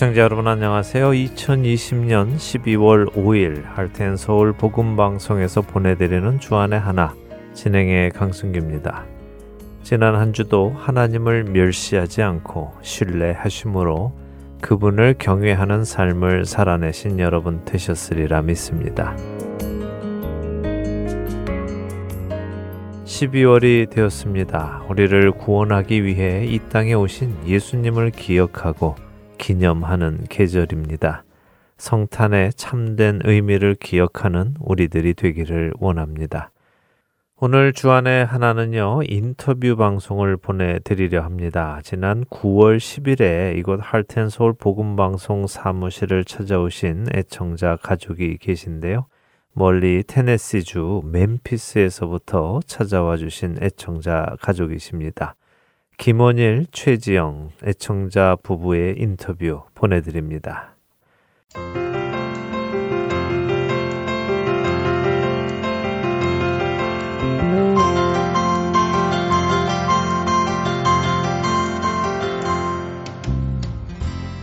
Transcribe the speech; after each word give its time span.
애청자 0.00 0.22
여러분 0.22 0.48
안녕하세요. 0.48 1.10
2020년 1.10 2.36
12월 2.36 3.12
5일 3.12 3.64
할텐 3.66 4.16
서울 4.16 4.54
복음 4.54 4.96
방송에서 4.96 5.60
보내드리는 5.60 6.40
주안의 6.40 6.80
하나 6.80 7.14
진행의 7.52 8.12
강승규입니다. 8.12 9.04
지난 9.82 10.16
한 10.16 10.32
주도 10.32 10.70
하나님을 10.70 11.44
멸시하지 11.44 12.22
않고 12.22 12.72
신뢰하심으로 12.80 14.14
그분을 14.62 15.16
경외하는 15.18 15.84
삶을 15.84 16.46
살아내신 16.46 17.18
여러분 17.18 17.62
되셨으리라 17.66 18.40
믿습니다. 18.40 19.14
12월이 23.04 23.90
되었습니다. 23.90 24.84
우리를 24.88 25.32
구원하기 25.32 26.06
위해 26.06 26.46
이 26.46 26.58
땅에 26.70 26.94
오신 26.94 27.46
예수님을 27.46 28.12
기억하고 28.12 28.94
기념하는 29.40 30.26
계절입니다. 30.28 31.24
성탄의 31.78 32.52
참된 32.52 33.20
의미를 33.24 33.74
기억하는 33.74 34.54
우리들이 34.60 35.14
되기를 35.14 35.72
원합니다. 35.80 36.50
오늘 37.42 37.72
주안의 37.72 38.26
하나는요, 38.26 39.00
인터뷰 39.08 39.74
방송을 39.76 40.36
보내드리려 40.36 41.22
합니다. 41.22 41.80
지난 41.82 42.26
9월 42.26 42.76
10일에 42.76 43.56
이곳 43.56 43.80
할텐 43.82 44.28
서울 44.28 44.52
복음방송 44.52 45.46
사무실을 45.46 46.26
찾아오신 46.26 47.06
애청자 47.14 47.76
가족이 47.76 48.36
계신데요. 48.36 49.06
멀리 49.54 50.04
테네시주 50.06 51.00
멤피스에서부터 51.06 52.60
찾아와 52.66 53.16
주신 53.16 53.56
애청자 53.62 54.36
가족이십니다. 54.42 55.34
김원일, 56.00 56.64
최지영 56.72 57.50
애청자 57.62 58.34
부부의 58.42 58.94
인터뷰 58.96 59.64
보내드립니다. 59.74 60.74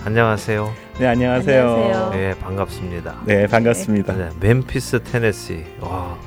안녕하세요. 0.05 0.71
네, 0.99 1.07
안녕하세요. 1.07 1.69
안녕하세요. 1.73 2.09
네, 2.11 2.39
반갑습니다. 2.39 3.23
네, 3.25 3.47
반갑습니다. 3.47 4.13
네, 4.15 4.29
멤피스, 4.39 5.01
테네시. 5.01 5.65
와, 5.81 6.19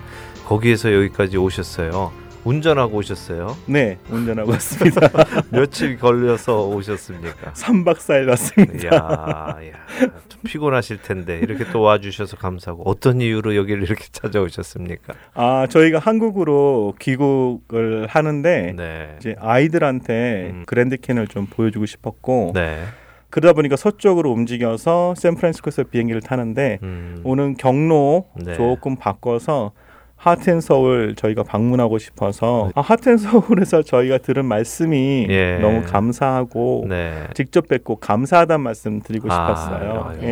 거기에서 0.44 0.92
여기까지 0.92 1.36
오셨어요. 1.36 2.10
운전하고 2.44 2.96
오셨어요? 2.98 3.56
네, 3.66 3.98
운전하고 4.10 4.50
왔습니다. 4.52 5.00
며칠 5.50 5.98
걸려서 5.98 6.66
오셨습니까? 6.68 7.52
3박 7.52 7.96
4일 7.96 8.28
왔습니다. 8.28 8.86
야, 8.86 9.56
야, 9.68 10.10
좀 10.28 10.40
피곤하실 10.44 11.02
텐데 11.02 11.38
이렇게 11.38 11.64
또 11.70 11.82
와주셔서 11.82 12.36
감사하고 12.36 12.82
어떤 12.86 13.20
이유로 13.20 13.56
여기를 13.56 13.82
이렇게 13.82 14.06
찾아오셨습니까? 14.10 15.14
아, 15.34 15.66
저희가 15.68 15.98
한국으로 15.98 16.94
귀국을 16.98 18.06
하는데 18.08 18.74
네. 18.76 19.16
이제 19.18 19.36
아이들한테 19.38 20.50
음. 20.52 20.62
그랜드 20.66 20.96
캔을 20.96 21.28
좀 21.28 21.46
보여주고 21.46 21.86
싶었고 21.86 22.52
네. 22.54 22.84
그러다 23.28 23.52
보니까 23.52 23.76
서쪽으로 23.76 24.30
움직여서 24.32 25.14
샌프란시스코에서 25.16 25.84
비행기를 25.84 26.20
타는데 26.20 26.78
음. 26.82 27.20
오는 27.22 27.54
경로 27.56 28.26
네. 28.34 28.54
조금 28.54 28.96
바꿔서 28.96 29.72
하텐 30.20 30.60
서울 30.60 31.14
저희가 31.14 31.42
방문하고 31.42 31.96
싶어서 31.96 32.64
네. 32.66 32.72
아, 32.74 32.82
하텐 32.82 33.16
서울에서 33.16 33.82
저희가 33.82 34.18
들은 34.18 34.44
말씀이 34.44 35.26
예. 35.30 35.58
너무 35.62 35.82
감사하고 35.82 36.84
네. 36.86 37.26
직접 37.32 37.66
뵙고 37.68 37.96
감사하다는 37.96 38.62
말씀 38.62 39.00
드리고 39.00 39.32
아, 39.32 39.34
싶었어요. 39.34 40.04
아, 40.10 40.14
예. 40.22 40.26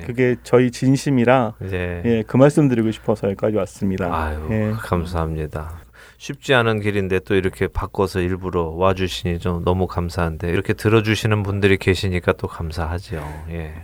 예. 0.00 0.06
그게 0.06 0.36
저희 0.42 0.70
진심이라 0.70 1.52
예. 1.70 2.02
예. 2.06 2.22
그 2.26 2.38
말씀 2.38 2.66
드리고 2.68 2.90
싶어서 2.92 3.26
여기까지 3.26 3.56
왔습니다. 3.56 4.06
아유, 4.10 4.48
예. 4.52 4.72
감사합니다. 4.78 5.80
쉽지 6.16 6.54
않은 6.54 6.80
길인데 6.80 7.18
또 7.20 7.34
이렇게 7.34 7.66
바꿔서 7.66 8.20
일부러 8.20 8.70
와주시니 8.70 9.40
좀 9.40 9.62
너무 9.64 9.86
감사한데 9.86 10.48
이렇게 10.48 10.72
들어주시는 10.72 11.42
분들이 11.42 11.76
계시니까 11.76 12.32
또 12.32 12.46
감사하죠. 12.46 13.16
예. 13.50 13.74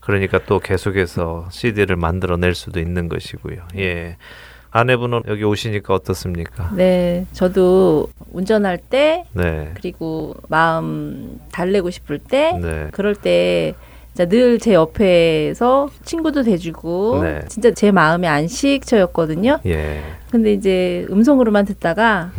그러니까 0.00 0.38
또 0.44 0.58
계속해서 0.58 1.48
CD를 1.52 1.96
만들어낼 1.96 2.54
수도 2.54 2.78
있는 2.78 3.08
것이고요. 3.08 3.68
예. 3.78 4.18
아내분은 4.70 5.22
여기 5.28 5.44
오시니까 5.44 5.94
어떻습니까? 5.94 6.70
네, 6.76 7.26
저도 7.32 8.08
운전할 8.32 8.78
때 8.78 9.24
네. 9.32 9.70
그리고 9.74 10.34
마음 10.48 11.40
달래고 11.52 11.90
싶을 11.90 12.18
때 12.18 12.52
네. 12.60 12.88
그럴 12.92 13.14
때 13.14 13.74
늘 14.26 14.58
제 14.58 14.74
옆에서 14.74 15.88
친구도 16.04 16.42
돼주고 16.42 17.22
네. 17.22 17.40
진짜 17.46 17.70
제 17.70 17.92
마음의 17.92 18.28
안식처였거든요. 18.28 19.60
예. 19.66 20.02
근데 20.32 20.52
이제 20.52 21.06
음성으로만 21.08 21.64
듣다가 21.66 22.32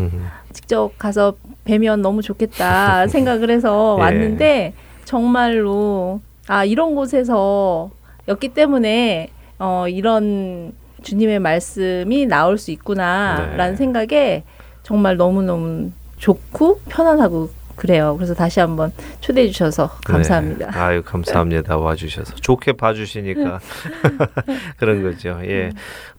직접 0.51 0.91
가서 0.97 1.35
뵈면 1.63 2.01
너무 2.01 2.21
좋겠다 2.21 3.07
생각을 3.09 3.49
해서 3.49 3.95
예. 3.97 4.01
왔는데 4.03 4.73
정말로 5.05 6.19
아 6.47 6.65
이런 6.65 6.95
곳에서 6.95 7.91
였기 8.27 8.49
때문에 8.49 9.29
어 9.59 9.85
이런 9.87 10.73
주님의 11.01 11.39
말씀이 11.39 12.25
나올 12.25 12.57
수 12.57 12.71
있구나라는 12.71 13.71
네. 13.71 13.75
생각에 13.75 14.43
정말 14.83 15.17
너무너무 15.17 15.91
좋고 16.17 16.81
편안하고 16.89 17.49
그래요. 17.79 18.15
그래서 18.17 18.33
다시 18.33 18.59
한번 18.59 18.91
초대해 19.21 19.47
주셔서 19.47 19.87
감사합니다. 20.05 20.69
네. 20.69 20.77
아유 20.77 21.01
감사합니다. 21.01 21.77
와 21.77 21.95
주셔서 21.95 22.35
좋게 22.35 22.73
봐 22.73 22.93
주시니까 22.93 23.61
그런 24.77 25.01
거죠. 25.01 25.39
예, 25.45 25.69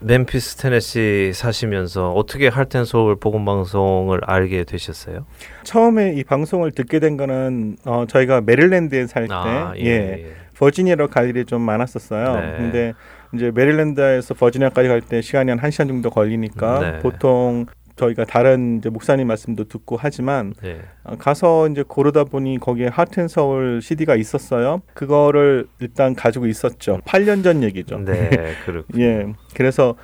멤피스 0.00 0.56
테네시 0.56 1.32
사시면서 1.34 2.12
어떻게 2.12 2.48
할텐 2.48 2.86
서울 2.86 3.16
복음 3.16 3.44
방송을 3.44 4.20
알게 4.24 4.64
되셨어요? 4.64 5.26
처음에 5.64 6.14
이 6.14 6.24
방송을 6.24 6.70
듣게 6.72 6.98
된 6.98 7.18
거는 7.18 7.76
어, 7.84 8.06
저희가 8.08 8.40
메릴랜드에 8.40 9.06
살때 9.06 9.34
아, 9.34 9.74
예, 9.76 9.84
예. 9.84 9.90
예. 9.90 10.32
버지니아로 10.56 11.08
갈 11.08 11.28
일이 11.28 11.44
좀 11.44 11.60
많았었어요. 11.62 12.40
네. 12.40 12.54
근데 12.56 12.92
이제 13.34 13.50
메릴랜드에서 13.54 14.34
버지니아까지 14.34 14.88
갈 14.88 15.00
때 15.00 15.20
시간이 15.22 15.50
한 15.50 15.58
1시간 15.58 15.88
정도 15.88 16.10
걸리니까 16.10 16.78
네. 16.80 16.98
보통 17.00 17.66
저희가 17.96 18.24
다른 18.24 18.78
이제 18.78 18.88
목사님 18.88 19.26
말씀도 19.28 19.64
듣고 19.64 19.96
하지만 20.00 20.54
네. 20.62 20.80
어, 21.04 21.16
가서 21.16 21.68
이제 21.68 21.84
고르다 21.86 22.24
보니 22.24 22.58
거기에 22.58 22.86
하튼 22.88 23.28
서울 23.28 23.80
CD가 23.82 24.16
있었어요. 24.16 24.80
그거를 24.94 25.66
일단 25.80 26.14
가지고 26.14 26.46
있었죠. 26.46 27.00
8년 27.04 27.44
전 27.44 27.62
얘기죠. 27.62 27.98
네, 27.98 28.30
그렇군요. 28.64 29.04
예. 29.04 29.26
그래서 29.54 29.96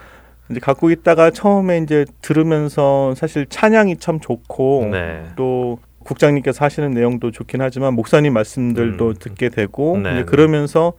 이제 0.51 0.61
갖고 0.61 0.91
있다가 0.91 1.31
처음에 1.31 1.79
이제 1.79 2.05
들으면서 2.21 3.15
사실 3.17 3.47
찬양이 3.49 3.97
참 3.97 4.21
좋고 4.21 4.89
네. 4.93 5.25
또 5.37 5.79
국장님께서 6.05 6.65
하시는 6.65 6.91
내용도 6.93 7.31
좋긴 7.33 7.63
하지만 7.63 7.95
목사님 7.95 8.33
말씀들도 8.35 9.09
음. 9.09 9.15
듣게 9.19 9.49
되고 9.49 9.99
네. 9.99 10.13
이제 10.13 10.25
그러면서 10.25 10.93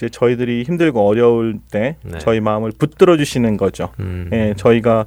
이제 0.00 0.08
저희들이 0.08 0.62
힘들고 0.62 1.06
어려울 1.06 1.58
때 1.70 1.96
네. 2.02 2.18
저희 2.18 2.40
마음을 2.40 2.72
붙들어 2.78 3.18
주시는 3.18 3.58
거죠. 3.58 3.90
음. 4.00 4.30
예, 4.32 4.54
저희가 4.56 5.04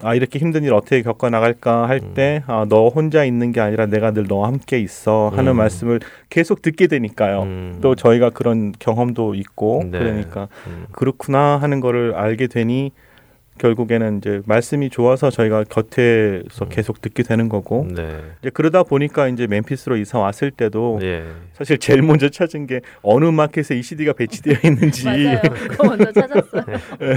아 0.00 0.14
이렇게 0.14 0.38
힘든 0.38 0.62
일 0.62 0.74
어떻게 0.74 1.02
겪어 1.02 1.28
나갈까 1.28 1.88
할 1.88 2.14
때아너 2.14 2.86
음. 2.86 2.92
혼자 2.94 3.24
있는 3.24 3.50
게 3.50 3.60
아니라 3.60 3.86
내가 3.86 4.12
늘 4.12 4.26
너와 4.28 4.46
함께 4.46 4.78
있어 4.78 5.32
하는 5.34 5.54
음. 5.54 5.56
말씀을 5.56 5.98
계속 6.30 6.62
듣게 6.62 6.86
되니까요. 6.86 7.42
음. 7.42 7.78
또 7.80 7.96
저희가 7.96 8.30
그런 8.30 8.72
경험도 8.78 9.34
있고 9.34 9.82
네. 9.90 9.98
그러니까 9.98 10.46
음. 10.68 10.86
그렇구나 10.92 11.56
하는 11.56 11.80
거를 11.80 12.14
알게 12.14 12.46
되니 12.46 12.92
결국에는 13.58 14.18
이제 14.18 14.40
말씀이 14.46 14.88
좋아서 14.90 15.30
저희가 15.30 15.64
곁에서 15.64 16.64
음. 16.64 16.68
계속 16.68 17.00
듣게 17.00 17.22
되는 17.22 17.48
거고 17.48 17.86
네. 17.94 18.20
이제 18.40 18.50
그러다 18.50 18.82
보니까 18.82 19.28
이제 19.28 19.46
멤피스로 19.46 19.96
이사 19.96 20.18
왔을 20.18 20.50
때도 20.50 21.00
예. 21.02 21.24
사실 21.52 21.78
제일 21.78 22.02
먼저 22.02 22.28
찾은 22.28 22.66
게 22.66 22.80
어느 23.02 23.24
마켓에 23.26 23.76
이 23.76 23.82
CD가 23.82 24.12
배치되어 24.12 24.56
있는지 24.64 25.04
맞아요. 25.10 25.40
그거 25.68 25.88
먼저 25.88 26.12
찾았어요. 26.12 26.64
네. 27.00 27.14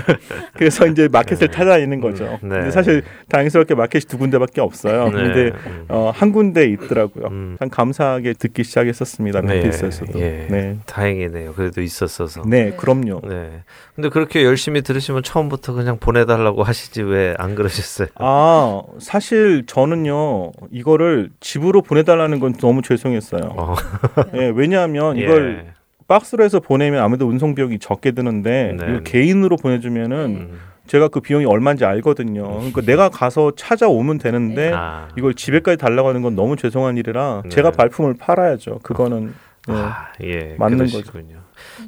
그래서 0.53 0.87
이제 0.87 1.07
마켓을 1.07 1.47
네. 1.47 1.53
찾아있는 1.53 2.01
거죠. 2.01 2.39
네. 2.41 2.49
근데 2.49 2.71
사실 2.71 3.03
다행스럽게 3.29 3.75
마켓이 3.75 4.05
두 4.05 4.17
군데밖에 4.17 4.61
없어요. 4.61 5.05
네. 5.09 5.11
근데 5.11 5.51
음. 5.67 5.85
어, 5.89 6.11
한 6.13 6.31
군데 6.31 6.65
있더라고요. 6.65 7.27
음. 7.27 7.55
참 7.59 7.69
감사하게 7.69 8.33
듣기 8.33 8.63
시작했었습니다. 8.63 9.41
네. 9.41 9.53
멤피스에서도. 9.55 10.19
예. 10.19 10.47
네. 10.49 10.77
다행이네요. 10.85 11.53
그래도 11.53 11.81
있었어서. 11.81 12.43
네, 12.45 12.71
그럼요. 12.71 13.21
네. 13.27 13.61
근데 14.01 14.09
그렇게 14.09 14.43
열심히 14.43 14.81
들으시면 14.81 15.21
처음부터 15.21 15.73
그냥 15.73 15.99
보내다 15.99 16.33
해달라고 16.33 16.63
하시지 16.63 17.03
왜 17.03 17.35
안 17.37 17.53
그러셨어요? 17.53 18.07
아 18.15 18.81
사실 18.99 19.63
저는요 19.67 20.51
이거를 20.71 21.29
집으로 21.39 21.83
보내달라는 21.83 22.39
건 22.39 22.53
너무 22.53 22.81
죄송했어요. 22.81 23.41
어. 23.55 23.75
예, 24.33 24.51
왜냐하면 24.55 25.17
이걸 25.17 25.65
예. 25.67 25.73
박스로 26.07 26.43
해서 26.43 26.59
보내면 26.59 27.03
아무래도 27.03 27.27
운송 27.27 27.53
비용이 27.53 27.77
적게 27.77 28.11
드는데 28.11 28.75
네. 28.75 28.83
이걸 28.85 29.03
개인으로 29.03 29.55
보내주면은 29.57 30.17
음. 30.51 30.59
제가 30.87 31.07
그 31.09 31.19
비용이 31.19 31.45
얼마인지 31.45 31.85
알거든요. 31.85 32.43
그러니까 32.57 32.81
내가 32.81 33.09
가서 33.09 33.51
찾아오면 33.55 34.17
되는데 34.17 34.71
아. 34.73 35.09
이걸 35.15 35.35
집에까지 35.35 35.77
달라고 35.77 36.09
하는 36.09 36.23
건 36.23 36.35
너무 36.35 36.55
죄송한 36.55 36.97
일이라 36.97 37.41
네. 37.43 37.49
제가 37.49 37.69
발품을 37.69 38.15
팔아야죠. 38.19 38.79
그거는 38.81 39.35
예, 39.69 39.73
아, 39.73 40.07
예 40.23 40.55
맞는. 40.57 40.79
거죠. 40.87 41.03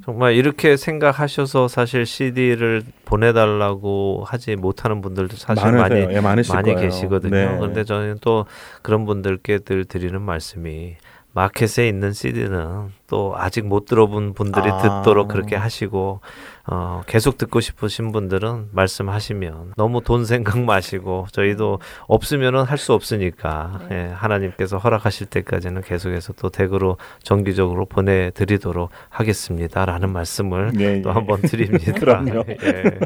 정말 0.06 0.34
이렇게 0.34 0.78
생각하셔서 0.78 1.68
사실 1.68 2.06
CD를 2.06 2.84
보내달라고 3.06 4.24
하지 4.26 4.56
못하는 4.56 5.02
분들도 5.02 5.36
사실 5.38 5.64
많으세요. 5.64 6.06
많이 6.06 6.16
예, 6.16 6.20
많이 6.22 6.42
거예요. 6.74 6.76
계시거든요. 6.80 7.36
네. 7.36 7.58
그런데 7.58 7.84
저는 7.84 8.18
또 8.22 8.46
그런 8.82 9.06
분들께 9.06 9.60
늘 9.60 9.86
드리는 9.86 10.22
말씀이 10.22 10.96
마켓에 11.34 11.88
있는 11.88 12.14
CD는 12.14 12.90
또 13.08 13.34
아직 13.36 13.66
못 13.66 13.86
들어본 13.86 14.34
분들이 14.34 14.70
아. 14.70 14.78
듣도록 15.04 15.30
그렇게 15.30 15.56
하시고 15.56 16.22
어, 16.66 17.02
계속 17.08 17.38
듣고 17.38 17.60
싶으신 17.60 18.12
분들은 18.14 18.70
말씀하시면 18.72 19.74
너무 19.76 20.02
돈 20.02 20.26
생각 20.26 20.60
마시고 20.64 21.28
저희도 21.32 21.80
없으면은 22.08 22.64
할 22.64 22.78
수 22.78 22.92
없으니까 22.94 23.80
네. 23.90 24.08
예, 24.10 24.12
하나님께서 24.14 24.78
허락하실 24.78 25.28
때까지는 25.28 25.82
계속해서 25.84 26.34
또 26.34 26.50
댁으로 26.50 26.98
정기적으로 27.22 27.86
보내드리도록 27.86 28.90
하겠습니다라는 29.10 30.10
말씀을 30.12 30.72
네, 30.74 31.02
또 31.02 31.10
네. 31.10 31.14
한번 31.14 31.42
드립니다. 31.42 31.94
그럼요. 32.00 32.44
예. 32.50 33.00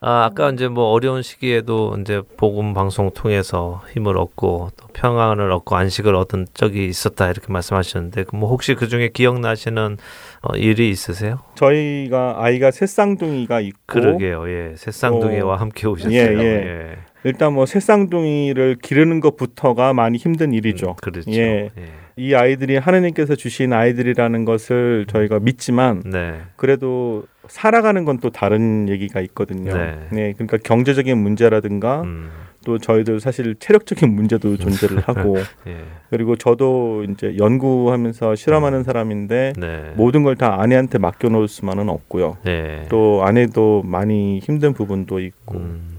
아, 0.00 0.26
아까 0.26 0.50
이제 0.50 0.68
뭐 0.68 0.90
어려운 0.90 1.22
시기에도 1.22 1.96
이제 2.00 2.20
복음 2.36 2.74
방송 2.74 3.10
통해서 3.12 3.82
힘을 3.92 4.18
얻고 4.18 4.70
또 4.76 4.86
평안을 4.92 5.50
얻고 5.50 5.74
안식을 5.74 6.14
얻은 6.14 6.46
적이 6.52 6.86
있었다 6.86 7.30
이렇게 7.30 7.50
말씀하셨는데 7.50 8.26
뭐 8.32 8.50
혹시 8.50 8.74
그 8.74 8.88
중에 8.88 9.08
기억나시는 9.08 9.96
어, 10.42 10.56
일이 10.56 10.90
있으세요? 10.90 11.40
저희가 11.54 12.36
아이가 12.38 12.70
새쌍둥이가 12.70 13.60
있고 13.60 13.78
그러게요. 13.86 14.48
예. 14.50 14.74
새쌍둥이와 14.76 15.54
어, 15.54 15.56
함께 15.56 15.86
오셨어요. 15.86 16.12
예, 16.12 16.38
예. 16.38 16.44
예. 16.44 16.96
일단 17.24 17.54
뭐 17.54 17.66
새쌍둥이를 17.66 18.76
기르는 18.82 19.20
것부터가 19.20 19.94
많이 19.94 20.18
힘든 20.18 20.52
일이죠. 20.52 20.90
음, 20.90 20.94
그렇죠. 21.00 21.30
예. 21.32 21.70
예. 21.76 22.05
이 22.18 22.34
아이들이 22.34 22.78
하느님께서 22.78 23.34
주신 23.36 23.74
아이들이라는 23.74 24.46
것을 24.46 25.04
저희가 25.06 25.38
믿지만 25.38 26.02
네. 26.06 26.40
그래도 26.56 27.24
살아가는 27.46 28.04
건 28.06 28.16
또 28.22 28.30
다른 28.30 28.88
얘기가 28.88 29.20
있거든요. 29.20 29.76
네. 29.76 29.98
네. 30.10 30.32
그러니까 30.32 30.56
경제적인 30.56 31.18
문제라든가 31.18 32.00
음. 32.02 32.30
또 32.64 32.78
저희들 32.78 33.20
사실 33.20 33.54
체력적인 33.56 34.10
문제도 34.10 34.56
존재를 34.56 35.00
하고 35.00 35.36
예. 35.68 35.76
그리고 36.08 36.34
저도 36.36 37.04
이제 37.04 37.36
연구하면서 37.38 38.34
실험하는 38.34 38.78
음. 38.78 38.82
사람인데 38.84 39.52
네. 39.58 39.92
모든 39.96 40.22
걸 40.22 40.36
다 40.36 40.60
아내한테 40.60 40.96
맡겨놓을 40.98 41.46
수만은 41.48 41.90
없고요. 41.90 42.38
네. 42.44 42.86
또 42.88 43.22
아내도 43.24 43.82
많이 43.84 44.38
힘든 44.38 44.72
부분도 44.72 45.20
있고 45.20 45.58
음. 45.58 45.95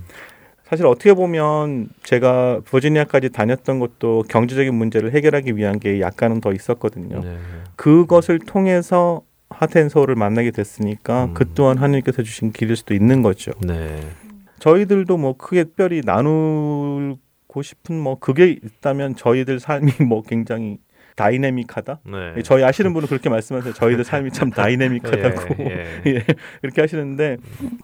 사실 0.67 0.85
어떻게 0.85 1.13
보면 1.13 1.87
제가 2.03 2.61
버지니아까지 2.65 3.29
다녔던 3.29 3.79
것도 3.79 4.25
경제적인 4.27 4.75
문제를 4.75 5.13
해결하기 5.13 5.55
위한 5.55 5.79
게 5.79 6.01
약간은 6.01 6.41
더 6.41 6.51
있었거든요. 6.51 7.21
네. 7.21 7.37
그것을 7.77 8.39
통해서 8.39 9.21
하텐서울을 9.49 10.15
만나게 10.15 10.51
됐으니까 10.51 11.25
음. 11.25 11.33
그 11.33 11.53
또한 11.53 11.77
하나님께서 11.77 12.21
주신 12.21 12.51
길일 12.51 12.75
수도 12.75 12.93
있는 12.93 13.21
거죠. 13.21 13.53
네. 13.61 14.01
저희들도 14.59 15.15
뭐 15.15 15.37
크게 15.37 15.63
특별히 15.63 16.01
나누고 16.03 17.61
싶은 17.61 17.97
뭐 17.97 18.19
그게 18.19 18.49
있다면 18.49 19.15
저희들 19.15 19.61
삶이 19.61 19.91
뭐 20.05 20.21
굉장히 20.21 20.79
다이내믹하다. 21.15 21.99
네. 22.05 22.43
저희 22.43 22.63
아시는 22.63 22.93
분은 22.93 23.07
그렇게 23.07 23.29
말씀하세요. 23.29 23.73
저희들 23.73 24.03
삶이 24.03 24.31
참 24.31 24.49
다이내믹하다고 24.51 25.63
예, 25.63 26.01
예. 26.05 26.11
예, 26.11 26.25
이렇게 26.61 26.81
하시는데 26.81 27.37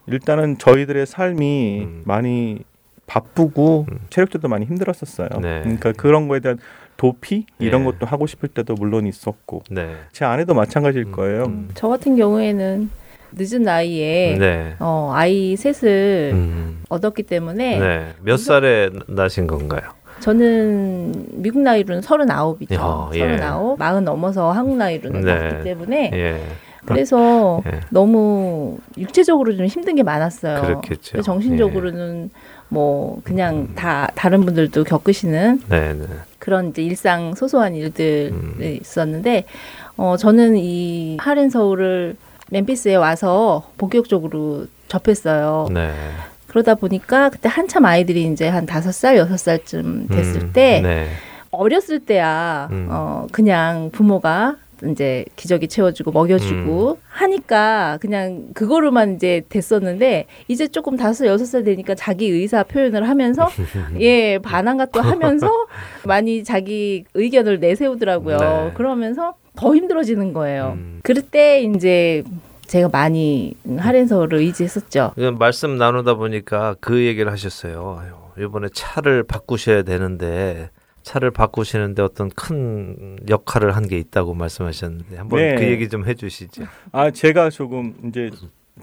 일단은 0.07 0.57
저희들의 0.57 1.06
삶이 1.06 1.81
음. 1.83 2.03
많이 2.06 2.59
바쁘고 3.07 3.85
음. 3.91 4.00
체력적도 4.09 4.47
많이 4.47 4.65
힘들었었어요. 4.65 5.29
네. 5.41 5.61
그러니까 5.61 5.91
그런 5.94 6.27
거에 6.27 6.39
대한 6.39 6.57
도피 6.97 7.45
이런 7.59 7.83
네. 7.83 7.91
것도 7.91 8.05
하고 8.05 8.27
싶을 8.27 8.50
때도 8.50 8.75
물론 8.75 9.05
있었고 9.07 9.63
네. 9.69 9.95
제 10.11 10.25
아내도 10.25 10.53
마찬가지일 10.53 11.07
음. 11.07 11.11
거예요. 11.11 11.44
음. 11.45 11.69
저 11.73 11.88
같은 11.88 12.15
경우에는 12.15 12.89
늦은 13.35 13.63
나이에 13.63 14.38
네. 14.38 14.75
어, 14.79 15.11
아이 15.13 15.55
셋을 15.55 16.31
음. 16.33 16.83
얻었기 16.89 17.23
때문에 17.23 17.79
네. 17.79 18.13
몇 18.21 18.38
살에 18.38 18.89
나신 19.07 19.47
건가요? 19.47 19.81
저는 20.19 21.25
미국 21.31 21.61
나이로는 21.61 22.01
서른아홉이죠. 22.01 22.79
어, 22.79 23.11
예. 23.15 23.19
서른아홉, 23.19 23.79
마흔 23.79 24.05
넘어서 24.05 24.51
한국 24.51 24.77
나이로는 24.77 25.21
네. 25.21 25.33
났기 25.33 25.63
때문에 25.63 26.11
예. 26.13 26.41
그래서 26.85 27.61
예. 27.65 27.79
너무 27.89 28.77
육체적으로 28.97 29.55
좀 29.55 29.65
힘든 29.65 29.95
게 29.95 30.03
많았어요. 30.03 30.61
그렇겠죠. 30.61 31.21
정신적으로는 31.21 32.29
예. 32.31 32.39
뭐 32.74 33.22
그냥 33.24 33.56
음. 33.56 33.74
다 33.75 34.10
다른 34.16 34.42
분들도 34.46 34.84
겪으시는 34.84 35.62
네네. 35.70 35.94
네. 35.94 36.08
그런 36.40 36.70
이제 36.70 36.81
일상 36.81 37.36
소소한 37.36 37.75
일들이 37.75 38.31
음. 38.31 38.58
있었는데 38.81 39.46
어 39.96 40.18
저는 40.18 40.58
이 40.58 41.18
하렌 41.20 41.52
서울을 41.52 42.16
멤피스에 42.50 42.96
와서 42.96 43.70
본격적으로 43.78 44.66
접했어요. 44.88 45.68
네. 45.72 45.94
그러다 46.48 46.75
보니까 46.75 47.30
그때 47.30 47.48
한참 47.48 47.86
아이들이 47.86 48.25
이제 48.25 48.48
한 48.48 48.66
다섯 48.66 48.92
살 48.92 49.18
여섯 49.18 49.38
살쯤 49.38 50.08
됐을 50.08 50.42
음. 50.42 50.52
때 50.54 50.81
네. 50.81 51.08
어렸을 51.52 52.00
때야 52.00 52.68
음. 52.72 52.88
어 52.90 53.28
그냥 53.31 53.92
부모가 53.92 54.56
이제 54.90 55.25
기저귀 55.36 55.68
채워주고 55.68 56.12
먹여주고 56.12 56.92
음. 56.92 56.96
하니까 57.08 57.98
그냥 58.02 58.48
그거로만 58.54 59.16
이제 59.16 59.44
됐었는데 59.50 60.25
이제 60.48 60.68
조금 60.68 60.98
다섯 60.98 61.25
여섯 61.25 61.46
살 61.46 61.64
되니까 61.64 61.96
자기 61.96 62.28
의사 62.28 62.64
표현을 62.64 63.08
하면서 63.08 63.48
예 64.00 64.40
반항과 64.40 64.88
또 64.88 65.02
하면서 65.02 65.50
많이 66.06 66.44
자기 66.44 67.06
의견을 67.14 67.60
내세우더라고요. 67.60 68.38
네. 68.38 68.72
그러면서 68.74 69.36
더 69.56 69.75
힘들어지는 69.75 70.34
거예요. 70.34 70.74
음. 70.78 71.00
그럴 71.04 71.24
때 71.24 71.62
이제 71.62 72.24
제가 72.68 72.90
많이 72.90 73.56
할인서를 73.78 74.40
의지했었죠. 74.40 75.14
말씀 75.38 75.78
나누다 75.78 76.16
보니까 76.16 76.75
그 76.80 77.06
얘기를 77.06 77.31
하셨어요. 77.31 78.02
이번에 78.40 78.68
차를 78.74 79.24
바꾸셔야 79.24 79.84
되는데 79.84 80.70
차를 81.03 81.31
바꾸시는데 81.31 82.01
어떤 82.01 82.29
큰 82.29 83.17
역할을 83.29 83.75
한 83.75 83.83
게 83.83 83.97
있다고 83.97 84.33
말씀하셨는데 84.33 85.17
한번 85.17 85.39
네. 85.39 85.55
그 85.55 85.63
얘기 85.65 85.89
좀 85.89 86.05
해주시죠. 86.07 86.63
아 86.94 87.11
제가 87.11 87.50
조금 87.50 87.94
이제 88.07 88.29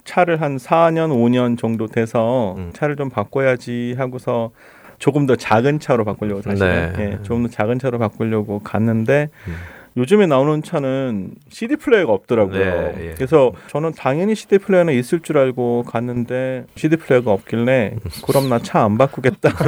차를 0.04 0.40
한 0.40 0.56
4년 0.58 1.10
5년 1.10 1.58
정도 1.58 1.86
돼서 1.86 2.54
음. 2.58 2.70
차를 2.74 2.96
좀 2.96 3.08
바꿔야지 3.08 3.94
하고서 3.96 4.50
조금 4.98 5.26
더 5.26 5.34
작은 5.34 5.80
차로 5.80 6.04
바꾸려고 6.04 6.42
사실 6.42 6.66
네. 6.66 6.92
예, 6.98 7.22
조금 7.22 7.44
더 7.44 7.48
작은 7.48 7.78
차로 7.78 7.98
바꾸려고 7.98 8.58
갔는데 8.60 9.30
음. 9.48 9.54
요즘에 9.96 10.26
나오는 10.26 10.62
차는 10.62 11.32
CD 11.48 11.76
플레이어가 11.76 12.12
없더라고요. 12.12 12.58
네, 12.58 12.94
예. 13.00 13.14
그래서 13.14 13.52
저는 13.68 13.92
당연히 13.92 14.34
CD 14.34 14.58
플레이어는 14.58 14.94
있을 14.94 15.20
줄 15.20 15.36
알고 15.38 15.82
갔는데 15.84 16.64
CD 16.76 16.96
플레이어가 16.96 17.32
없길래 17.32 17.96
그럼 18.26 18.48
나 18.48 18.58
차 18.60 18.84
안 18.84 18.96
바꾸겠다. 18.98 19.50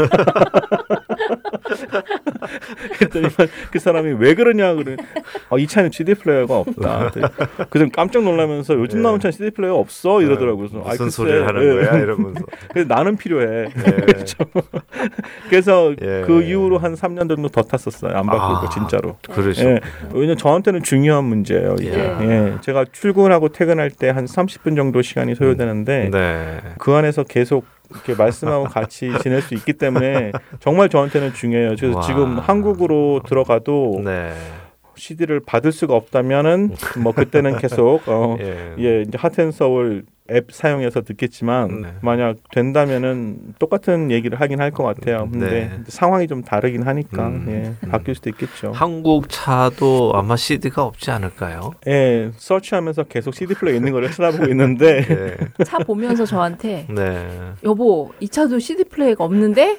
그랬더니 2.99 3.29
그 3.71 3.79
사람이 3.79 4.15
왜 4.19 4.35
그러냐 4.35 4.75
그래. 4.75 4.97
아, 5.51 5.57
이 5.59 5.67
차는 5.67 5.91
CD 5.93 6.15
플레이어가 6.15 6.59
없다. 6.59 7.11
그래서 7.71 7.91
깜짝 7.93 8.23
놀라면서 8.25 8.75
요즘 8.75 8.99
네. 8.99 9.03
나온 9.05 9.21
차는 9.21 9.33
CD 9.33 9.51
플레이어 9.51 9.75
없어 9.75 10.23
이러더라고요. 10.23 10.69
그래서 10.69 10.79
무슨 10.89 11.07
아, 11.07 11.11
소리를 11.11 11.47
하는 11.47 11.63
예. 11.63 11.69
거야 11.87 11.99
이러면서. 11.99 12.45
그래서 12.73 12.89
나는 12.95 13.17
필요해. 13.17 13.65
예. 13.67 14.07
그래서 15.49 15.95
예. 16.01 16.23
그 16.27 16.43
이후로 16.43 16.79
한 16.79 16.95
3년 16.95 17.29
정도 17.29 17.49
더 17.49 17.63
탔었어요. 17.63 18.17
안 18.17 18.27
바꾸고 18.27 18.67
아, 18.67 18.71
진짜로. 18.71 19.17
그러죠. 19.31 19.79
예. 20.15 20.19
왜냐면 20.19 20.37
저한테는 20.37 20.83
중요한 20.85 21.25
문제예요. 21.25 21.75
이게. 21.81 21.93
예. 21.93 22.59
제가 22.61 22.85
출근하고 22.93 23.49
퇴근할 23.49 23.91
때 23.91 24.13
한 24.13 24.27
30분 24.27 24.77
정도 24.77 25.03
시간이 25.03 25.35
소요되는데 25.35 26.11
네. 26.11 26.59
그 26.79 26.93
안에서 26.93 27.25
계속 27.25 27.65
이렇게 27.91 28.15
말씀하고 28.15 28.65
같이 28.65 29.11
지낼 29.23 29.43
수 29.43 29.55
있기 29.55 29.75
때문에 29.75 30.33
정말 30.61 30.89
저한테는 30.89 31.35
중요해요. 31.35 31.75
그래서 31.79 31.97
와. 31.97 32.03
지금 32.03 32.39
한국으로 32.39 33.23
들어가도 33.27 34.03
네. 34.05 34.33
CD를 34.97 35.41
받을 35.41 35.73
수가 35.73 35.95
없다면은 35.95 36.75
뭐 36.99 37.13
그때는 37.13 37.59
계속 37.59 38.03
어, 38.07 38.37
예. 38.41 38.75
예 38.79 39.03
이제 39.03 39.17
하텐서울 39.19 40.05
앱 40.33 40.51
사용해서 40.53 41.03
듣겠지만 41.03 41.83
네. 41.83 41.89
만약 42.01 42.37
된다면은 42.53 43.55
똑같은 43.59 44.11
얘기를 44.11 44.41
하긴 44.41 44.61
할 44.61 44.73
것 44.73 44.85
같아요. 44.85 45.29
근데 45.31 45.47
네. 45.51 45.71
상황이 45.87 46.27
좀 46.27 46.43
다르긴 46.43 46.83
하니까 46.85 47.27
음, 47.29 47.47
예, 47.51 47.87
음. 47.87 47.91
바뀔 47.91 48.15
수도 48.15 48.31
있겠죠. 48.31 48.73
한국 48.73 49.29
차도 49.29 50.13
아마 50.15 50.35
CD가 50.35 50.83
없지 50.85 51.11
않을까요? 51.11 51.73
예, 51.89 52.31
서치하면서 52.37 53.05
계속 53.05 53.35
CD 53.35 53.53
플레이 53.55 53.77
있는 53.77 53.93
거를 53.93 54.11
찾아보고 54.11 54.47
있는데 54.51 55.03
네. 55.59 55.65
차 55.65 55.77
보면서 55.79 56.25
저한테 56.25 56.87
네. 56.89 57.29
여보 57.65 58.13
이 58.21 58.29
차도 58.29 58.59
CD 58.61 58.85
플레이가 58.85 59.25
없는데 59.25 59.77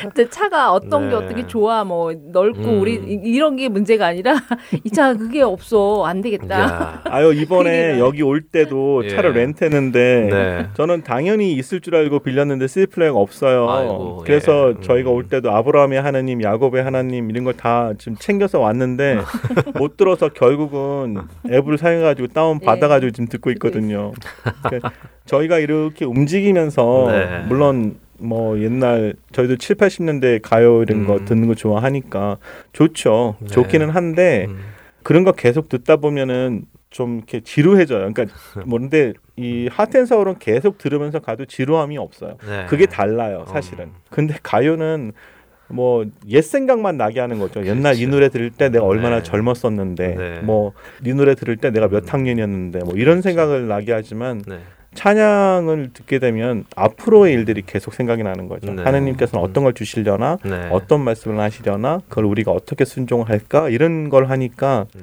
근데 0.00 0.28
차가 0.30 0.72
어떤 0.72 1.10
게 1.10 1.16
네. 1.18 1.24
어떻게 1.24 1.46
좋아 1.48 1.82
뭐 1.84 2.12
넓고 2.14 2.60
음. 2.60 2.80
우리 2.80 2.94
이런 2.94 3.56
게 3.56 3.68
문제가 3.68 4.06
아니라 4.06 4.34
이 4.84 4.90
차 4.90 5.14
그게 5.14 5.42
없어 5.42 6.04
안 6.06 6.20
되겠다. 6.22 7.02
아유 7.04 7.32
이번에 7.32 7.98
여기 7.98 8.22
올 8.22 8.42
때도 8.42 9.06
차를 9.08 9.32
렌 9.32 9.47
렌트했는데 9.48 10.28
네. 10.30 10.66
저는 10.74 11.02
당연히 11.02 11.52
있을 11.54 11.80
줄 11.80 11.94
알고 11.96 12.20
빌렸는데 12.20 12.66
CD 12.66 12.86
플레이어가 12.86 13.18
없어요. 13.18 13.68
아이고, 13.68 14.22
그래서 14.24 14.74
예. 14.76 14.80
저희가 14.80 15.10
올 15.10 15.28
때도 15.28 15.50
아브라함의 15.50 16.00
하나님, 16.00 16.42
야곱의 16.42 16.82
하나님 16.82 17.30
이런 17.30 17.44
걸 17.44 17.58
다 17.58 17.92
지금 17.98 18.16
챙겨서 18.18 18.60
왔는데 18.60 19.18
못 19.78 19.96
들어서 19.96 20.28
결국은 20.28 21.16
앱을 21.50 21.76
사용해가지고 21.76 22.28
다운 22.28 22.60
받아가지고 22.60 23.10
지금 23.10 23.26
듣고 23.26 23.50
있거든요. 23.52 24.12
그러니까 24.62 24.92
저희가 25.26 25.58
이렇게 25.58 26.04
움직이면서 26.04 27.08
네. 27.10 27.44
물론 27.48 27.96
뭐 28.18 28.60
옛날 28.60 29.14
저희도 29.32 29.56
7, 29.56 29.76
80년대 29.76 30.40
가요 30.42 30.82
이런 30.82 31.06
거 31.06 31.14
음. 31.16 31.24
듣는 31.24 31.48
거 31.48 31.54
좋아하니까 31.54 32.36
좋죠. 32.72 33.36
네. 33.40 33.48
좋기는 33.48 33.90
한데 33.90 34.46
음. 34.48 34.58
그런 35.02 35.24
거 35.24 35.32
계속 35.32 35.68
듣다 35.68 35.96
보면은 35.96 36.62
좀 36.90 37.18
이렇게 37.18 37.40
지루해져요. 37.40 38.12
그러니까 38.12 38.34
뭔데 38.66 39.12
이 39.36 39.68
하텐서울은 39.70 40.38
계속 40.38 40.78
들으면서 40.78 41.20
가도 41.20 41.44
지루함이 41.44 41.98
없어요. 41.98 42.36
네. 42.46 42.66
그게 42.68 42.86
달라요, 42.86 43.44
사실은. 43.48 43.86
음. 43.86 43.94
근데 44.10 44.36
가요는 44.42 45.12
뭐 45.68 46.04
옛 46.26 46.42
생각만 46.42 46.96
나게 46.96 47.20
하는 47.20 47.38
거죠. 47.38 47.60
그렇죠. 47.60 47.70
옛날 47.70 47.96
이 47.96 48.06
노래 48.06 48.30
들을 48.30 48.50
때 48.50 48.70
내가 48.70 48.84
얼마나 48.86 49.16
네. 49.16 49.22
젊었었는데, 49.22 50.14
네. 50.14 50.40
뭐이 50.40 51.14
노래 51.14 51.34
들을 51.34 51.56
때 51.56 51.70
내가 51.70 51.88
몇 51.88 52.04
음. 52.04 52.08
학년이었는데, 52.08 52.78
뭐 52.80 52.94
이런 52.94 53.20
그렇죠. 53.20 53.22
생각을 53.22 53.68
나게 53.68 53.92
하지만 53.92 54.42
네. 54.46 54.60
찬양을 54.94 55.90
듣게 55.92 56.18
되면 56.18 56.64
앞으로의 56.74 57.34
일들이 57.34 57.62
계속 57.64 57.92
생각이 57.92 58.22
나는 58.22 58.48
거죠. 58.48 58.72
네. 58.72 58.82
하느님께서는 58.82 59.44
어떤 59.44 59.64
걸 59.64 59.74
주시려나, 59.74 60.38
네. 60.42 60.68
어떤 60.72 61.02
말씀을 61.04 61.38
하시려나, 61.38 62.00
그걸 62.08 62.24
우리가 62.24 62.50
어떻게 62.50 62.86
순종할까 62.86 63.68
이런 63.68 64.08
걸 64.08 64.30
하니까 64.30 64.86
네. 64.94 65.02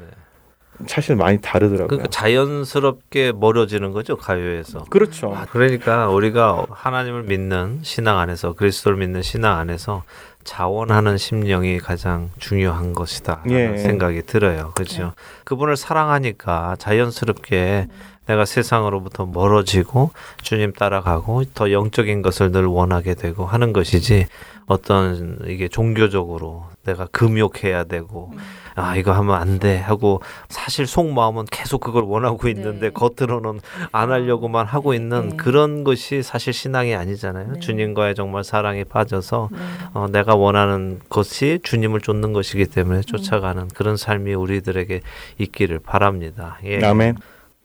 사실 0.87 1.15
많이 1.15 1.39
다르더라고요. 1.39 1.87
그러니까 1.87 2.09
자연스럽게 2.09 3.33
멀어지는 3.33 3.91
거죠 3.91 4.17
가요에서. 4.17 4.85
그렇죠. 4.89 5.33
아, 5.33 5.45
그러니까 5.49 6.09
우리가 6.09 6.65
하나님을 6.69 7.23
믿는 7.23 7.79
신앙 7.83 8.19
안에서 8.19 8.53
그리스도를 8.53 8.97
믿는 8.97 9.21
신앙 9.21 9.57
안에서 9.57 10.03
자원하는 10.43 11.17
심령이 11.17 11.79
가장 11.79 12.29
중요한 12.37 12.93
것이다 12.93 13.43
예. 13.49 13.77
생각이 13.77 14.21
들어요. 14.23 14.71
그렇죠. 14.75 15.03
예. 15.03 15.11
그분을 15.43 15.75
사랑하니까 15.75 16.75
자연스럽게 16.77 17.87
내가 18.27 18.45
세상으로부터 18.45 19.25
멀어지고 19.25 20.11
주님 20.41 20.73
따라가고 20.73 21.43
더 21.53 21.71
영적인 21.71 22.21
것을 22.21 22.51
늘 22.51 22.65
원하게 22.65 23.15
되고 23.15 23.45
하는 23.45 23.73
것이지 23.73 24.27
어떤 24.67 25.39
이게 25.47 25.67
종교적으로 25.67 26.65
내가 26.85 27.07
금욕해야 27.11 27.83
되고 27.85 28.31
음. 28.33 28.39
아 28.75 28.95
이거 28.97 29.13
하면 29.13 29.35
안 29.35 29.59
돼 29.59 29.77
하고 29.77 30.21
사실 30.49 30.85
속마음은 30.85 31.45
계속 31.49 31.79
그걸 31.79 32.03
원하고 32.03 32.49
있는데 32.49 32.87
네. 32.87 32.89
겉으로는 32.89 33.61
안 33.93 34.11
하려고만 34.11 34.65
하고 34.65 34.93
있는 34.93 35.29
네. 35.29 35.35
그런 35.37 35.83
것이 35.85 36.21
사실 36.21 36.51
신앙이 36.51 36.93
아니잖아요. 36.93 37.53
네. 37.53 37.59
주님과의 37.61 38.15
정말 38.15 38.43
사랑에 38.43 38.83
빠져서 38.83 39.49
네. 39.51 39.57
어, 39.93 40.07
내가 40.11 40.35
원하는 40.35 40.99
것이 41.09 41.59
주님을 41.63 42.01
쫓는 42.01 42.33
것이기 42.33 42.65
때문에 42.65 42.99
음. 42.99 43.01
쫓아가는 43.03 43.67
그런 43.69 43.95
삶이 43.95 44.33
우리들에게 44.33 44.99
있기를 45.37 45.79
바랍니다. 45.79 46.59
예. 46.65 46.83
아멘. 46.85 47.15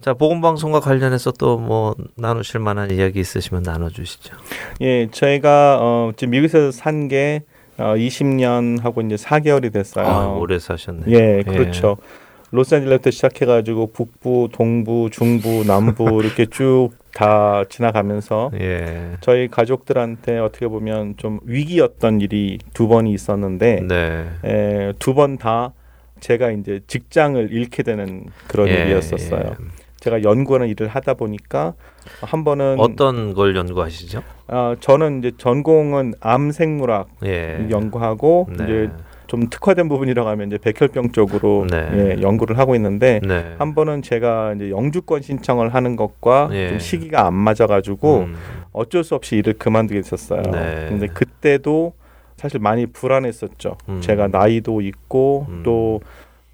자, 0.00 0.14
보건 0.14 0.40
방송과 0.40 0.81
관련해서 0.81 1.33
또 1.33 1.59
뭐 1.59 1.95
나누실 2.17 2.61
만한 2.61 2.90
이야기 2.90 3.21
있으시면 3.21 3.64
나눠 3.64 3.90
주시죠. 3.90 4.35
예, 4.81 5.09
저희가 5.11 5.79
어 5.81 6.12
지금 6.17 6.31
미국에서 6.31 6.71
산게 6.71 7.43
어, 7.81 7.95
20년 7.97 8.81
하고 8.83 9.01
이제 9.01 9.17
4개월이 9.17 9.73
됐어요. 9.73 10.07
아, 10.07 10.27
오래 10.29 10.59
사셨네. 10.59 11.05
예, 11.09 11.39
예. 11.39 11.43
그렇죠. 11.43 11.97
예. 12.01 12.05
로스앤젤레스부터 12.53 13.11
시작해가지고 13.11 13.93
북부, 13.93 14.49
동부, 14.53 15.09
중부, 15.13 15.65
남부 15.67 16.21
이렇게 16.23 16.47
쭉 16.47 17.01
다 17.13 17.65
지나가면서 17.69 18.51
예. 18.61 19.17
저희 19.21 19.49
가족들한테 19.49 20.39
어떻게 20.39 20.69
보면 20.69 21.15
좀 21.17 21.41
위기였던 21.45 22.21
일이 22.21 22.59
두 22.73 22.89
번이 22.89 23.13
있었는데 23.13 23.83
네. 23.89 24.27
예, 24.45 24.93
두번 24.99 25.39
다 25.39 25.73
제가 26.21 26.51
이제 26.53 26.81
직장을 26.87 27.53
잃게 27.53 27.83
되는 27.83 28.27
그런 28.47 28.69
예, 28.69 28.83
일이었었어요. 28.83 29.57
예. 29.61 29.65
제가 29.99 30.23
연구하는 30.23 30.69
일을 30.69 30.89
하다 30.89 31.15
보니까 31.15 31.75
한 32.23 32.45
번은 32.45 32.76
어떤 32.78 33.35
걸 33.35 33.57
연구하시죠? 33.57 34.23
어, 34.49 34.75
저는 34.80 35.21
이제 35.21 35.33
전공은 35.37 36.14
암 36.21 36.50
생물학 36.50 37.09
예. 37.25 37.66
연구하고 37.71 38.49
네. 38.57 38.64
이제 38.64 38.90
좀 39.26 39.49
특화된 39.49 39.88
부분이라고 39.88 40.28
하면 40.28 40.49
이제 40.49 40.59
백혈병 40.59 41.12
쪽으로 41.12 41.66
네. 41.71 41.88
예, 41.92 42.21
연구를 42.21 42.59
하고 42.59 42.75
있는데 42.75 43.21
네. 43.23 43.54
한 43.59 43.76
번은 43.76 44.02
제가 44.02 44.54
이제 44.54 44.71
영주권 44.71 45.23
신청을 45.23 45.73
하는 45.73 45.95
것과 45.95 46.49
예. 46.52 46.71
좀 46.71 46.78
시기가 46.80 47.26
안 47.26 47.35
맞아가지고 47.35 48.19
음. 48.19 48.35
어쩔 48.73 49.04
수 49.04 49.14
없이 49.14 49.37
일을 49.37 49.54
그만두게 49.54 50.00
됐었어요. 50.00 50.42
네. 50.42 50.87
근데 50.88 51.07
그때도 51.07 51.92
사실 52.37 52.59
많이 52.59 52.87
불안했었죠. 52.87 53.76
음. 53.88 54.00
제가 54.00 54.26
나이도 54.28 54.80
있고 54.80 55.47
음. 55.49 55.62
또 55.64 56.00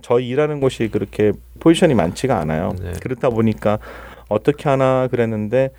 저희 0.02 0.28
일하는 0.28 0.60
곳이 0.60 0.88
그렇게 0.88 1.32
포지션이 1.60 1.94
많지가 1.94 2.38
않아요. 2.40 2.74
네. 2.78 2.92
그렇다 3.00 3.30
보니까 3.30 3.78
어떻게 4.28 4.68
하나 4.68 5.08
그랬는데 5.08 5.70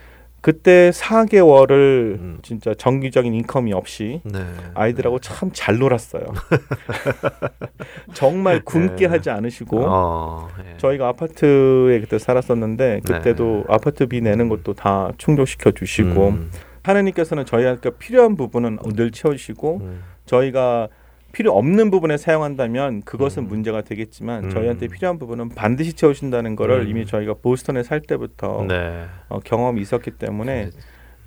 그때 0.41 0.91
4개월을 0.91 1.71
음. 1.71 2.39
진짜 2.41 2.73
정기적인 2.73 3.33
인컴이 3.33 3.73
없이 3.73 4.21
네. 4.23 4.39
아이들하고 4.75 5.19
네. 5.19 5.29
참잘 5.29 5.77
놀았어요. 5.77 6.23
정말 8.13 8.63
굶게 8.63 8.95
네. 8.95 9.05
하지 9.07 9.29
않으시고 9.29 9.83
어, 9.85 10.47
예. 10.59 10.77
저희가 10.77 11.07
아파트에 11.09 11.99
그때 11.99 12.19
살았었는데 12.19 13.01
그때도 13.03 13.65
네. 13.67 13.73
아파트 13.73 14.05
비 14.05 14.21
내는 14.21 14.47
것도 14.47 14.73
다 14.73 15.11
충족시켜 15.17 15.71
주시고 15.71 16.29
음. 16.29 16.51
하나님께서는 16.83 17.45
저희한테 17.45 17.89
필요한 17.97 18.37
부분은 18.37 18.77
늘 18.95 19.11
채워주시고 19.11 19.77
음. 19.81 20.03
저희가 20.25 20.87
필요 21.37 21.51
없는 21.55 21.91
부분에 21.91 22.17
사용한다면 22.17 23.03
그것은 23.03 23.43
음. 23.43 23.47
문제가 23.47 23.83
되겠지만 23.83 24.45
음. 24.45 24.49
저희한테 24.49 24.87
필요한 24.87 25.19
부분은 25.19 25.49
반드시 25.49 25.93
채우신다는 25.93 26.55
것을 26.55 26.81
음. 26.81 26.87
이미 26.87 27.05
저희가 27.05 27.35
보스턴에 27.43 27.83
살 27.83 28.01
때부터 28.01 28.65
네. 28.67 29.05
어, 29.29 29.39
경험이 29.41 29.81
있었기 29.81 30.09
때문에 30.11 30.71
네. 30.71 30.71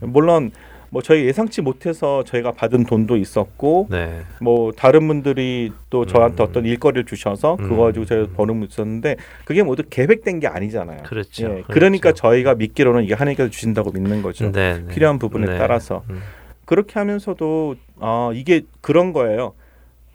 물론 0.00 0.50
뭐 0.88 1.00
저희 1.00 1.26
예상치 1.26 1.62
못해서 1.62 2.24
저희가 2.24 2.50
받은 2.50 2.86
돈도 2.86 3.18
있었고 3.18 3.86
네. 3.88 4.22
뭐 4.40 4.72
다른 4.72 5.06
분들이 5.06 5.70
또 5.90 6.04
저한테 6.04 6.42
음. 6.42 6.48
어떤 6.48 6.66
일거리를 6.66 7.04
주셔서 7.04 7.54
그거 7.54 7.76
음. 7.76 7.86
가지고 7.86 8.04
저희가 8.04 8.32
버는 8.34 8.64
있었는데 8.64 9.14
그게 9.44 9.62
모두 9.62 9.84
계획된 9.88 10.40
게 10.40 10.48
아니잖아요. 10.48 11.04
그렇죠. 11.04 11.44
예. 11.44 11.48
그렇죠. 11.48 11.66
그러니까 11.68 12.10
저희가 12.10 12.56
믿기로는 12.56 13.04
이게 13.04 13.14
하나님께서 13.14 13.48
주신다고 13.48 13.92
믿는 13.92 14.22
거죠. 14.22 14.50
네, 14.50 14.80
네. 14.80 14.92
필요한 14.92 15.20
부분에 15.20 15.46
네. 15.46 15.56
따라서 15.56 16.02
음. 16.10 16.20
그렇게 16.64 16.98
하면서도 16.98 17.76
아 18.00 18.32
이게 18.34 18.62
그런 18.80 19.12
거예요. 19.12 19.54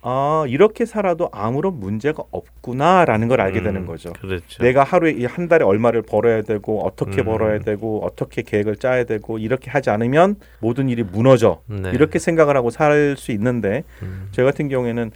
아 0.08 0.46
이렇게 0.48 0.86
살아도 0.86 1.30
아무런 1.32 1.80
문제가 1.80 2.22
없구나라는 2.30 3.28
걸 3.28 3.42
알게 3.42 3.58
음, 3.60 3.64
되는 3.64 3.86
거죠. 3.88 4.14
그렇죠. 4.14 4.62
내가 4.62 4.84
하루에 4.84 5.26
한 5.26 5.48
달에 5.48 5.66
얼마를 5.66 6.04
벌어야 6.04 6.44
되고 6.44 6.86
어떻게 6.86 7.24
음. 7.24 7.26
벌어야 7.26 7.58
되고 7.58 8.06
어떻게 8.06 8.44
계획을 8.44 8.76
짜야 8.76 9.06
되고 9.06 9.40
이렇게 9.40 9.72
하지 9.72 9.90
않으면 9.90 10.36
모든 10.60 10.90
일이 10.90 11.02
무너져 11.02 11.62
네. 11.66 11.90
이렇게 11.92 12.20
생각을 12.20 12.56
하고 12.56 12.70
살 12.70 13.16
수 13.18 13.32
있는데 13.32 13.84
음. 14.04 14.28
저 14.32 14.44
같은 14.44 14.70
경우에는 14.70 15.12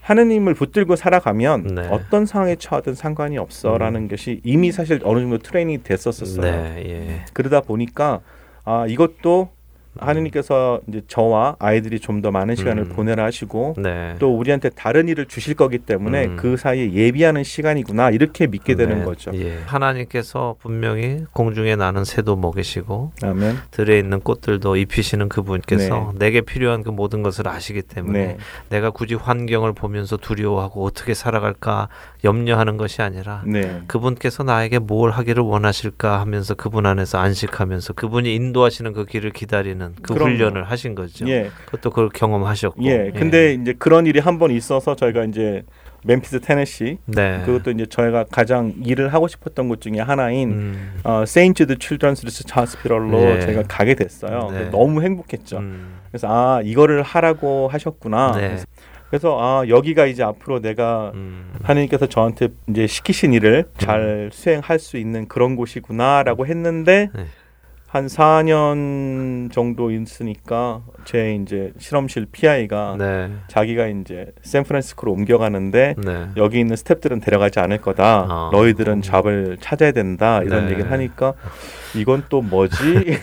하느님을 0.00 0.54
붙들고 0.54 0.96
살아가면 0.96 1.66
네. 1.74 1.88
어떤 1.90 2.24
상황에 2.24 2.56
처하든 2.56 2.94
상관이 2.94 3.36
없어라는 3.36 4.02
음. 4.04 4.08
것이 4.08 4.40
이미 4.42 4.72
사실 4.72 5.00
어느 5.04 5.20
정도 5.20 5.36
트레이닝이 5.36 5.82
됐었었어요. 5.82 6.40
네, 6.50 6.82
예. 6.86 7.24
그러다 7.34 7.60
보니까 7.60 8.20
아 8.64 8.86
이것도 8.88 9.50
하느님께서 9.98 10.80
이제 10.88 11.02
저와 11.08 11.56
아이들이 11.58 11.98
좀 11.98 12.20
더 12.20 12.30
많은 12.30 12.54
시간을 12.54 12.82
음. 12.82 12.88
보내라 12.90 13.24
하시고 13.24 13.76
네. 13.78 14.14
또 14.18 14.36
우리한테 14.36 14.68
다른 14.70 15.08
일을 15.08 15.24
주실 15.26 15.54
거기 15.54 15.78
때문에 15.78 16.26
음. 16.26 16.36
그 16.36 16.58
사이에 16.58 16.92
예비하는 16.92 17.44
시간이구나 17.44 18.10
이렇게 18.10 18.46
믿게 18.46 18.74
되는 18.74 18.98
네. 18.98 19.04
거죠. 19.04 19.30
예. 19.34 19.58
하나님께서 19.64 20.56
분명히 20.60 21.24
공중에 21.32 21.76
나는 21.76 22.04
새도 22.04 22.36
먹이시고 22.36 23.12
아멘. 23.22 23.56
들에 23.70 23.98
있는 23.98 24.20
꽃들도 24.20 24.76
입히시는 24.76 25.30
그분께서 25.30 26.12
네. 26.12 26.18
내게 26.18 26.40
필요한 26.42 26.82
그 26.82 26.90
모든 26.90 27.22
것을 27.22 27.48
아시기 27.48 27.80
때문에 27.82 28.26
네. 28.26 28.36
내가 28.68 28.90
굳이 28.90 29.14
환경을 29.14 29.72
보면서 29.72 30.18
두려워하고 30.18 30.84
어떻게 30.84 31.14
살아갈까 31.14 31.88
염려하는 32.22 32.76
것이 32.76 33.00
아니라 33.00 33.42
네. 33.46 33.80
그분께서 33.86 34.42
나에게 34.42 34.78
뭘 34.78 35.10
하기를 35.10 35.42
원하실까 35.42 36.20
하면서 36.20 36.54
그분 36.54 36.84
안에서 36.84 37.16
안식하면서 37.18 37.94
그분이 37.94 38.34
인도하시는 38.34 38.92
그 38.92 39.06
길을 39.06 39.30
기다리는 39.30 39.79
그 40.02 40.14
그럼, 40.14 40.30
훈련을 40.30 40.64
하신 40.64 40.94
거죠. 40.94 41.26
예. 41.28 41.50
그것도 41.66 41.90
그걸 41.90 42.08
경험하셨고. 42.10 42.82
예. 42.84 43.10
근데 43.14 43.48
예. 43.48 43.52
이제 43.54 43.74
그런 43.78 44.06
일이 44.06 44.18
한 44.20 44.38
번 44.38 44.50
있어서 44.50 44.94
저희가 44.96 45.24
이제 45.24 45.62
멤피스 46.04 46.40
테네시 46.40 46.96
네. 47.06 47.42
그것도 47.44 47.72
이제 47.72 47.84
저희가 47.86 48.24
가장 48.32 48.72
일을 48.82 49.12
하고 49.12 49.28
싶었던 49.28 49.68
곳 49.68 49.82
중에 49.82 49.98
하나인 50.00 50.50
음. 50.50 51.00
어, 51.04 51.24
St. 51.26 51.48
Jude 51.48 51.78
Children's 51.78 52.24
Research 52.24 52.52
Hospital로 52.54 53.18
네. 53.20 53.40
저희가 53.40 53.64
가게 53.68 53.94
됐어요. 53.94 54.48
네. 54.50 54.70
너무 54.70 55.02
행복했죠. 55.02 55.58
음. 55.58 55.98
그래서 56.10 56.26
아 56.30 56.62
이거를 56.64 57.02
하라고 57.02 57.68
하셨구나. 57.68 58.32
네. 58.36 58.56
그래서 59.10 59.36
아 59.40 59.68
여기가 59.68 60.06
이제 60.06 60.22
앞으로 60.22 60.60
내가 60.60 61.10
음. 61.14 61.52
하나님께서 61.64 62.06
저한테 62.06 62.48
이제 62.68 62.86
시키신 62.86 63.34
일을 63.34 63.64
잘 63.76 64.00
음. 64.00 64.30
수행할 64.32 64.78
수 64.78 64.96
있는 64.96 65.26
그런 65.28 65.54
곳이구나라고 65.56 66.46
했는데 66.46 67.10
네. 67.14 67.24
한 67.90 68.06
4년 68.06 69.50
정도 69.50 69.90
있으니까 69.90 70.82
제 71.04 71.34
이제 71.34 71.72
실험실 71.76 72.26
PI가 72.30 72.94
네. 72.96 73.32
자기가 73.48 73.88
이제 73.88 74.26
샌프란시스코로 74.42 75.10
옮겨가는데 75.10 75.96
네. 75.98 76.26
여기 76.36 76.60
있는 76.60 76.76
staff들은 76.76 77.20
데려가지 77.20 77.58
않을 77.58 77.78
거다. 77.78 78.26
어. 78.30 78.50
너희들은 78.52 79.02
job을 79.02 79.56
찾아야 79.60 79.90
된다. 79.90 80.40
이런 80.44 80.66
네. 80.66 80.72
얘기를 80.72 80.92
하니까 80.92 81.34
이건 81.96 82.22
또 82.28 82.42
뭐지? 82.42 82.76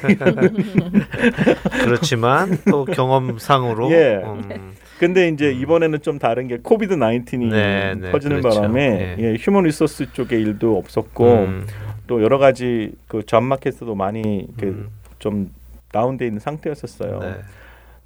그렇지만 1.86 2.58
또 2.70 2.84
경험상으로 2.84 3.90
예. 3.92 4.22
음. 4.26 4.74
근데 5.00 5.30
이제 5.30 5.50
음. 5.50 5.62
이번에는 5.62 6.02
좀 6.02 6.20
다른 6.20 6.50
게 6.50 6.58
COVID 6.62 6.96
19이 6.96 7.52
네, 7.52 7.96
네, 7.96 8.12
터지는 8.12 8.42
그렇죠. 8.42 8.60
바람에 8.60 8.90
네. 8.90 9.16
예, 9.20 9.36
human 9.40 9.64
resource 9.64 10.12
쪽에 10.12 10.38
일도 10.38 10.78
없었고 10.78 11.34
음. 11.34 11.68
또 12.08 12.24
여러 12.24 12.38
가지 12.38 12.94
그 13.08 13.26
job 13.26 13.43
market에도 13.43 13.94
많이 13.96 14.48
음. 14.64 14.90
좀 15.20 15.52
다운돼 15.92 16.26
있는 16.26 16.40
상태였었어요. 16.40 17.20
네. 17.20 17.36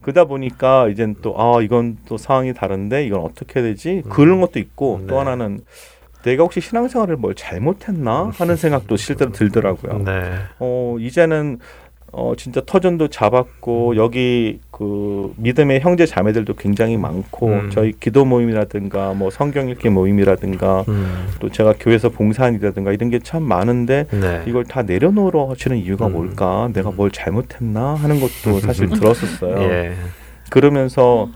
그러다 0.02 0.26
보니까 0.26 0.88
이젠 0.90 1.16
또 1.22 1.36
아 1.38 1.62
이건 1.62 1.98
또 2.08 2.18
상황이 2.18 2.54
다른데 2.54 3.06
이건 3.06 3.22
어떻게 3.22 3.62
되지? 3.62 4.02
음. 4.06 4.10
그런 4.10 4.42
것도 4.42 4.60
있고 4.60 4.98
네. 5.02 5.08
또 5.08 5.20
하나는 5.20 5.62
내가 6.24 6.44
혹시 6.44 6.60
신앙생활을 6.62 7.18
뭘 7.18 7.34
잘못했나 7.36 8.32
하는 8.36 8.56
생각도 8.58 8.96
실제로 8.98 9.32
들더라고요. 9.32 10.04
네. 10.04 10.34
어 10.60 10.98
이제는 11.00 11.60
어 12.14 12.34
진짜 12.38 12.62
터전도 12.66 13.08
잡았고 13.08 13.92
음. 13.92 13.96
여기 13.96 14.60
그 14.70 15.34
믿음의 15.38 15.80
형제 15.80 16.06
자매들도 16.06 16.56
굉장히 16.56 16.98
많고 16.98 17.48
음. 17.48 17.70
저희 17.72 17.94
기도 17.98 18.26
모임이라든가 18.26 19.14
뭐 19.14 19.30
성경 19.30 19.70
읽기 19.70 19.90
모임이라든가 19.90 20.84
음. 20.90 21.28
또 21.40 21.50
제가 21.50 21.76
교회에서 21.80 22.10
봉사한이라든가 22.10 22.92
이런 22.92 23.10
게 23.10 23.20
참 23.24 23.44
많은데 23.44 24.08
네. 24.12 24.44
이걸 24.48 24.66
다 24.66 24.82
내려놓으러 24.82 25.46
하시는 25.52 25.78
이유가 25.78 26.08
음. 26.08 26.14
뭘까? 26.14 26.70
내가 26.74 26.92
뭘 26.92 27.12
잘못했나 27.12 27.94
하는 27.96 28.20
것도 28.20 28.60
사실 28.60 28.90
들었었어요. 28.92 29.62
예. 29.62 29.94
그러면서 30.50 31.30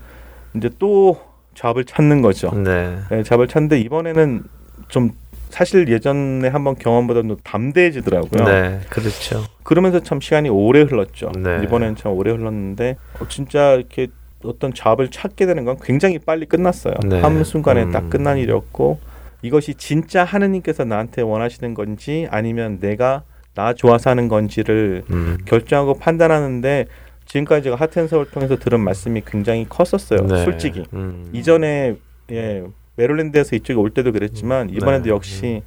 이제 0.54 0.68
또 0.78 1.18
잡을 1.54 1.84
찾는 1.84 2.20
거죠. 2.22 2.50
네. 2.54 2.98
네, 3.10 3.22
잡을 3.22 3.48
찾는데 3.48 3.80
이번에는 3.80 4.42
좀 4.88 5.10
사실 5.48 5.88
예전에 5.88 6.48
한번 6.48 6.74
경험보다 6.76 7.22
도 7.22 7.36
담대해지더라고요. 7.42 8.44
네, 8.44 8.80
그렇죠. 8.90 9.44
그러면서 9.62 10.00
참 10.00 10.20
시간이 10.20 10.48
오래 10.48 10.82
흘렀죠. 10.82 11.32
네. 11.38 11.60
이번엔 11.64 11.96
참 11.96 12.12
오래 12.12 12.30
흘렀는데 12.30 12.96
어, 13.20 13.28
진짜 13.28 13.74
이렇게 13.74 14.08
어떤 14.44 14.74
잡을 14.74 15.10
찾게 15.10 15.46
되는 15.46 15.64
건 15.64 15.76
굉장히 15.82 16.18
빨리 16.18 16.46
끝났어요. 16.46 16.94
네. 17.04 17.20
한 17.20 17.42
순간에 17.44 17.84
음. 17.84 17.92
딱 17.92 18.10
끝난 18.10 18.38
일이었고 18.38 18.98
이것이 19.42 19.74
진짜 19.74 20.24
하느님께서 20.24 20.84
나한테 20.84 21.22
원하시는 21.22 21.74
건지 21.74 22.26
아니면 22.30 22.78
내가 22.80 23.22
나 23.54 23.72
좋아서 23.72 24.10
하는 24.10 24.28
건지를 24.28 25.04
음. 25.10 25.38
결정하고 25.46 25.94
판단하는데 25.94 26.86
지금까지 27.24 27.64
제가 27.64 27.76
하텐서울 27.76 28.30
통해서 28.30 28.56
들은 28.56 28.80
말씀이 28.80 29.22
굉장히 29.26 29.66
컸었어요. 29.68 30.26
네. 30.26 30.44
솔직히 30.44 30.84
음. 30.92 31.28
이전에 31.32 31.96
예 32.30 32.64
메릴랜드에서 32.96 33.56
이쪽에 33.56 33.78
올 33.78 33.90
때도 33.90 34.12
그랬지만 34.12 34.68
음. 34.68 34.74
이번에도 34.74 35.04
네. 35.04 35.10
역시 35.10 35.62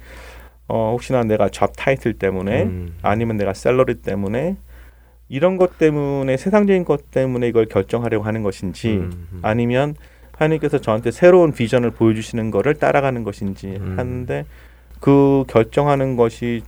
어, 0.68 0.90
혹시나 0.92 1.24
내가 1.24 1.48
잡 1.48 1.72
타이틀 1.76 2.12
때문에 2.14 2.62
음. 2.62 2.94
아니면 3.02 3.36
내가 3.36 3.54
셀러리 3.54 3.96
때문에 3.96 4.56
이런 5.28 5.56
것 5.56 5.78
때문에 5.78 6.36
세상적인 6.36 6.84
것 6.84 7.10
때문에 7.10 7.48
이걸 7.48 7.66
결정하려고 7.66 8.24
하는 8.24 8.42
것인지 8.42 8.90
음. 8.90 9.28
음. 9.32 9.38
아니면 9.42 9.94
하나님께서 10.32 10.78
저한테 10.78 11.10
새로운 11.10 11.52
비전을 11.52 11.90
보여주시는 11.90 12.50
거를 12.50 12.74
따라가는 12.74 13.24
것인지 13.24 13.78
음. 13.80 13.94
하는데 13.96 14.44
그 15.00 15.44
결정하는 15.48 16.16
것이 16.16 16.62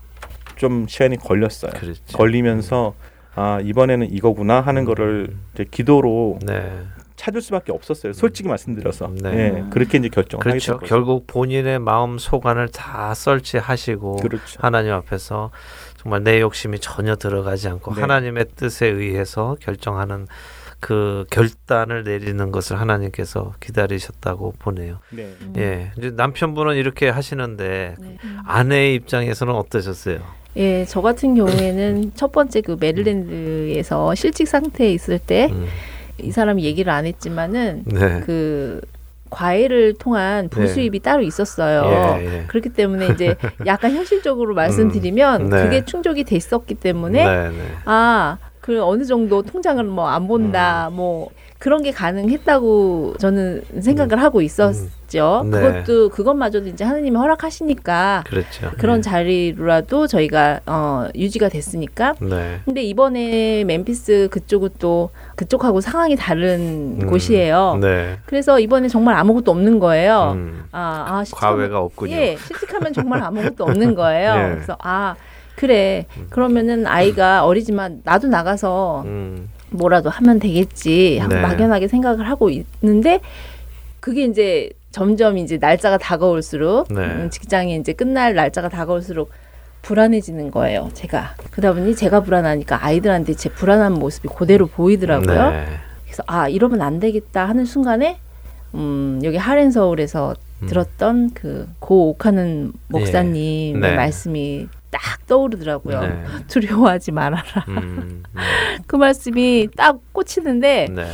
좀 0.57 0.87
시간이 0.89 1.17
걸렸어요. 1.17 1.73
그렇지. 1.73 2.13
걸리면서 2.13 2.95
아 3.35 3.61
이번에는 3.63 4.11
이거구나 4.13 4.61
하는 4.61 4.83
음. 4.83 4.87
거를 4.87 5.35
이제 5.55 5.65
기도로 5.71 6.39
네. 6.47 6.71
찾을 7.23 7.41
수밖에 7.41 7.71
없었어요. 7.71 8.13
솔직히 8.15 8.49
말씀드려서 8.49 9.13
네. 9.23 9.51
네. 9.51 9.65
그렇게 9.71 9.99
이제 9.99 10.09
결정을 10.09 10.43
그렇죠. 10.43 10.73
하게 10.73 10.87
결국 10.87 11.29
본인의 11.29 11.79
마음 11.79 12.19
소관을 12.19 12.69
다 12.71 13.15
썰치하시고 13.15 14.17
그렇죠. 14.17 14.59
하나님 14.61 14.93
앞에서 14.93 15.53
정말 15.99 16.25
내 16.25 16.41
욕심이 16.41 16.81
전혀 16.81 17.15
들어가지 17.15 17.69
않고 17.69 17.95
네. 17.95 18.01
하나님의 18.01 18.47
뜻에 18.57 18.89
의해서 18.89 19.57
결정하는 19.61 20.27
그 20.81 21.25
결단을 21.31 22.03
내리는 22.03 22.51
것을 22.51 22.81
하나님께서 22.81 23.53
기다리셨다고 23.61 24.55
보네요. 24.59 24.99
네. 25.11 25.33
예, 25.59 25.93
이제 25.97 26.11
남편분은 26.11 26.75
이렇게 26.75 27.09
하시는데 27.09 27.95
네. 28.01 28.17
아내의 28.45 28.97
입장에서는 28.97 29.55
어떠셨어요? 29.55 30.19
예, 30.57 30.85
저 30.87 31.01
같은 31.01 31.37
경우에는 31.37 32.15
첫 32.17 32.33
번째 32.33 32.63
그 32.63 32.77
메릴랜드에서 32.81 34.13
실직 34.17 34.49
상태에 34.49 34.93
있을 34.93 35.21
때. 35.21 35.51
음. 35.53 35.69
이 36.19 36.31
사람이 36.31 36.65
얘기를 36.65 36.93
안 36.93 37.07
했지만은 37.07 37.83
네. 37.87 38.21
그 38.21 38.81
과외를 39.31 39.95
통한 39.95 40.49
부수입이 40.51 40.99
네. 40.99 41.03
따로 41.03 41.23
있었어요. 41.23 42.19
예, 42.21 42.25
예. 42.25 42.45
그렇기 42.49 42.69
때문에 42.71 43.09
이제 43.09 43.35
약간 43.67 43.93
현실적으로 43.93 44.55
말씀드리면 44.55 45.41
음, 45.43 45.51
네. 45.51 45.63
그게 45.65 45.85
충족이 45.85 46.25
됐었기 46.25 46.75
때문에 46.75 47.25
네, 47.25 47.49
네. 47.49 47.57
아, 47.87 48.37
그 48.61 48.83
어느 48.85 49.05
정도 49.05 49.43
통장을 49.43 49.83
뭐 49.85 50.09
안 50.09 50.29
본다, 50.29 50.89
음. 50.89 50.97
뭐 50.97 51.31
그런 51.63 51.81
게 51.85 51.93
가능했다고 51.93 53.15
저는 53.21 53.63
생각을 53.81 54.15
음. 54.15 54.19
하고 54.19 54.43
있었죠. 54.43 55.43
음. 55.45 55.51
네. 55.53 55.61
그것도 55.61 56.09
그것마저도 56.09 56.67
이제 56.67 56.83
하느님이 56.83 57.17
허락하시니까 57.17 58.25
그렇죠. 58.27 58.73
그런 58.79 58.97
네. 58.97 59.03
자리로라도 59.03 60.09
저희가 60.09 60.59
어, 60.67 61.07
유지가 61.15 61.49
됐으니까. 61.49 62.15
네. 62.21 62.59
근데 62.65 62.83
이번에 62.83 63.63
멤피스 63.63 64.27
그쪽은 64.33 64.71
또 64.81 65.11
그쪽하고 65.37 65.81
상황이 65.81 66.17
다른 66.17 66.99
음. 67.01 67.07
곳이에요. 67.07 67.79
네. 67.81 68.19
그래서 68.27 68.59
이번에 68.59 68.89
정말 68.89 69.15
아무것도 69.15 69.53
없는 69.53 69.79
거예요. 69.79 70.33
음. 70.35 70.65
아, 70.73 71.05
아 71.07 71.25
과외가 71.31 71.79
없군요. 71.79 72.17
예, 72.17 72.37
실직하면 72.45 72.93
정말 72.93 73.23
아무것도 73.23 73.63
없는 73.63 73.95
거예요. 73.95 74.35
네. 74.35 74.55
그래서 74.55 74.77
아 74.81 75.15
그래 75.55 76.07
음. 76.17 76.27
그러면은 76.29 76.89
아이가 76.89 77.47
어리지만 77.47 78.01
나도 78.03 78.27
나가서. 78.27 79.05
음. 79.73 79.77
뭐라도 79.77 80.11
하면 80.11 80.39
되겠지 80.39 81.23
네. 81.29 81.41
막연하게 81.41 81.89
생각을 81.89 82.29
하고 82.29 82.51
있는데 82.51 83.21
그게 84.01 84.25
이제 84.25 84.71
점점 84.91 85.39
이제 85.39 85.57
날짜가 85.59 85.99
다가올수록 85.99 86.89
네. 86.93 87.01
음, 87.01 87.31
직장이 87.31 87.77
이제 87.77 87.93
끝날 87.93 88.35
날짜가 88.35 88.69
다가올수록 88.69 89.31
불안해지는 89.83 90.51
거예요. 90.51 90.91
제가 90.95 91.35
그러다 91.51 91.75
보니 91.75 91.97
제가 91.97 92.21
불안하니까 92.21 92.85
아이들한테 92.85 93.35
제 93.35 93.49
불안한 93.49 93.95
모습이 93.95 94.29
그대로 94.29 94.67
보이더라고요. 94.67 95.51
네. 95.51 95.67
그래서 96.05 96.23
아 96.27 96.49
이러면 96.49 96.83
안 96.83 97.01
되겠다 97.01 97.49
하는 97.49 97.65
순간에 97.65 98.19
음 98.75 99.21
여기 99.25 99.37
하렌 99.37 99.71
서울에서 99.71 100.35
음. 100.63 100.67
들었던 100.67 101.31
그고 101.35 102.11
옥하는 102.11 102.73
목사님의 102.89 103.81
네. 103.81 103.97
말씀이 103.97 104.69
딱 104.93 105.27
떠오르더라고요. 105.27 106.01
네. 106.01 106.25
두려워하지 106.47 107.11
말아라. 107.11 107.65
음, 107.69 107.77
음. 107.79 108.23
그 108.87 108.95
말씀이 108.95 109.69
딱 109.77 109.99
꽂히는데 110.13 110.87
네. 110.95 111.07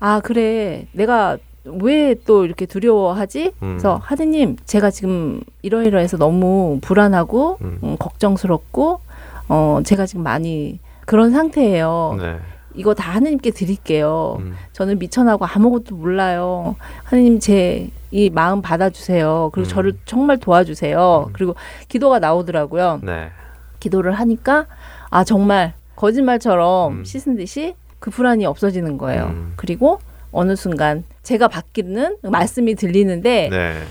아 0.00 0.20
그래 0.20 0.86
내가 0.92 1.38
왜 1.64 2.14
또 2.26 2.44
이렇게 2.44 2.66
두려워하지? 2.66 3.52
음. 3.62 3.68
그래서 3.72 4.00
하느님 4.02 4.56
제가 4.66 4.90
지금 4.90 5.40
이러이러해서 5.62 6.16
너무 6.18 6.78
불안하고 6.82 7.58
음. 7.62 7.78
음, 7.82 7.96
걱정스럽고 7.98 9.00
어 9.48 9.80
제가 9.84 10.06
지금 10.06 10.22
많이 10.22 10.78
그런 11.06 11.30
상태예요. 11.30 12.16
네. 12.20 12.36
이거 12.74 12.94
다 12.94 13.10
하느님께 13.12 13.50
드릴게요. 13.50 14.36
음. 14.40 14.54
저는 14.72 14.98
미천하고 14.98 15.44
아무것도 15.44 15.96
몰라요. 15.96 16.76
하느님 17.04 17.38
제 17.40 17.90
이 18.12 18.28
마음 18.28 18.60
받아주세요. 18.60 19.50
그리고 19.52 19.68
음. 19.68 19.70
저를 19.70 19.92
정말 20.04 20.38
도와주세요. 20.38 21.26
음. 21.28 21.32
그리고 21.32 21.54
기도가 21.88 22.18
나오더라고요. 22.18 23.00
네. 23.02 23.30
기도를 23.78 24.12
하니까 24.12 24.66
아 25.10 25.22
정말 25.24 25.74
거짓말처럼 25.96 26.92
음. 27.00 27.04
씻은 27.04 27.36
듯이 27.36 27.74
그 28.00 28.10
불안이 28.10 28.46
없어지는 28.46 28.98
거예요. 28.98 29.26
음. 29.26 29.52
그리고 29.56 30.00
어느 30.32 30.56
순간 30.56 31.04
제가 31.22 31.48
받기는 31.48 32.18
말씀이 32.22 32.74
들리는데 32.74 33.48
네. 33.50 33.82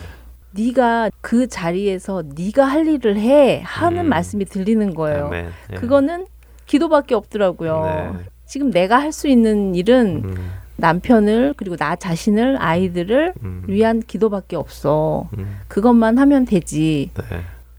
네가 0.52 1.12
그 1.22 1.48
자리에서 1.48 2.24
네가 2.36 2.66
할 2.66 2.88
일을 2.88 3.18
해 3.18 3.62
하는 3.64 4.06
음. 4.06 4.10
말씀이 4.10 4.46
들리는 4.46 4.94
거예요. 4.96 5.30
네. 5.30 5.48
그거는 5.76 6.26
기도밖에 6.66 7.16
없더라고요. 7.16 8.14
네. 8.18 8.26
지금 8.50 8.72
내가 8.72 8.98
할 9.00 9.14
수 9.14 9.28
있는 9.28 9.76
일은 9.76 10.22
음. 10.26 10.52
남편을 10.78 11.54
그리고 11.56 11.76
나 11.76 11.96
자신을 11.96 12.58
아이들을 12.60 13.34
음. 13.44 13.64
위한 13.68 14.02
기도밖에 14.02 14.56
없어. 14.56 15.30
음. 15.38 15.60
그것만 15.68 16.18
하면 16.18 16.46
되지. 16.46 17.12
네. 17.14 17.24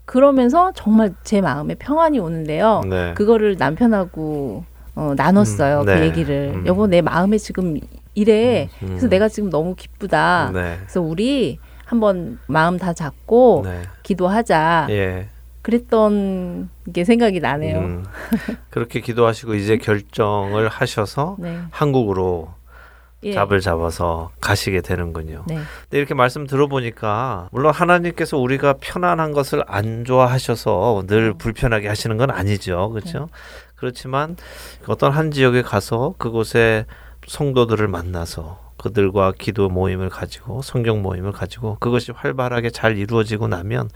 그러면서 0.05 0.73
정말 0.75 1.13
제 1.25 1.41
마음에 1.41 1.75
평안이 1.75 2.19
오는데요. 2.21 2.83
네. 2.89 3.15
그거를 3.15 3.57
남편하고 3.59 4.65
어, 4.95 5.15
나눴어요. 5.17 5.81
음. 5.81 5.87
그 5.87 5.91
네. 5.91 5.99
그 5.99 6.07
얘기를. 6.07 6.53
음. 6.55 6.67
여보 6.67 6.87
내 6.87 7.01
마음에 7.01 7.37
지금 7.39 7.79
이래. 8.15 8.69
음, 8.83 8.87
음. 8.87 8.89
그래서 8.91 9.09
내가 9.09 9.29
지금 9.29 9.51
너무 9.51 9.75
기쁘다. 9.75 10.51
네. 10.55 10.77
그래서 10.81 11.01
우리 11.01 11.59
한번 11.85 12.39
마음 12.47 12.77
다 12.79 12.93
잡고 12.93 13.63
네. 13.65 13.83
기도하자. 14.05 14.87
예. 14.91 15.29
그랬던 15.63 16.71
게 16.93 17.05
생각이 17.05 17.41
나네요. 17.41 17.79
음, 17.79 18.05
그렇게 18.71 19.01
기도하시고 19.01 19.55
이제 19.55 19.77
결정을 19.77 20.69
하셔서 20.69 21.37
네. 21.39 21.61
한국으로 21.71 22.55
예. 23.23 23.33
잡을 23.35 23.61
잡아서 23.61 24.31
가시게 24.41 24.81
되는군요. 24.81 25.45
네. 25.47 25.57
근데 25.57 25.99
이렇게 25.99 26.15
말씀 26.15 26.47
들어보니까 26.47 27.49
물론 27.53 27.73
하나님께서 27.73 28.39
우리가 28.39 28.77
편안한 28.81 29.33
것을 29.33 29.63
안 29.67 30.05
좋아하셔서 30.05 31.05
늘 31.07 31.33
음. 31.35 31.39
불편하게 31.39 31.89
하시는 31.89 32.17
건 32.17 32.31
아니죠. 32.31 32.91
그렇죠? 32.91 33.19
네. 33.19 33.27
그렇지만 33.77 34.37
어떤 34.87 35.13
한 35.13 35.31
지역에 35.31 35.63
가서 35.63 36.15
그곳에 36.17 36.87
성도들을 37.27 37.87
만나서 37.89 38.71
그들과 38.79 39.33
기도 39.39 39.69
모임을 39.69 40.09
가지고 40.09 40.63
성경 40.63 41.03
모임을 41.03 41.33
가지고 41.33 41.77
그것이 41.81 42.13
활발하게 42.13 42.71
잘 42.71 42.97
이루어지고 42.97 43.49
나면 43.49 43.91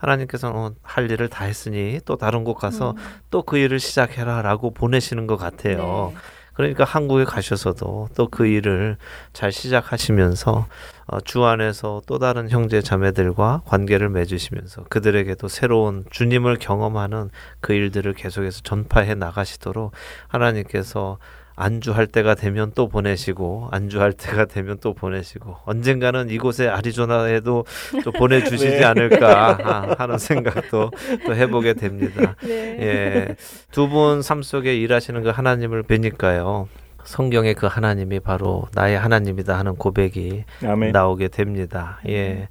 하나님께서는 0.00 0.56
어, 0.56 0.72
할 0.82 1.10
일을 1.10 1.28
다 1.28 1.44
했으니 1.44 2.00
또 2.04 2.16
다른 2.16 2.44
곳 2.44 2.54
가서 2.54 2.92
음. 2.92 2.96
또그 3.30 3.58
일을 3.58 3.78
시작해라라고 3.78 4.72
보내시는 4.72 5.26
것 5.26 5.36
같아요. 5.36 6.12
네. 6.12 6.20
그러니까 6.54 6.84
한국에 6.84 7.24
가셔서도 7.24 8.08
또 8.14 8.26
그 8.30 8.46
일을 8.46 8.96
잘 9.32 9.50
시작하시면서 9.50 10.66
어, 11.06 11.20
주 11.22 11.44
안에서 11.44 12.02
또 12.06 12.18
다른 12.18 12.50
형제 12.50 12.82
자매들과 12.82 13.62
관계를 13.64 14.08
맺으시면서 14.10 14.84
그들에게도 14.88 15.48
새로운 15.48 16.04
주님을 16.10 16.58
경험하는 16.58 17.30
그 17.60 17.72
일들을 17.72 18.12
계속해서 18.14 18.60
전파해 18.62 19.14
나가시도록 19.14 19.92
하나님께서 20.28 21.18
안주할 21.60 22.06
때가 22.06 22.34
되면 22.34 22.72
또 22.74 22.88
보내시고 22.88 23.68
안주할 23.70 24.12
때가 24.14 24.46
되면 24.46 24.78
또 24.80 24.94
보내시고 24.94 25.56
언젠가는 25.64 26.30
이곳에 26.30 26.68
아리조나에도 26.68 27.64
또 28.04 28.12
보내주시지 28.12 28.78
네. 28.80 28.84
않을까 28.84 29.94
하는 29.98 30.18
생각도 30.18 30.90
또 31.26 31.34
해보게 31.34 31.74
됩니다. 31.74 32.34
네. 32.42 32.76
예, 32.80 33.36
두 33.72 33.88
분 33.88 34.22
삶 34.22 34.42
속에 34.42 34.76
일하시는 34.76 35.22
그 35.22 35.28
하나님을 35.28 35.82
뵈니까요. 35.82 36.68
성경의 37.04 37.54
그 37.54 37.66
하나님이 37.66 38.20
바로 38.20 38.68
나의 38.74 38.98
하나님이다 38.98 39.58
하는 39.58 39.74
고백이 39.76 40.44
아멘. 40.64 40.92
나오게 40.92 41.28
됩니다. 41.28 41.98
예. 42.08 42.48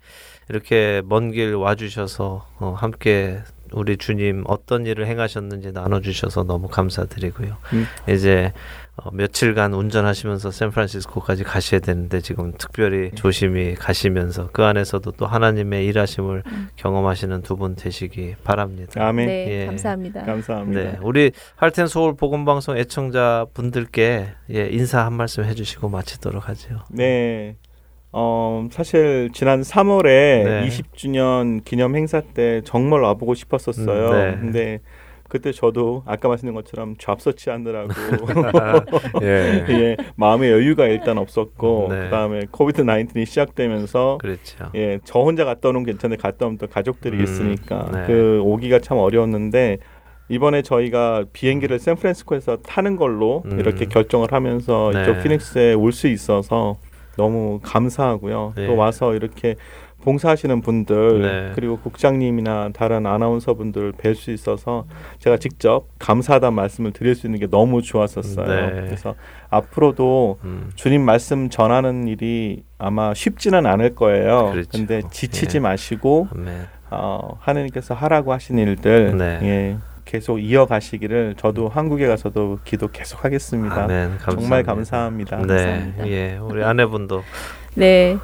이렇게 0.50 1.02
먼 1.06 1.32
길 1.32 1.54
와주셔서 1.56 2.48
어, 2.60 2.76
함께 2.78 3.40
우리 3.72 3.98
주님 3.98 4.44
어떤 4.48 4.88
일을 4.88 5.06
행하셨는지 5.06 5.72
나눠주셔서 5.72 6.44
너무 6.44 6.68
감사드리고요. 6.68 7.56
음. 7.74 7.86
이제 8.10 8.52
어, 9.04 9.12
며칠간 9.12 9.74
운전하시면서 9.74 10.52
샌프란시스코까지 10.52 11.44
가셔야 11.44 11.80
되는데 11.80 12.20
지금 12.22 12.54
특별히 12.58 13.10
네. 13.10 13.12
조심히 13.16 13.76
가시면서 13.76 14.50
그 14.52 14.64
안에서도 14.64 15.12
또 15.12 15.26
하나님의 15.28 15.86
일하심을 15.88 16.44
음. 16.46 16.70
경험하시는 16.76 17.42
두 17.44 17.60
분 17.60 17.76
되시기 17.76 18.36
바랍니다. 18.44 19.06
아멘. 19.06 19.28
네, 19.28 19.48
예. 19.62 19.66
감사합니다. 19.66 20.24
감사합니다. 20.24 20.82
네, 20.82 20.98
우리 21.02 21.32
할텐 21.58 21.88
서울 21.88 22.16
복음 22.16 22.46
방송 22.46 22.78
애청자 22.78 23.46
분들께 23.54 24.28
예, 24.54 24.68
인사 24.72 25.06
한 25.06 25.14
말씀 25.14 25.44
해주시고 25.44 25.90
마치도록 25.90 26.48
하죠. 26.48 26.80
네. 26.90 27.58
어, 28.12 28.68
사실 28.72 29.30
지난 29.34 29.62
3월에 29.62 30.04
네. 30.06 30.68
20주년 30.68 31.64
기념 31.64 31.96
행사 31.96 32.22
때 32.22 32.62
정말 32.64 33.02
와보고 33.02 33.36
싶었었어요. 33.36 34.10
음, 34.10 34.12
네. 34.12 34.38
근데 34.40 34.80
그때 35.30 35.52
저도 35.52 36.04
아까 36.06 36.28
말씀드린 36.28 36.56
것처럼 36.56 36.96
잡서치 36.98 37.50
하느라고 37.50 37.90
예. 39.22 39.66
예. 39.70 39.98
마음의 40.16 40.52
여유가 40.52 40.88
일단 40.88 41.18
없었고 41.18 41.88
네. 41.92 42.00
그다음에 42.06 42.42
코비드 42.52 42.84
19이 42.84 43.26
시작되면서 43.26 44.18
그렇죠. 44.20 44.70
예, 44.76 45.00
저 45.04 45.20
혼자 45.20 45.46
갔다 45.46 45.70
오는 45.70 45.84
괜찮은데 45.84 46.22
갔다 46.22 46.46
오면 46.48 46.58
또 46.58 46.68
가족들이 46.68 47.18
음, 47.18 47.24
있으니까 47.24 47.90
네. 47.94 48.04
그 48.08 48.42
오기가 48.44 48.80
참 48.80 48.98
어려웠는데 48.98 49.78
이번에 50.30 50.62
저희가 50.62 51.26
비행기를 51.32 51.80
샌프란시스코에서 51.80 52.58
타는 52.58 52.98
걸로 52.98 53.44
음. 53.46 53.60
이렇게 53.60 53.86
결정을 53.86 54.32
하면서 54.32 54.92
네. 54.94 55.04
이쪽 55.04 55.22
피닉스에 55.24 55.74
올 55.74 55.92
수 55.92 56.08
있어서 56.08 56.78
너무 57.18 57.60
감사하고요. 57.64 58.54
네. 58.56 58.68
또 58.68 58.76
와서 58.76 59.14
이렇게 59.14 59.56
봉사하시는 60.02 60.62
분들 60.62 61.22
네. 61.22 61.52
그리고 61.56 61.78
국장님이나 61.78 62.70
다른 62.74 63.06
아나운서 63.06 63.54
분들 63.54 63.94
뵐 63.94 64.16
수 64.16 64.32
있어서 64.32 64.86
제가 65.20 65.38
직접 65.38 65.86
감사하다는 66.00 66.56
말씀을 66.56 66.92
드릴 66.92 67.16
수 67.16 67.28
있는 67.28 67.40
게 67.40 67.48
너무 67.48 67.82
좋았었어요. 67.82 68.48
네. 68.48 68.82
그래서 68.86 69.16
앞으로도 69.50 70.40
음. 70.44 70.72
주님 70.76 71.04
말씀 71.04 71.50
전하는 71.50 72.08
일이 72.08 72.64
아마 72.78 73.14
쉽지는 73.14 73.66
않을 73.66 73.96
거예요. 73.96 74.52
그렇죠. 74.52 74.70
근데 74.72 75.02
지치지 75.12 75.58
예. 75.58 75.60
마시고 75.60 76.28
어, 76.92 77.38
하느님께서 77.40 77.94
하라고 77.94 78.34
하신 78.34 78.58
일들 78.58 79.18
네. 79.18 79.40
예, 79.44 79.78
계속 80.06 80.40
이어가시기를 80.40 81.36
저도 81.38 81.70
한국에 81.70 82.08
가서도 82.08 82.60
기도 82.64 82.88
계속 82.88 83.24
하겠습니다. 83.24 83.84
아멘, 83.84 84.18
정말 84.32 84.64
감사합니다. 84.64 85.38
네, 85.38 85.46
감사합니다. 85.46 86.08
예, 86.08 86.38
우리 86.42 86.64
아내분도 86.64 87.24
네. 87.76 88.18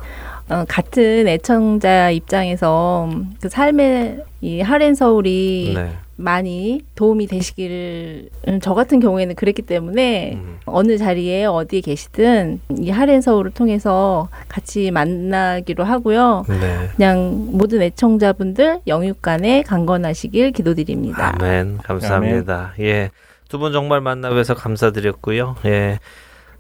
어, 0.50 0.64
같은 0.68 1.28
애청자 1.28 2.12
입장에서 2.12 3.10
그 3.42 3.50
삶의 3.50 4.24
이 4.42 4.62
하렌 4.62 4.94
서울이 4.94 5.74
네. 5.76 5.92
많이 6.18 6.82
도움이 6.96 7.28
되시기를 7.28 8.30
음, 8.48 8.60
저 8.62 8.74
같은 8.74 9.00
경우에는 9.00 9.36
그랬기 9.36 9.64
때문에 9.64 10.34
음. 10.36 10.58
어느 10.66 10.98
자리에 10.98 11.46
어디에 11.46 11.82
계시든 11.82 12.62
이 12.78 12.90
하렌 12.90 13.22
서울을 13.22 13.52
통해서 13.52 14.30
같이 14.48 14.92
만나기로 14.92 15.84
하고요. 15.84 16.46
네. 16.48 16.90
그냥 16.96 17.48
모든 17.52 17.82
애청자분들 17.82 18.82
영육간에 18.88 19.64
강건하시길 19.64 20.52
기도드립니다. 20.52 21.36
아멘. 21.40 21.80
감사합니다. 21.84 22.74
아멘. 22.78 22.88
예. 22.88 23.10
두 23.50 23.60
분 23.60 23.72
정말 23.72 24.02
만나 24.02 24.30
뵈서 24.30 24.54
감사드렸고요. 24.56 25.56
예. 25.66 26.00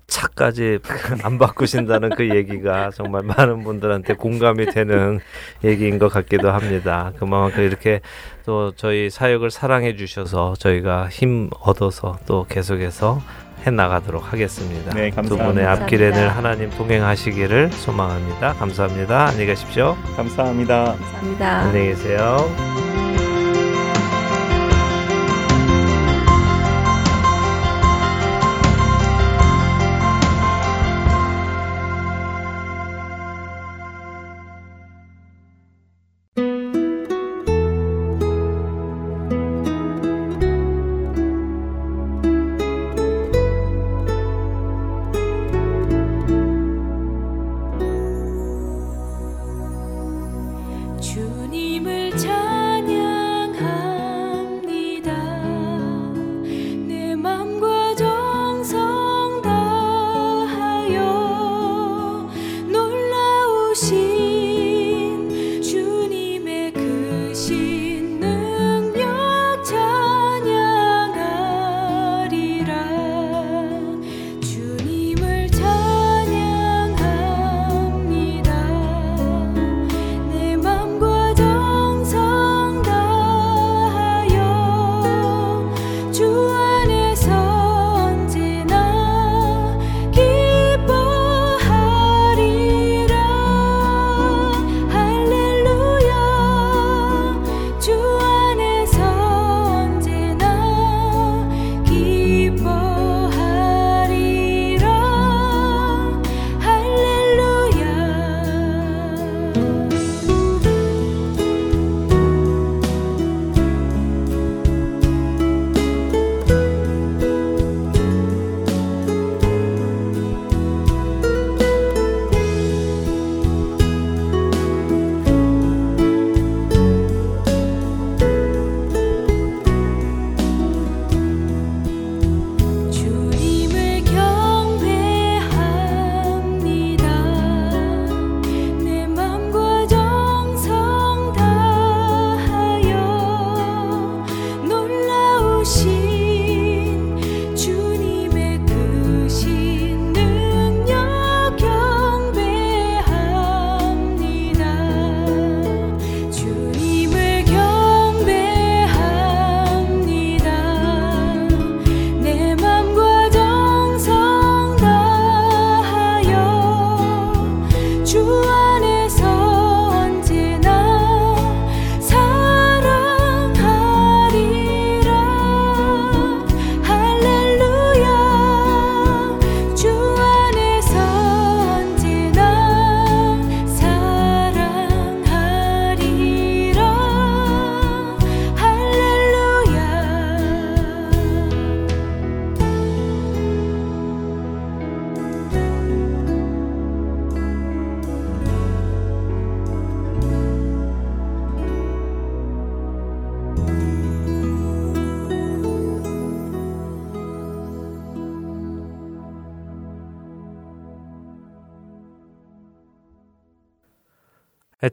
차까지 0.07 0.79
안 1.23 1.37
바꾸신다는 1.37 2.11
그 2.11 2.29
얘기가 2.29 2.91
정말 2.91 3.23
많은 3.23 3.63
분들한테 3.63 4.13
공감이 4.15 4.67
되는 4.67 5.19
얘기인 5.63 5.99
것 5.99 6.09
같기도 6.09 6.51
합니다. 6.51 7.11
그만큼 7.17 7.63
이렇게 7.63 8.01
또 8.45 8.71
저희 8.75 9.09
사역을 9.09 9.51
사랑해 9.51 9.95
주셔서 9.95 10.53
저희가 10.59 11.09
힘 11.09 11.49
얻어서 11.59 12.17
또 12.25 12.45
계속해서 12.47 13.21
해 13.65 13.71
나가도록 13.71 14.31
하겠습니다. 14.31 14.93
네, 14.93 15.09
두 15.09 15.37
분의 15.37 15.65
앞길에 15.65 16.11
늘 16.11 16.29
하나님 16.29 16.69
동행하시기를 16.69 17.71
소망합니다. 17.71 18.53
감사합니다. 18.53 19.25
안녕히 19.27 19.47
가십시오. 19.47 19.97
감사합니다. 20.15 20.95
감사합니다. 20.97 21.57
안녕히 21.61 21.87
계세요. 21.87 22.84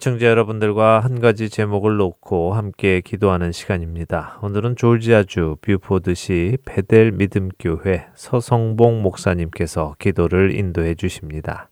애청자 0.03 0.27
여러분들과 0.27 0.99
한 0.99 1.21
가지 1.21 1.49
제목을 1.49 1.97
놓고 1.97 2.55
함께 2.55 3.01
기도하는 3.03 3.53
시간입니다. 3.53 4.41
오늘은 4.43 4.75
조지아주 4.75 5.59
뷰포드시 5.61 6.59
베델 6.65 7.13
믿음교회 7.13 8.09
서성봉 8.17 9.01
목사님께서 9.01 9.95
기도를 10.01 10.57
인도해 10.57 10.97
주십니다. 10.97 11.71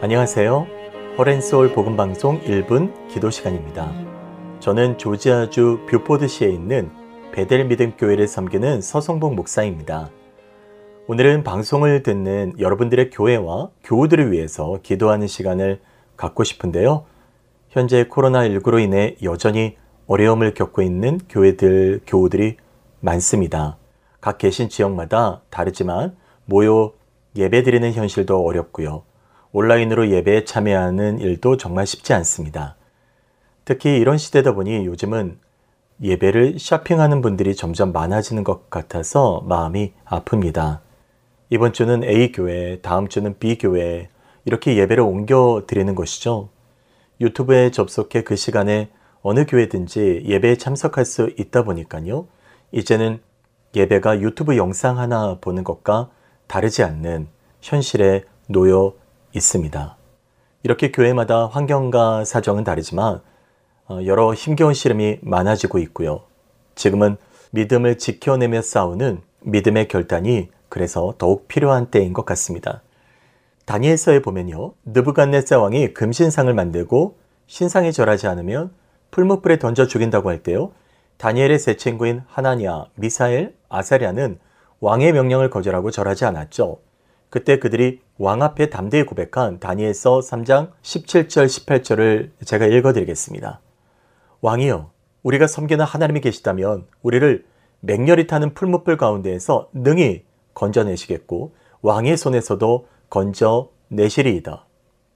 안녕하세요. 0.00 0.66
Heart 1.18 1.41
and 1.41 1.55
Soul 1.55 1.74
복음방송 1.74 2.40
1분 2.40 3.08
기도 3.10 3.28
시간입니다. 3.28 3.92
저는 4.60 4.96
조지아주 4.96 5.80
뷰포드시에 5.90 6.48
있는 6.48 6.90
베델 7.32 7.66
믿음교회를 7.66 8.28
섬기는 8.28 8.80
서성봉 8.80 9.36
목사입니다. 9.36 10.08
오늘은 11.12 11.42
방송을 11.42 12.04
듣는 12.04 12.54
여러분들의 12.60 13.10
교회와 13.10 13.70
교우들을 13.82 14.30
위해서 14.30 14.78
기도하는 14.84 15.26
시간을 15.26 15.80
갖고 16.16 16.44
싶은데요. 16.44 17.04
현재 17.68 18.04
코로나19로 18.04 18.80
인해 18.80 19.16
여전히 19.24 19.76
어려움을 20.06 20.54
겪고 20.54 20.82
있는 20.82 21.18
교회들, 21.28 22.02
교우들이 22.06 22.58
많습니다. 23.00 23.76
각 24.20 24.38
계신 24.38 24.68
지역마다 24.68 25.42
다르지만 25.50 26.14
모여 26.44 26.92
예배 27.34 27.64
드리는 27.64 27.92
현실도 27.92 28.46
어렵고요. 28.46 29.02
온라인으로 29.50 30.10
예배에 30.10 30.44
참여하는 30.44 31.18
일도 31.18 31.56
정말 31.56 31.88
쉽지 31.88 32.12
않습니다. 32.12 32.76
특히 33.64 33.98
이런 33.98 34.16
시대다 34.16 34.54
보니 34.54 34.86
요즘은 34.86 35.40
예배를 36.04 36.60
쇼핑하는 36.60 37.20
분들이 37.20 37.56
점점 37.56 37.90
많아지는 37.90 38.44
것 38.44 38.70
같아서 38.70 39.42
마음이 39.48 39.92
아픕니다. 40.04 40.88
이번 41.52 41.72
주는 41.72 42.04
A 42.04 42.30
교회, 42.30 42.78
다음 42.80 43.08
주는 43.08 43.36
B 43.36 43.58
교회 43.58 44.08
이렇게 44.44 44.76
예배를 44.76 45.02
옮겨 45.02 45.64
드리는 45.66 45.96
것이죠. 45.96 46.48
유튜브에 47.20 47.72
접속해 47.72 48.22
그 48.22 48.36
시간에 48.36 48.88
어느 49.20 49.44
교회든지 49.46 50.22
예배에 50.26 50.56
참석할 50.56 51.04
수 51.04 51.28
있다 51.36 51.64
보니까요. 51.64 52.28
이제는 52.70 53.20
예배가 53.74 54.20
유튜브 54.20 54.56
영상 54.56 54.98
하나 55.00 55.38
보는 55.40 55.64
것과 55.64 56.10
다르지 56.46 56.84
않는 56.84 57.26
현실에 57.60 58.22
놓여 58.46 58.94
있습니다. 59.34 59.96
이렇게 60.62 60.92
교회마다 60.92 61.46
환경과 61.46 62.24
사정은 62.24 62.62
다르지만 62.62 63.22
어, 63.88 63.98
여러 64.06 64.32
힘겨운 64.34 64.72
시름이 64.72 65.18
많아지고 65.22 65.80
있고요. 65.80 66.22
지금은 66.76 67.16
믿음을 67.50 67.98
지켜내며 67.98 68.62
싸우는 68.62 69.20
믿음의 69.40 69.88
결단이 69.88 70.48
그래서 70.70 71.14
더욱 71.18 71.46
필요한 71.48 71.90
때인 71.90 72.14
것 72.14 72.24
같습니다. 72.24 72.80
다니엘서에 73.66 74.22
보면요. 74.22 74.72
느부갓네살 74.86 75.58
왕이 75.58 75.92
금신상을 75.92 76.52
만들고 76.52 77.18
신상에 77.46 77.92
절하지 77.92 78.26
않으면 78.26 78.72
풀무불에 79.10 79.58
던져 79.58 79.86
죽인다고 79.86 80.30
할 80.30 80.42
때요. 80.42 80.72
다니엘의 81.18 81.58
세 81.58 81.76
친구인 81.76 82.22
하나니아, 82.26 82.86
미사엘, 82.94 83.54
아사리아는 83.68 84.38
왕의 84.80 85.12
명령을 85.12 85.50
거절하고 85.50 85.90
절하지 85.90 86.24
않았죠. 86.24 86.78
그때 87.28 87.58
그들이 87.58 88.00
왕 88.18 88.42
앞에 88.42 88.70
담대히 88.70 89.04
고백한 89.04 89.60
다니엘서 89.60 90.20
3장 90.20 90.70
17절 90.82 91.46
18절을 91.46 92.30
제가 92.44 92.66
읽어드리겠습니다. 92.66 93.60
왕이여, 94.40 94.90
우리가 95.22 95.46
섬기는 95.46 95.84
하나님이 95.84 96.20
계시다면 96.22 96.86
우리를 97.02 97.44
맹렬히 97.80 98.26
타는 98.26 98.54
풀무불 98.54 98.96
가운데에서 98.96 99.68
능히 99.72 100.24
건져내시겠고 100.60 101.54
왕의 101.80 102.18
손에서도 102.18 102.86
건져내시리이다. 103.08 104.66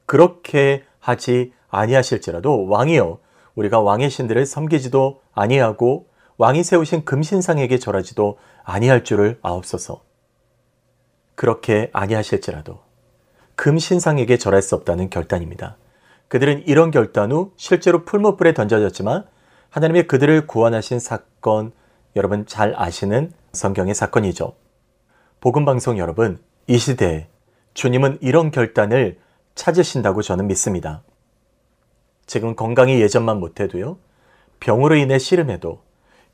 그렇게 0.07 0.85
하지 0.99 1.53
아니하실지라도 1.69 2.67
왕이여 2.69 3.19
우리가 3.55 3.81
왕의 3.81 4.09
신들을 4.09 4.47
섬기지도 4.47 5.21
아니하고 5.33 6.07
왕이 6.39 6.65
세우신 6.65 7.05
금신상에게 7.05 7.79
절하지도 7.79 8.39
아니할 8.65 9.05
줄을 9.05 9.39
아옵소서. 9.43 10.03
그렇게 11.35 11.91
아니하실지라도 11.93 12.79
금신상에게 13.57 14.39
절할 14.39 14.63
수 14.63 14.75
없다는 14.75 15.11
결단입니다. 15.11 15.77
그들은 16.29 16.65
이런 16.67 16.91
결단 16.91 17.31
후 17.31 17.53
실제로 17.57 18.05
풀무불에 18.05 18.55
던져졌지만 18.55 19.27
하나님의 19.71 20.07
그들을 20.07 20.47
구원하신 20.47 20.99
사건 20.99 21.73
여러분 22.17 22.47
잘 22.47 22.75
아시는 22.77 23.33
성경의 23.53 23.95
사건이죠. 23.95 24.55
복음방송 25.45 25.99
여러분, 25.99 26.39
이 26.69 26.79
시대에 26.79 27.27
주님은 27.75 28.17
이런 28.23 28.51
결단을 28.51 29.19
찾으신다고 29.55 30.23
저는 30.23 30.47
믿습니다. 30.47 31.03
지금 32.25 32.57
건강이 32.57 32.99
예전만 33.03 33.41
못해도요, 33.41 33.99
병으로 34.59 34.95
인해 34.95 35.19
씨름해도 35.19 35.83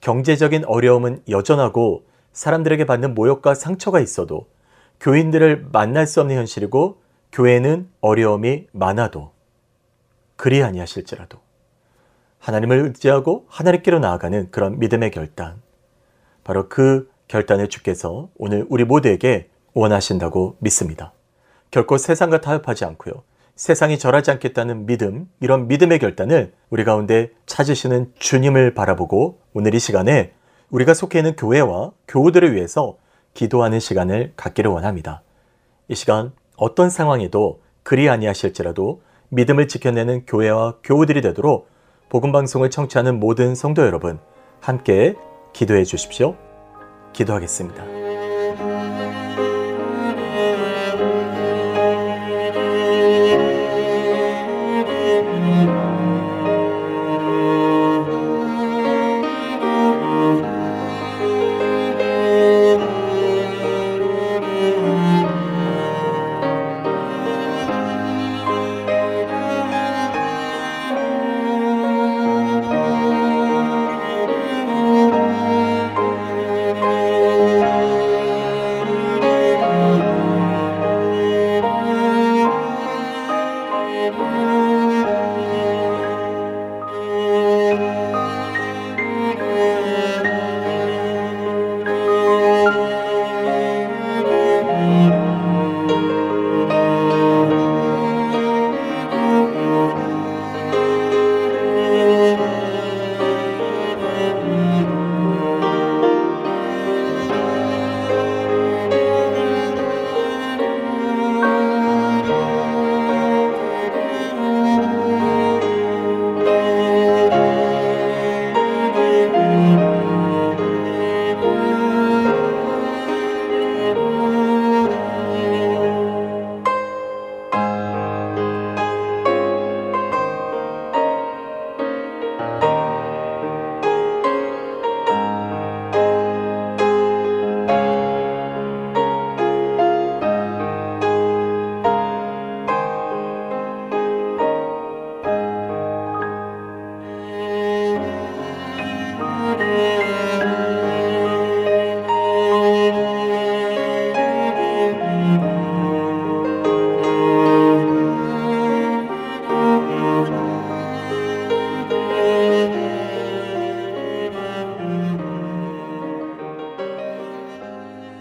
경제적인 0.01 0.65
어려움은 0.65 1.25
여전하고 1.29 2.05
사람들에게 2.33 2.87
받는 2.87 3.17
모욕과 3.17 3.57
상처가 3.57 3.99
있어도 3.99 4.47
교인들을 5.01 5.67
만날 5.73 6.07
수 6.07 6.21
없는 6.21 6.37
현실이고 6.37 7.03
교회는 7.33 7.91
어려움이 8.01 8.69
많아도 8.71 9.33
그리 10.37 10.63
아니하실지라도 10.63 11.41
하나님을 12.39 12.85
의지하고 12.85 13.47
하나님께로 13.49 13.99
나아가는 13.99 14.53
그런 14.53 14.79
믿음의 14.79 15.11
결단 15.11 15.61
바로 16.45 16.69
그 16.69 17.11
결단을 17.31 17.69
주께서 17.69 18.29
오늘 18.37 18.67
우리 18.69 18.83
모두에게 18.83 19.49
원하신다고 19.73 20.57
믿습니다. 20.59 21.13
결코 21.71 21.97
세상과 21.97 22.41
타협하지 22.41 22.85
않고요. 22.85 23.23
세상이 23.55 24.01
절하지 24.01 24.33
않겠다는 24.33 24.87
믿음, 24.87 25.29
이런 25.39 25.69
믿음의 25.69 26.01
결단을 26.01 26.53
우리 26.71 26.83
가운데 26.83 27.31
찾으시는 27.47 28.15
주님을 28.19 28.75
바라보고 28.75 29.39
오늘 29.53 29.75
이 29.77 29.79
시간에 29.79 30.33
우리가 30.71 30.93
속해 30.93 31.21
있는 31.21 31.37
교회와 31.37 31.93
교우들을 32.09 32.53
위해서 32.57 32.97
기도하는 33.35 33.79
시간을 33.79 34.33
갖기를 34.37 34.69
원합니다. 34.69 35.23
이 35.87 35.95
시간 35.95 36.33
어떤 36.57 36.91
상황에도 36.91 37.61
그리 37.85 38.09
아니하실지라도 38.09 39.03
믿음을 39.29 39.69
지켜내는 39.69 40.27
교회와 40.27 40.79
교우들이 40.83 41.21
되도록 41.21 41.69
복음 42.09 42.33
방송을 42.33 42.71
청취하는 42.71 43.21
모든 43.21 43.55
성도 43.55 43.83
여러분 43.87 44.19
함께 44.61 45.15
기도해 45.53 45.85
주십시오. 45.85 46.50
기도하겠습니다. 47.13 48.00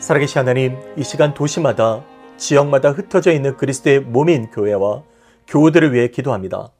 살아계신 0.10 0.40
하나님, 0.40 0.76
이 0.98 1.04
시간 1.04 1.36
도시마다 1.36 2.04
지역마다 2.36 2.90
흩어져 2.90 3.32
있는 3.32 3.56
그리스도의 3.58 4.00
몸인 4.00 4.50
교회와 4.50 5.04
교우들을 5.48 5.94
위해 5.94 6.08
기도합니다. 6.08 6.72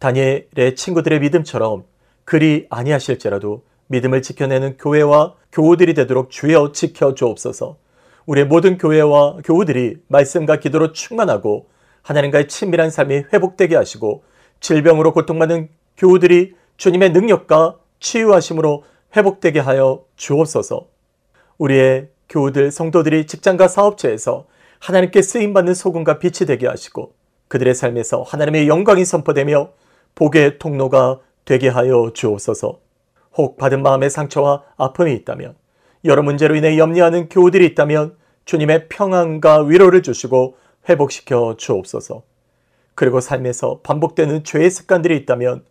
다니엘의 0.00 0.74
친구들의 0.74 1.20
믿음처럼 1.20 1.84
그리 2.24 2.66
아니하실지라도 2.70 3.62
믿음을 3.86 4.20
지켜내는 4.20 4.78
교회와 4.78 5.34
교우들이 5.52 5.94
되도록 5.94 6.32
주여 6.32 6.72
지켜 6.72 7.14
주옵소서. 7.14 7.76
우리의 8.26 8.48
모든 8.48 8.78
교회와 8.78 9.36
교우들이 9.44 9.98
말씀과 10.08 10.56
기도로 10.56 10.90
충만하고 10.90 11.68
하나님과의 12.02 12.48
친밀한 12.48 12.90
삶이 12.90 13.26
회복되게 13.32 13.76
하시고 13.76 14.24
질병으로 14.58 15.12
고통받는 15.12 15.68
교우들이 15.98 16.56
주님의 16.78 17.12
능력과 17.12 17.78
치유하심으로 18.00 18.82
회복되게 19.16 19.60
하여 19.60 20.02
주옵소서. 20.16 20.88
우리의 21.58 22.08
교우들, 22.32 22.70
성도들이 22.70 23.26
직장과 23.26 23.68
사업체에서 23.68 24.46
하나님께 24.78 25.20
쓰임받는 25.20 25.74
소금과 25.74 26.18
빛이 26.18 26.46
되게 26.46 26.66
하시고 26.66 27.12
그들의 27.48 27.74
삶에서 27.74 28.22
하나님의 28.22 28.68
영광이 28.68 29.04
선포되며 29.04 29.68
복의 30.14 30.58
통로가 30.58 31.20
되게 31.44 31.68
하여 31.68 32.10
주옵소서. 32.14 32.80
혹 33.36 33.58
받은 33.58 33.82
마음의 33.82 34.08
상처와 34.08 34.62
아픔이 34.78 35.12
있다면 35.12 35.54
여러 36.06 36.22
문제로 36.22 36.54
인해 36.54 36.78
염려하는 36.78 37.28
교우들이 37.28 37.66
있다면 37.66 38.16
주님의 38.46 38.88
평안과 38.88 39.64
위로를 39.64 40.02
주시고 40.02 40.56
회복시켜 40.88 41.56
주옵소서. 41.58 42.22
그리고 42.94 43.20
삶에서 43.20 43.80
반복되는 43.82 44.44
죄의 44.44 44.70
습관들이 44.70 45.16
있다면 45.18 45.64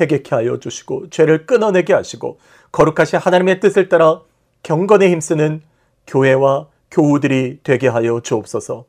회개케 0.00 0.34
하여 0.34 0.58
주시고 0.58 1.10
죄를 1.10 1.46
끊어내게 1.46 1.92
하시고 1.92 2.40
거룩하신 2.72 3.20
하나님의 3.20 3.60
뜻을 3.60 3.88
따라 3.88 4.22
경건에 4.64 5.08
힘쓰는 5.08 5.62
교회와 6.10 6.66
교우들이 6.90 7.60
되게 7.62 7.86
하여 7.86 8.20
주옵소서. 8.20 8.84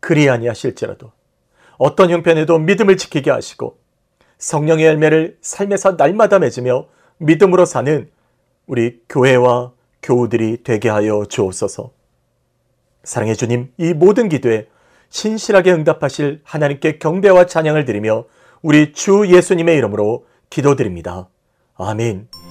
그리 0.00 0.30
아니하실지라도 0.30 1.10
어떤 1.76 2.10
형편에도 2.10 2.58
믿음을 2.58 2.96
지키게 2.96 3.30
하시고 3.30 3.78
성령의 4.38 4.86
열매를 4.86 5.38
삶에서 5.40 5.92
날마다 5.92 6.38
맺으며 6.38 6.86
믿음으로 7.18 7.64
사는 7.64 8.08
우리 8.66 9.00
교회와 9.08 9.72
교우들이 10.02 10.62
되게 10.64 10.88
하여 10.88 11.24
주옵소서. 11.28 11.92
사랑해 13.04 13.34
주님, 13.34 13.72
이 13.78 13.92
모든 13.92 14.28
기도에 14.28 14.68
신실하게 15.10 15.72
응답하실 15.72 16.40
하나님께 16.44 16.98
경배와 16.98 17.46
찬양을 17.46 17.84
드리며 17.84 18.24
우리 18.62 18.92
주 18.92 19.26
예수님의 19.28 19.76
이름으로 19.76 20.26
기도드립니다. 20.50 21.28
아멘. 21.76 22.41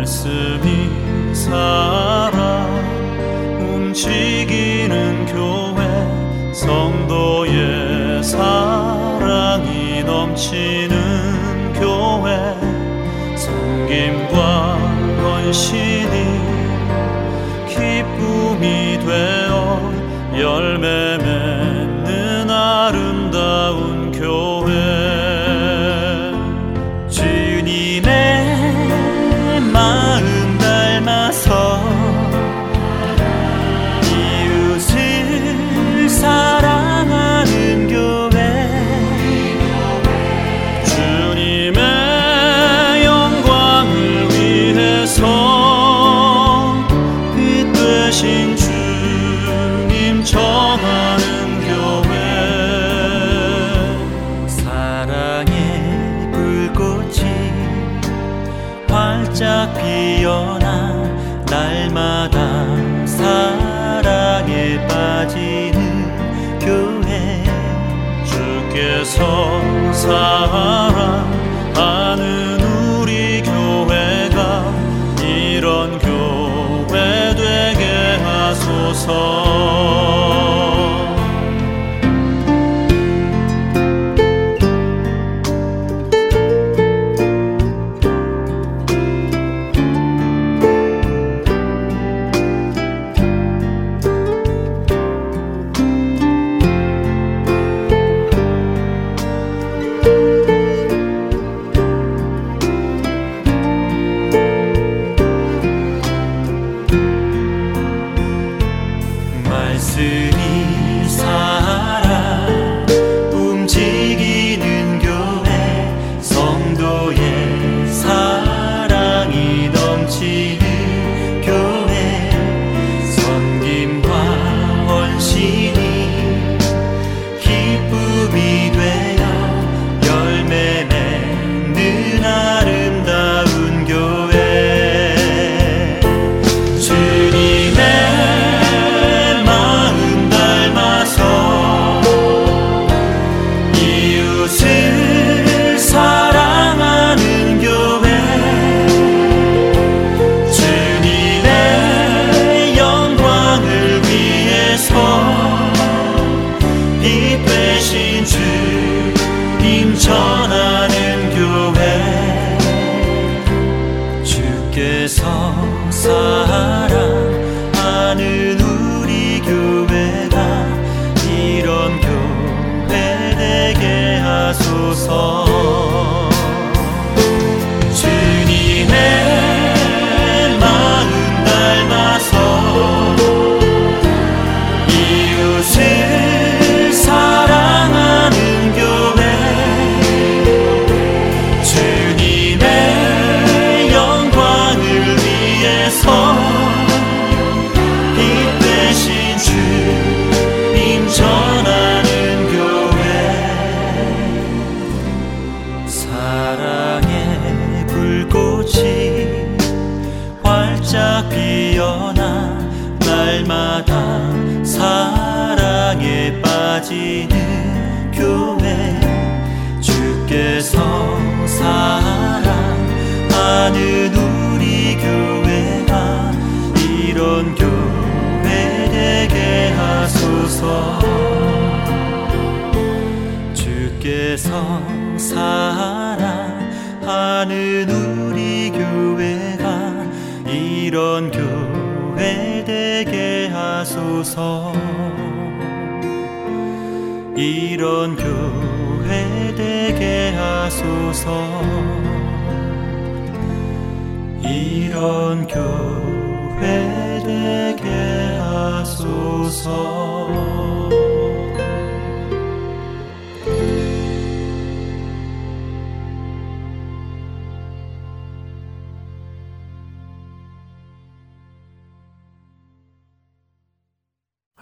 말씀이 0.00 1.34
살아 1.34 2.66
움직이는 3.58 5.26
교회 5.26 6.54
성도의 6.54 8.24
사랑이 8.24 10.02
넘치는 10.04 11.74
교회 11.74 12.56
성김과 13.36 14.78
원신. 15.22 15.89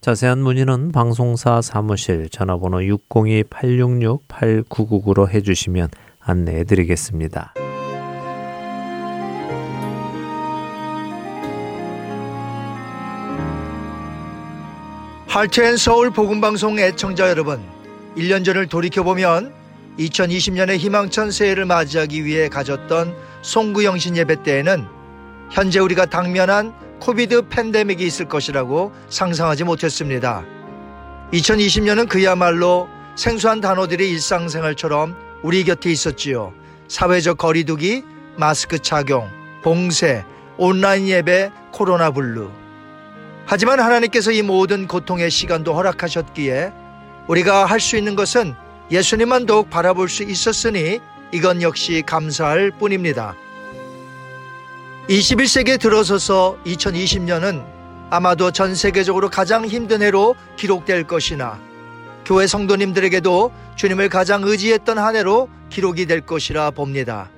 자세한 0.00 0.38
문의는 0.38 0.92
방송사 0.92 1.60
사무실 1.60 2.28
전화번호 2.28 2.78
602-866-8999로 2.78 5.28
해주시면 5.28 5.88
안내해 6.20 6.62
드리겠습니다. 6.62 7.54
할트앤 15.26 15.76
서울 15.76 16.10
복음방송 16.10 16.78
애청자 16.78 17.28
여러분 17.28 17.60
1년 18.16 18.44
전을 18.44 18.68
돌이켜보면 18.68 19.52
2020년의 19.98 20.78
희망찬 20.78 21.32
새해를 21.32 21.64
맞이하기 21.64 22.24
위해 22.24 22.48
가졌던 22.48 23.16
송구영신 23.42 24.16
예배 24.16 24.44
때에는 24.44 24.86
현재 25.50 25.80
우리가 25.80 26.06
당면한 26.06 26.72
코비드 27.00 27.42
팬데믹이 27.48 28.04
있을 28.04 28.26
것이라고 28.28 28.92
상상하지 29.08 29.64
못했습니다. 29.64 30.44
2020년은 31.32 32.08
그야말로 32.08 32.88
생소한 33.16 33.60
단어들이 33.60 34.10
일상생활처럼 34.10 35.16
우리 35.42 35.64
곁에 35.64 35.90
있었지요. 35.90 36.52
사회적 36.88 37.38
거리두기, 37.38 38.02
마스크 38.36 38.78
착용, 38.78 39.28
봉쇄, 39.62 40.24
온라인 40.56 41.06
예배, 41.08 41.50
코로나 41.72 42.10
블루. 42.10 42.50
하지만 43.46 43.80
하나님께서 43.80 44.30
이 44.32 44.42
모든 44.42 44.86
고통의 44.86 45.30
시간도 45.30 45.74
허락하셨기에 45.74 46.72
우리가 47.28 47.64
할 47.66 47.80
수 47.80 47.96
있는 47.96 48.16
것은 48.16 48.54
예수님만 48.90 49.46
더욱 49.46 49.68
바라볼 49.70 50.08
수 50.08 50.22
있었으니 50.22 51.00
이건 51.32 51.60
역시 51.62 52.02
감사할 52.06 52.72
뿐입니다. 52.78 53.34
21세기에 55.08 55.80
들어서서 55.80 56.58
2020년은 56.66 57.64
아마도 58.10 58.50
전 58.50 58.74
세계적으로 58.74 59.30
가장 59.30 59.64
힘든 59.64 60.02
해로 60.02 60.34
기록될 60.56 61.04
것이나 61.04 61.58
교회 62.26 62.46
성도님들에게도 62.46 63.52
주님을 63.76 64.10
가장 64.10 64.42
의지했던 64.44 64.98
한 64.98 65.16
해로 65.16 65.48
기록이 65.70 66.04
될 66.04 66.20
것이라 66.20 66.72
봅니다. 66.72 67.30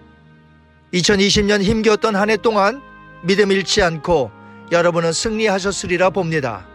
2020년 0.92 1.62
힘겨웠던 1.62 2.16
한 2.16 2.30
해 2.30 2.36
동안 2.36 2.82
믿음 3.22 3.52
잃지 3.52 3.82
않고 3.82 4.32
여러분은 4.72 5.12
승리하셨으리라 5.12 6.10
봅니다. 6.10 6.66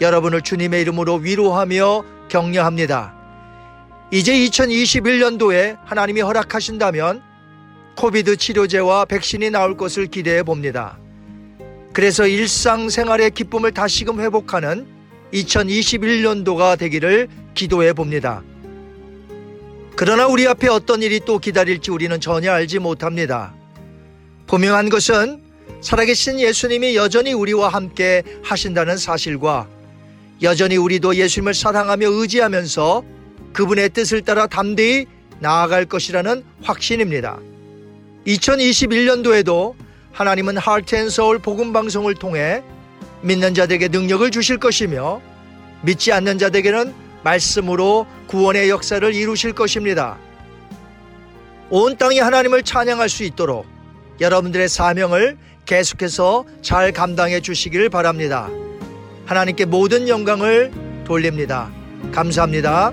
여러분을 0.00 0.42
주님의 0.42 0.80
이름으로 0.82 1.14
위로하며 1.14 2.04
격려합니다. 2.28 3.14
이제 4.12 4.32
2021년도에 4.32 5.78
하나님이 5.84 6.20
허락하신다면 6.20 7.22
코비드 7.96 8.36
치료제와 8.36 9.06
백신이 9.06 9.50
나올 9.50 9.76
것을 9.76 10.06
기대해 10.06 10.42
봅니다. 10.42 10.98
그래서 11.94 12.26
일상생활의 12.26 13.30
기쁨을 13.30 13.72
다시금 13.72 14.20
회복하는 14.20 14.86
2021년도가 15.32 16.78
되기를 16.78 17.28
기도해 17.54 17.94
봅니다. 17.94 18.42
그러나 19.96 20.26
우리 20.26 20.46
앞에 20.46 20.68
어떤 20.68 21.02
일이 21.02 21.20
또 21.24 21.38
기다릴지 21.38 21.90
우리는 21.90 22.20
전혀 22.20 22.52
알지 22.52 22.80
못합니다. 22.80 23.54
분명한 24.46 24.90
것은 24.90 25.42
살아계신 25.80 26.38
예수님이 26.38 26.96
여전히 26.96 27.32
우리와 27.32 27.70
함께 27.70 28.22
하신다는 28.42 28.98
사실과 28.98 29.66
여전히 30.42 30.76
우리도 30.76 31.16
예수님을 31.16 31.54
사랑하며 31.54 32.10
의지하면서 32.10 33.04
그분의 33.54 33.88
뜻을 33.90 34.20
따라 34.20 34.46
담대히 34.46 35.06
나아갈 35.40 35.86
것이라는 35.86 36.44
확신입니다. 36.62 37.38
2021년도에도 38.26 39.74
하나님은 40.12 40.56
하트앤서울 40.56 41.38
복음 41.38 41.72
방송을 41.72 42.14
통해 42.14 42.62
믿는 43.22 43.54
자들에게 43.54 43.88
능력을 43.88 44.30
주실 44.30 44.58
것이며 44.58 45.20
믿지 45.82 46.12
않는 46.12 46.38
자들에게는 46.38 46.94
말씀으로 47.22 48.06
구원의 48.28 48.70
역사를 48.70 49.14
이루실 49.14 49.52
것입니다. 49.52 50.18
온 51.70 51.96
땅이 51.96 52.18
하나님을 52.18 52.62
찬양할 52.62 53.08
수 53.08 53.24
있도록 53.24 53.66
여러분들의 54.20 54.68
사명을 54.68 55.36
계속해서 55.64 56.44
잘 56.62 56.92
감당해 56.92 57.40
주시길 57.40 57.90
바랍니다. 57.90 58.48
하나님께 59.26 59.64
모든 59.64 60.08
영광을 60.08 60.72
돌립니다. 61.04 61.70
감사합니다. 62.12 62.92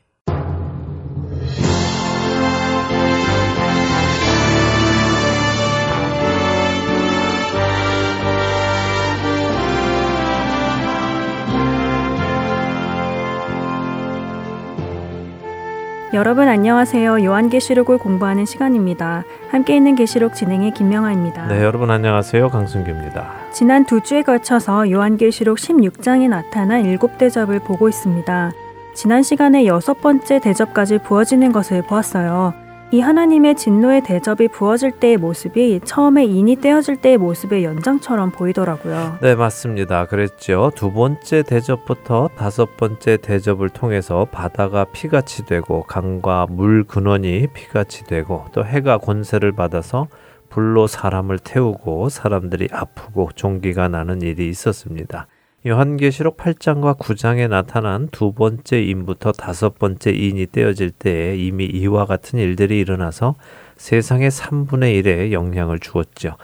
여러분 16.13 16.49
안녕하세요. 16.49 17.23
요한계시록을 17.23 17.97
공부하는 17.97 18.45
시간입니다. 18.45 19.23
함께 19.49 19.77
있는 19.77 19.95
계시록 19.95 20.33
진행의 20.33 20.71
김명아입니다. 20.71 21.47
네, 21.47 21.63
여러분 21.63 21.89
안녕하세요. 21.89 22.49
강승규입니다. 22.49 23.31
지난 23.53 23.85
두 23.85 24.01
주에 24.01 24.21
걸쳐서 24.21 24.91
요한계시록 24.91 25.57
16장에 25.57 26.27
나타난 26.27 26.85
일곱 26.85 27.17
대접을 27.17 27.59
보고 27.59 27.87
있습니다. 27.87 28.51
지난 28.93 29.23
시간에 29.23 29.65
여섯 29.65 30.01
번째 30.01 30.39
대접까지 30.39 30.97
부어지는 30.97 31.53
것을 31.53 31.81
보았어요. 31.83 32.53
이 32.93 32.99
하나님의 32.99 33.55
진노의 33.55 34.03
대접이 34.03 34.49
부어질 34.49 34.91
때의 34.91 35.15
모습이 35.15 35.79
처음에 35.85 36.25
인이 36.25 36.57
떼어질 36.57 36.97
때의 36.97 37.17
모습의 37.17 37.63
연장처럼 37.63 38.31
보이더라고요. 38.31 39.17
네, 39.21 39.33
맞습니다. 39.33 40.07
그랬죠. 40.07 40.71
두 40.75 40.91
번째 40.91 41.43
대접부터 41.43 42.29
다섯 42.35 42.75
번째 42.75 43.15
대접을 43.15 43.69
통해서 43.69 44.27
바다가 44.29 44.83
피같이 44.83 45.45
되고 45.45 45.83
강과 45.83 46.47
물 46.49 46.83
근원이 46.83 47.47
피같이 47.53 48.03
되고 48.03 48.45
또 48.51 48.65
해가 48.65 48.97
권세를 48.97 49.53
받아서 49.53 50.07
불로 50.49 50.85
사람을 50.85 51.39
태우고 51.39 52.09
사람들이 52.09 52.67
아프고 52.73 53.29
종기가 53.33 53.87
나는 53.87 54.21
일이 54.21 54.49
있었습니다. 54.49 55.27
요한계시록 55.65 56.37
8장과 56.37 56.97
9장에 56.97 57.47
나타난 57.47 58.07
두 58.11 58.33
번째 58.33 58.81
인부터 58.81 59.31
다섯 59.31 59.77
번째 59.77 60.09
인이 60.09 60.47
떼어질 60.51 60.89
때에 60.89 61.35
이미 61.37 61.65
이와 61.65 62.07
같은 62.07 62.39
일들이 62.39 62.79
일어나서 62.79 63.35
세상의 63.77 64.31
3분의 64.31 65.03
1에 65.03 65.31
영향을 65.31 65.77
주었죠. 65.77 66.37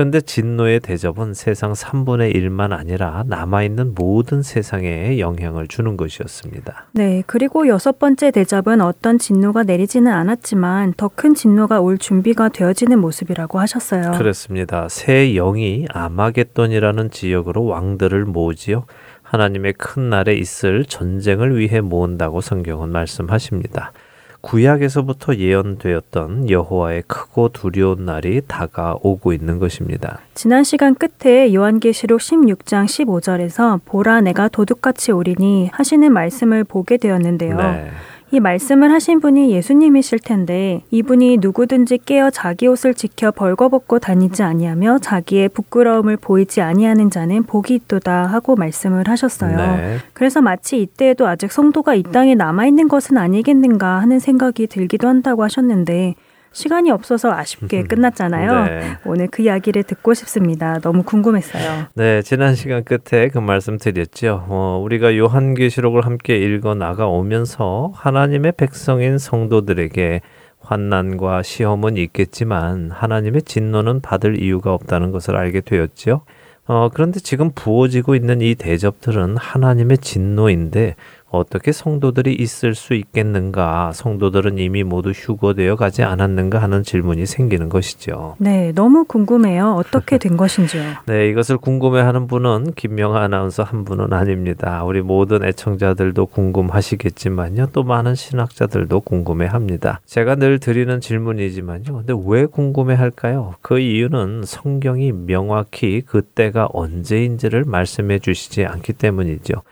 그런데 0.00 0.22
진노의 0.22 0.80
대접은 0.80 1.34
세상 1.34 1.74
3분의 1.74 2.34
1만 2.34 2.72
아니라 2.72 3.22
남아있는 3.26 3.94
모든 3.94 4.40
세상에 4.40 5.18
영향을 5.18 5.68
주는 5.68 5.98
것이었습니다. 5.98 6.86
네, 6.92 7.22
그리고 7.26 7.68
여섯 7.68 7.98
번째 7.98 8.30
대접은 8.30 8.80
어떤 8.80 9.18
진노가 9.18 9.64
내리지는 9.64 10.10
않았지만 10.10 10.94
더 10.96 11.10
큰 11.14 11.34
진노가 11.34 11.80
올 11.80 11.98
준비가 11.98 12.48
되어지는 12.48 12.98
모습이라고 12.98 13.58
하셨어요. 13.58 14.12
그렇습니다. 14.12 14.88
새 14.88 15.34
영이 15.34 15.84
아마겟돈이라는 15.90 17.10
지역으로 17.10 17.66
왕들을 17.66 18.24
모으지요. 18.24 18.86
하나님의 19.20 19.74
큰 19.74 20.08
날에 20.08 20.32
있을 20.32 20.86
전쟁을 20.86 21.58
위해 21.58 21.82
모은다고 21.82 22.40
성경은 22.40 22.88
말씀하십니다. 22.88 23.92
구약에서부터 24.40 25.36
예언되었던 25.36 26.50
여호와의 26.50 27.02
크고 27.06 27.50
두려운 27.50 28.04
날이 28.04 28.40
다가오고 28.46 29.32
있는 29.32 29.58
것입니다. 29.58 30.20
지난 30.34 30.64
시간 30.64 30.94
끝에 30.94 31.52
요한계시록 31.52 32.20
16장 32.20 32.86
15절에서 32.86 33.80
보라 33.84 34.22
내가 34.22 34.48
도둑같이 34.48 35.12
오리니 35.12 35.70
하시는 35.72 36.12
말씀을 36.12 36.64
보게 36.64 36.96
되었는데요. 36.96 37.56
네. 37.56 37.90
이 38.32 38.38
말씀을 38.38 38.92
하신 38.92 39.20
분이 39.20 39.50
예수님이실 39.50 40.20
텐데 40.20 40.82
이분이 40.92 41.38
누구든지 41.40 41.98
깨어 41.98 42.30
자기 42.30 42.68
옷을 42.68 42.94
지켜 42.94 43.32
벌거벗고 43.32 43.98
다니지 43.98 44.44
아니하며 44.44 44.98
자기의 45.00 45.48
부끄러움을 45.48 46.16
보이지 46.16 46.60
아니하는 46.60 47.10
자는 47.10 47.42
복이 47.42 47.74
있도다 47.74 48.26
하고 48.26 48.54
말씀을 48.54 49.08
하셨어요. 49.08 49.56
네. 49.56 49.98
그래서 50.12 50.40
마치 50.40 50.80
이때에도 50.80 51.26
아직 51.26 51.50
성도가 51.50 51.94
이 51.96 52.04
땅에 52.04 52.36
남아 52.36 52.66
있는 52.66 52.86
것은 52.86 53.18
아니겠는가 53.18 54.00
하는 54.00 54.20
생각이 54.20 54.68
들기도 54.68 55.08
한다고 55.08 55.42
하셨는데 55.42 56.14
시간이 56.52 56.90
없어서 56.90 57.32
아쉽게 57.32 57.84
끝났잖아요. 57.84 58.64
네. 58.64 58.96
오늘 59.04 59.28
그 59.28 59.42
이야기를 59.42 59.84
듣고 59.84 60.14
싶습니다. 60.14 60.78
너무 60.80 61.02
궁금했어요. 61.02 61.86
네, 61.94 62.22
지난 62.22 62.54
시간 62.54 62.82
끝에 62.84 63.28
그 63.28 63.38
말씀 63.38 63.78
드렸죠. 63.78 64.44
어, 64.48 64.80
우리가 64.82 65.16
요한계시록을 65.16 66.04
함께 66.04 66.38
읽어 66.38 66.74
나가 66.74 67.06
오면서 67.06 67.92
하나님의 67.94 68.52
백성인 68.56 69.18
성도들에게 69.18 70.20
환난과 70.60 71.42
시험은 71.42 71.96
있겠지만 71.96 72.90
하나님의 72.90 73.42
진노는 73.42 74.00
받을 74.00 74.42
이유가 74.42 74.74
없다는 74.74 75.10
것을 75.10 75.36
알게 75.36 75.62
되었죠. 75.62 76.22
어, 76.66 76.88
그런데 76.92 77.18
지금 77.18 77.50
부어지고 77.52 78.14
있는 78.14 78.40
이 78.40 78.54
대접들은 78.54 79.36
하나님의 79.36 79.98
진노인데 79.98 80.94
어떻게 81.30 81.70
성도들이 81.72 82.34
있을 82.34 82.74
수 82.74 82.94
있겠는가? 82.94 83.92
성도들은 83.94 84.58
이미 84.58 84.82
모두 84.82 85.10
휴거되어 85.10 85.76
가지 85.76 86.02
않았는가 86.02 86.60
하는 86.60 86.82
질문이 86.82 87.26
생기는 87.26 87.68
것이죠. 87.68 88.34
네, 88.38 88.72
너무 88.72 89.04
궁금해요. 89.04 89.74
어떻게 89.74 90.18
된 90.18 90.36
것인지요? 90.36 90.82
네, 91.06 91.28
이것을 91.28 91.58
궁금해하는 91.58 92.26
분은 92.26 92.72
김명아 92.74 93.22
아나운서 93.22 93.62
한 93.62 93.84
분은 93.84 94.12
아닙니다. 94.12 94.82
우리 94.84 95.02
모든 95.02 95.44
애청자들도 95.44 96.26
궁금하시겠지만요. 96.26 97.68
또 97.72 97.84
많은 97.84 98.14
신학자들도 98.14 99.00
궁금해합니다. 99.00 100.00
제가 100.06 100.34
늘 100.34 100.58
드리는 100.58 101.00
질문이지만요. 101.00 101.84
근데 101.84 102.14
왜 102.26 102.46
궁금해할까요? 102.46 103.54
그 103.62 103.78
이유는 103.78 104.42
성경이 104.44 105.12
명확히 105.12 106.00
그때가 106.00 106.68
언제인지를 106.72 107.64
말씀해 107.64 108.18
주시지 108.18 108.64
않기 108.64 108.94
때문이죠. 108.94 109.62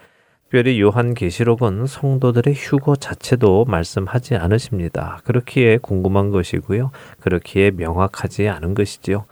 특별히 0.48 0.80
요한계시록은 0.80 1.86
성도들의 1.86 2.54
휴거 2.54 2.96
자체도 2.96 3.66
말씀하지 3.66 4.36
않으십니다. 4.36 5.20
그렇기에 5.24 5.76
궁금한 5.76 6.30
것이고요. 6.30 6.90
그렇기에 7.20 7.72
명확하지 7.72 8.48
않은 8.48 8.72
것이지요. 8.72 9.26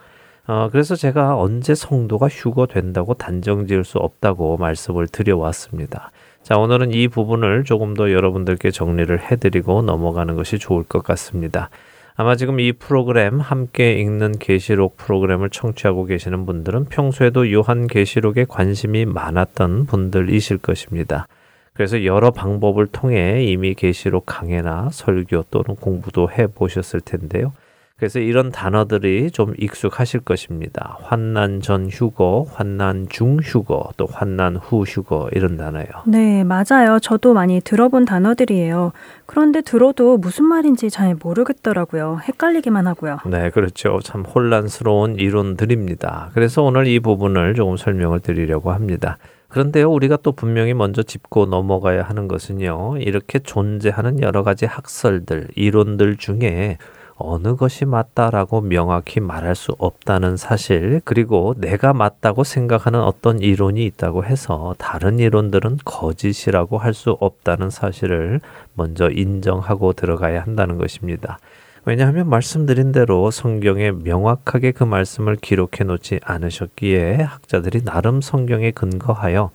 어, 0.46 0.68
그래서 0.70 0.94
제가 0.94 1.38
언제 1.38 1.74
성도가 1.74 2.28
휴거 2.28 2.66
된다고 2.66 3.14
단정 3.14 3.66
지을 3.66 3.84
수 3.84 3.96
없다고 3.96 4.58
말씀을 4.58 5.08
드려왔습니다. 5.08 6.10
자, 6.42 6.58
오늘은 6.58 6.92
이 6.92 7.08
부분을 7.08 7.64
조금 7.64 7.94
더 7.94 8.12
여러분들께 8.12 8.70
정리를 8.70 9.18
해드리고 9.18 9.80
넘어가는 9.80 10.36
것이 10.36 10.58
좋을 10.58 10.84
것 10.84 11.02
같습니다. 11.02 11.70
아마 12.18 12.34
지금 12.34 12.60
이 12.60 12.72
프로그램 12.72 13.40
함께 13.40 13.92
읽는 14.00 14.38
계시록 14.38 14.96
프로그램을 14.96 15.50
청취하고 15.50 16.06
계시는 16.06 16.46
분들은 16.46 16.86
평소에도 16.86 17.52
요한 17.52 17.86
계시록에 17.86 18.46
관심이 18.48 19.04
많았던 19.04 19.84
분들이실 19.84 20.56
것입니다. 20.58 21.28
그래서 21.74 22.06
여러 22.06 22.30
방법을 22.30 22.86
통해 22.86 23.44
이미 23.44 23.74
계시록 23.74 24.24
강해나 24.24 24.88
설교 24.90 25.44
또는 25.50 25.76
공부도 25.76 26.30
해 26.30 26.46
보셨을 26.46 27.02
텐데요. 27.02 27.52
그래서 27.98 28.18
이런 28.18 28.52
단어들이 28.52 29.30
좀 29.30 29.54
익숙하실 29.56 30.20
것입니다. 30.20 30.98
환난 31.00 31.62
전 31.62 31.88
휴거, 31.88 32.44
환난 32.52 33.08
중 33.08 33.38
휴거, 33.42 33.88
또 33.96 34.04
환난 34.04 34.56
후 34.56 34.82
휴거 34.82 35.30
이런 35.32 35.56
단어요. 35.56 35.86
네, 36.06 36.44
맞아요. 36.44 36.98
저도 37.00 37.32
많이 37.32 37.62
들어본 37.62 38.04
단어들이에요. 38.04 38.92
그런데 39.24 39.62
들어도 39.62 40.18
무슨 40.18 40.44
말인지 40.44 40.90
잘 40.90 41.16
모르겠더라고요. 41.22 42.20
헷갈리기만 42.28 42.86
하고요. 42.86 43.20
네, 43.30 43.48
그렇죠. 43.48 44.00
참 44.02 44.26
혼란스러운 44.26 45.14
이론들입니다. 45.14 46.32
그래서 46.34 46.62
오늘 46.62 46.86
이 46.88 47.00
부분을 47.00 47.54
조금 47.54 47.78
설명을 47.78 48.20
드리려고 48.20 48.72
합니다. 48.72 49.16
그런데요, 49.48 49.90
우리가 49.90 50.18
또 50.22 50.32
분명히 50.32 50.74
먼저 50.74 51.02
짚고 51.02 51.46
넘어가야 51.46 52.02
하는 52.02 52.28
것은요, 52.28 52.98
이렇게 52.98 53.38
존재하는 53.38 54.20
여러 54.20 54.42
가지 54.42 54.66
학설들, 54.66 55.48
이론들 55.54 56.18
중에 56.18 56.76
어느 57.18 57.56
것이 57.56 57.86
맞다라고 57.86 58.60
명확히 58.60 59.20
말할 59.20 59.54
수 59.54 59.74
없다는 59.78 60.36
사실, 60.36 61.00
그리고 61.04 61.54
내가 61.56 61.94
맞다고 61.94 62.44
생각하는 62.44 63.00
어떤 63.00 63.40
이론이 63.40 63.84
있다고 63.86 64.24
해서 64.24 64.74
다른 64.78 65.18
이론들은 65.18 65.78
거짓이라고 65.84 66.78
할 66.78 66.96
수 66.96 67.10
없다는 67.20 67.68
사실을 67.70 68.40
먼저 68.74 69.10
인정하고 69.10 69.92
들어가야 69.92 70.42
한다는 70.42 70.78
것입니다. 70.78 71.38
왜냐하면 71.84 72.28
말씀드린 72.28 72.90
대로 72.90 73.30
성경에 73.30 73.92
명확하게 73.92 74.72
그 74.72 74.82
말씀을 74.82 75.36
기록해 75.36 75.84
놓지 75.84 76.20
않으셨기에 76.24 77.16
학자들이 77.22 77.84
나름 77.84 78.20
성경에 78.20 78.72
근거하여 78.72 79.50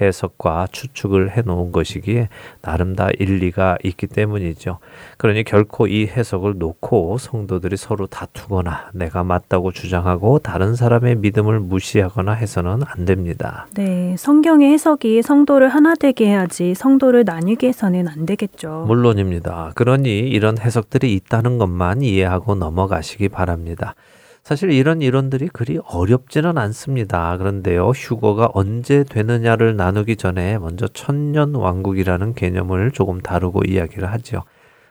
해석과 0.00 0.68
추측을 0.72 1.36
해 1.36 1.42
놓은 1.42 1.72
것이기에 1.72 2.28
나름 2.62 2.96
다 2.96 3.08
일리가 3.18 3.78
있기 3.82 4.06
때문이죠. 4.06 4.78
그러니 5.18 5.44
결코 5.44 5.86
이 5.86 6.06
해석을 6.06 6.58
놓고 6.58 7.18
성도들이 7.18 7.76
서로 7.76 8.06
다투거나 8.06 8.90
내가 8.94 9.24
맞다고 9.24 9.72
주장하고 9.72 10.38
다른 10.40 10.74
사람의 10.74 11.16
믿음을 11.16 11.60
무시하거나 11.60 12.32
해서는 12.32 12.80
안 12.86 13.04
됩니다. 13.04 13.66
네, 13.74 14.16
성경의 14.18 14.72
해석이 14.72 15.22
성도를 15.22 15.68
하나 15.68 15.94
되게 15.94 16.26
해야지 16.26 16.74
성도를 16.74 17.24
나뉘게 17.24 17.68
해서는 17.68 18.08
안 18.08 18.26
되겠죠. 18.26 18.84
물론입니다. 18.86 19.72
그러니 19.74 20.18
이런 20.18 20.58
해석들이 20.58 21.12
있다는 21.14 21.58
것만 21.58 22.02
이해하고 22.02 22.54
넘어가시기 22.54 23.28
바랍니다. 23.28 23.94
사실 24.44 24.70
이런 24.72 25.00
이론들이 25.00 25.48
그리 25.48 25.78
어렵지는 25.86 26.58
않습니다. 26.58 27.34
그런데요, 27.38 27.88
휴거가 27.88 28.50
언제 28.52 29.02
되느냐를 29.02 29.74
나누기 29.74 30.16
전에 30.16 30.58
먼저 30.58 30.86
천년 30.86 31.54
왕국이라는 31.54 32.34
개념을 32.34 32.90
조금 32.90 33.22
다루고 33.22 33.62
이야기를 33.66 34.12
하죠. 34.12 34.42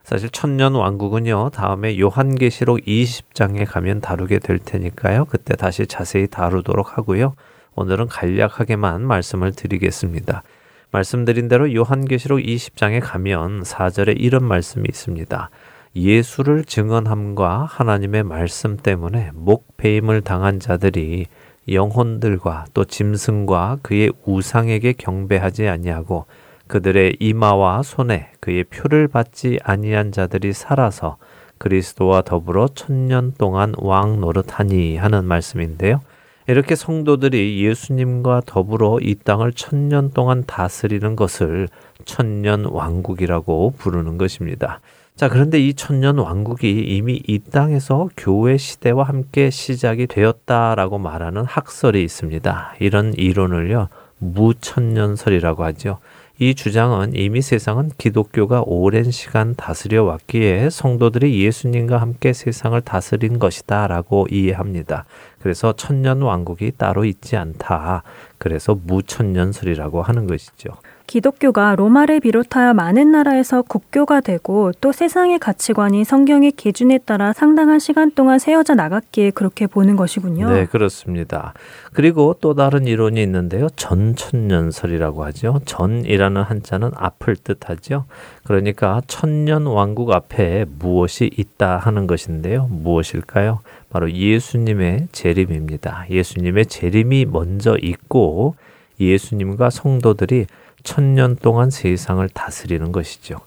사실 0.03 0.31
천년 0.31 0.73
왕국은요, 0.73 1.51
다음에 1.51 1.99
요한계시록 1.99 2.79
20장에 2.79 3.67
가면 3.67 4.01
다루게 4.01 4.39
될 4.39 4.57
테니까요. 4.57 5.25
그때 5.25 5.55
다시 5.55 5.85
자세히 5.85 6.25
다루도록 6.25 6.97
하고요. 6.97 7.35
오늘은 7.75 8.07
간략하게만 8.07 9.05
말씀을 9.05 9.51
드리겠습니다. 9.51 10.41
말씀드린 10.89 11.47
대로 11.47 11.71
요한계시록 11.71 12.39
20장에 12.39 13.01
가면 13.03 13.61
4절에 13.61 14.15
이런 14.17 14.45
말씀이 14.45 14.85
있습니다. 14.89 15.51
예수를 15.95 16.63
증언함과 16.65 17.65
하나님의 17.65 18.23
말씀 18.23 18.77
때문에 18.77 19.29
목배임을 19.35 20.21
당한 20.21 20.59
자들이 20.59 21.27
영혼들과 21.69 22.65
또 22.73 22.83
짐승과 22.83 23.79
그의 23.83 24.11
우상에게 24.25 24.93
경배하지 24.93 25.67
아니하고 25.67 26.25
그들의 26.67 27.17
이마와 27.19 27.83
손에 27.83 28.31
그의 28.39 28.63
표를 28.63 29.07
받지 29.07 29.59
아니한 29.63 30.11
자들이 30.11 30.53
살아서 30.53 31.17
그리스도와 31.59 32.23
더불어 32.23 32.67
천년 32.73 33.33
동안 33.37 33.73
왕 33.77 34.19
노릇하니 34.19 34.97
하는 34.97 35.25
말씀인데요. 35.25 36.01
이렇게 36.47 36.75
성도들이 36.75 37.63
예수님과 37.63 38.41
더불어 38.45 38.97
이 38.99 39.15
땅을 39.15 39.53
천년 39.53 40.11
동안 40.11 40.43
다스리는 40.45 41.15
것을 41.15 41.69
천년 42.03 42.65
왕국이라고 42.65 43.75
부르는 43.77 44.17
것입니다. 44.17 44.81
자, 45.15 45.29
그런데 45.29 45.59
이 45.59 45.75
천년 45.75 46.17
왕국이 46.17 46.71
이미 46.71 47.21
이 47.27 47.37
땅에서 47.37 48.09
교회 48.17 48.57
시대와 48.57 49.03
함께 49.03 49.51
시작이 49.51 50.07
되었다라고 50.07 50.97
말하는 50.97 51.45
학설이 51.45 52.03
있습니다. 52.03 52.73
이런 52.79 53.13
이론을요, 53.13 53.89
무천년설이라고 54.17 55.63
하죠. 55.65 55.99
이 56.39 56.55
주장은 56.55 57.15
이미 57.15 57.43
세상은 57.43 57.91
기독교가 57.99 58.63
오랜 58.65 59.11
시간 59.11 59.53
다스려 59.53 60.03
왔기에 60.03 60.71
성도들이 60.71 61.43
예수님과 61.43 61.97
함께 62.01 62.33
세상을 62.33 62.81
다스린 62.81 63.37
것이다 63.37 63.85
라고 63.85 64.25
이해합니다. 64.31 65.05
그래서 65.39 65.73
천년 65.73 66.23
왕국이 66.23 66.71
따로 66.75 67.05
있지 67.05 67.37
않다. 67.37 68.01
그래서 68.39 68.75
무천년설이라고 68.83 70.01
하는 70.01 70.25
것이죠. 70.25 70.71
기독교가 71.13 71.75
로마를 71.75 72.21
비롯하여 72.21 72.73
많은 72.73 73.11
나라에서 73.11 73.61
국교가 73.61 74.19
되고 74.19 74.71
또 74.81 74.91
세상의 74.91 75.37
가치관이 75.37 76.05
성경의 76.05 76.53
기준에 76.53 76.97
따라 76.97 77.33
상당한 77.33 77.77
시간 77.77 78.09
동안 78.09 78.39
세워져 78.39 78.73
나갔기에 78.73 79.29
그렇게 79.29 79.67
보는 79.67 79.95
것이군요. 79.95 80.49
네, 80.49 80.65
그렇습니다. 80.65 81.53
그리고 81.93 82.35
또 82.41 82.55
다른 82.55 82.87
이론이 82.87 83.21
있는데요. 83.21 83.69
전천년설이라고 83.75 85.23
하죠. 85.25 85.59
전이라는 85.65 86.41
한자는 86.41 86.89
앞을 86.95 87.35
뜻하죠. 87.35 88.05
그러니까 88.43 89.03
천년 89.05 89.67
왕국 89.67 90.11
앞에 90.11 90.65
무엇이 90.79 91.29
있다 91.37 91.77
하는 91.77 92.07
것인데요. 92.07 92.67
무엇일까요? 92.71 93.59
바로 93.91 94.11
예수님의 94.11 95.09
재림입니다. 95.11 96.07
예수님의 96.09 96.65
재림이 96.65 97.25
먼저 97.25 97.77
있고 97.79 98.55
예수님과 98.99 99.69
성도들이 99.69 100.47
천년 100.83 101.35
동안 101.35 101.69
세상을 101.69 102.27
다스리는 102.29 102.91
것이죠. 102.91 103.39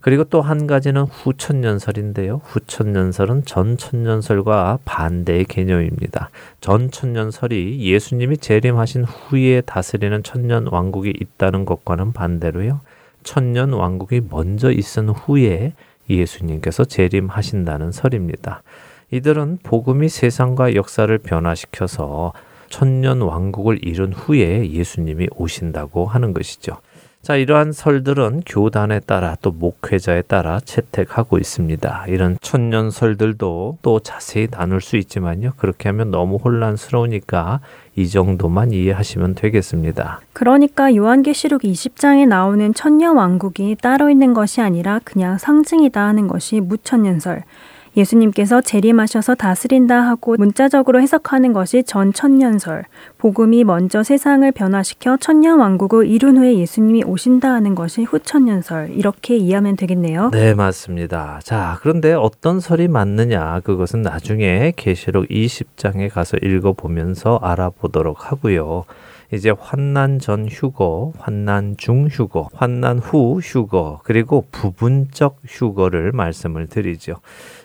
그리고 0.00 0.24
또 0.24 0.42
한 0.42 0.66
가지는 0.66 1.04
후천년설인데요. 1.04 2.42
후천년설은 2.44 3.46
전천년설과 3.46 4.80
반대의 4.84 5.46
개념입니다. 5.46 6.28
전천년설이 6.60 7.80
예수님이 7.80 8.36
재림하신 8.36 9.04
후에 9.04 9.62
다스리는 9.62 10.22
천년 10.22 10.66
왕국이 10.66 11.14
있다는 11.18 11.64
것과는 11.64 12.12
반대로요. 12.12 12.80
천년 13.22 13.72
왕국이 13.72 14.20
먼저 14.28 14.70
있은 14.70 15.08
후에 15.08 15.72
예수님께서 16.10 16.84
재림하신다는 16.84 17.90
설입니다. 17.90 18.62
이들은 19.10 19.60
복음이 19.62 20.10
세상과 20.10 20.74
역사를 20.74 21.16
변화시켜서 21.16 22.34
천년 22.68 23.22
왕국을 23.22 23.80
이룬 23.82 24.12
후에 24.12 24.70
예수님이 24.70 25.28
오신다고 25.36 26.06
하는 26.06 26.32
것이죠. 26.32 26.78
자, 27.24 27.36
이러한 27.36 27.72
설들은 27.72 28.42
교단에 28.44 29.00
따라 29.00 29.34
또 29.40 29.50
목회자에 29.50 30.20
따라 30.22 30.60
채택하고 30.60 31.38
있습니다. 31.38 32.04
이런 32.08 32.36
천년 32.42 32.90
설들도 32.90 33.78
또 33.80 34.00
자세히 34.00 34.46
나눌 34.46 34.82
수 34.82 34.98
있지만요. 34.98 35.52
그렇게 35.56 35.88
하면 35.88 36.10
너무 36.10 36.36
혼란스러우니까 36.36 37.60
이 37.96 38.08
정도만 38.10 38.72
이해하시면 38.72 39.36
되겠습니다. 39.36 40.20
그러니까 40.34 40.94
요한계시록 40.94 41.62
20장에 41.62 42.28
나오는 42.28 42.74
천년 42.74 43.16
왕국이 43.16 43.76
따로 43.80 44.10
있는 44.10 44.34
것이 44.34 44.60
아니라 44.60 45.00
그냥 45.02 45.38
상징이다 45.38 45.98
하는 45.98 46.28
것이 46.28 46.60
무천년설. 46.60 47.44
예수님께서 47.96 48.60
재림하셔서 48.60 49.34
다스린다 49.36 50.00
하고 50.00 50.36
문자적으로 50.36 51.00
해석하는 51.00 51.52
것이 51.52 51.82
전 51.84 52.12
천년설. 52.12 52.84
복음이 53.18 53.64
먼저 53.64 54.02
세상을 54.02 54.50
변화시켜 54.52 55.16
천년 55.18 55.60
왕국을 55.60 56.06
이룬 56.06 56.38
후에 56.38 56.58
예수님이 56.58 57.04
오신다 57.04 57.52
하는 57.52 57.74
것이 57.74 58.02
후천년설. 58.02 58.90
이렇게 58.94 59.36
이해하면 59.36 59.76
되겠네요. 59.76 60.30
네, 60.32 60.54
맞습니다. 60.54 61.40
자, 61.42 61.78
그런데 61.82 62.12
어떤 62.12 62.60
설이 62.60 62.88
맞느냐? 62.88 63.60
그것은 63.60 64.02
나중에 64.02 64.72
계시록 64.76 65.28
20장에 65.28 66.10
가서 66.10 66.36
읽어 66.42 66.72
보면서 66.72 67.38
알아보도록 67.42 68.30
하고요. 68.30 68.84
이제 69.32 69.52
환난 69.58 70.18
전 70.18 70.46
휴거, 70.48 71.12
환난 71.18 71.76
중 71.76 72.06
휴거, 72.06 72.50
환난 72.54 72.98
후 72.98 73.40
휴거, 73.42 74.00
그리고 74.04 74.46
부분적 74.52 75.38
휴거를 75.46 76.12
말씀을 76.12 76.68
드리죠. 76.68 77.16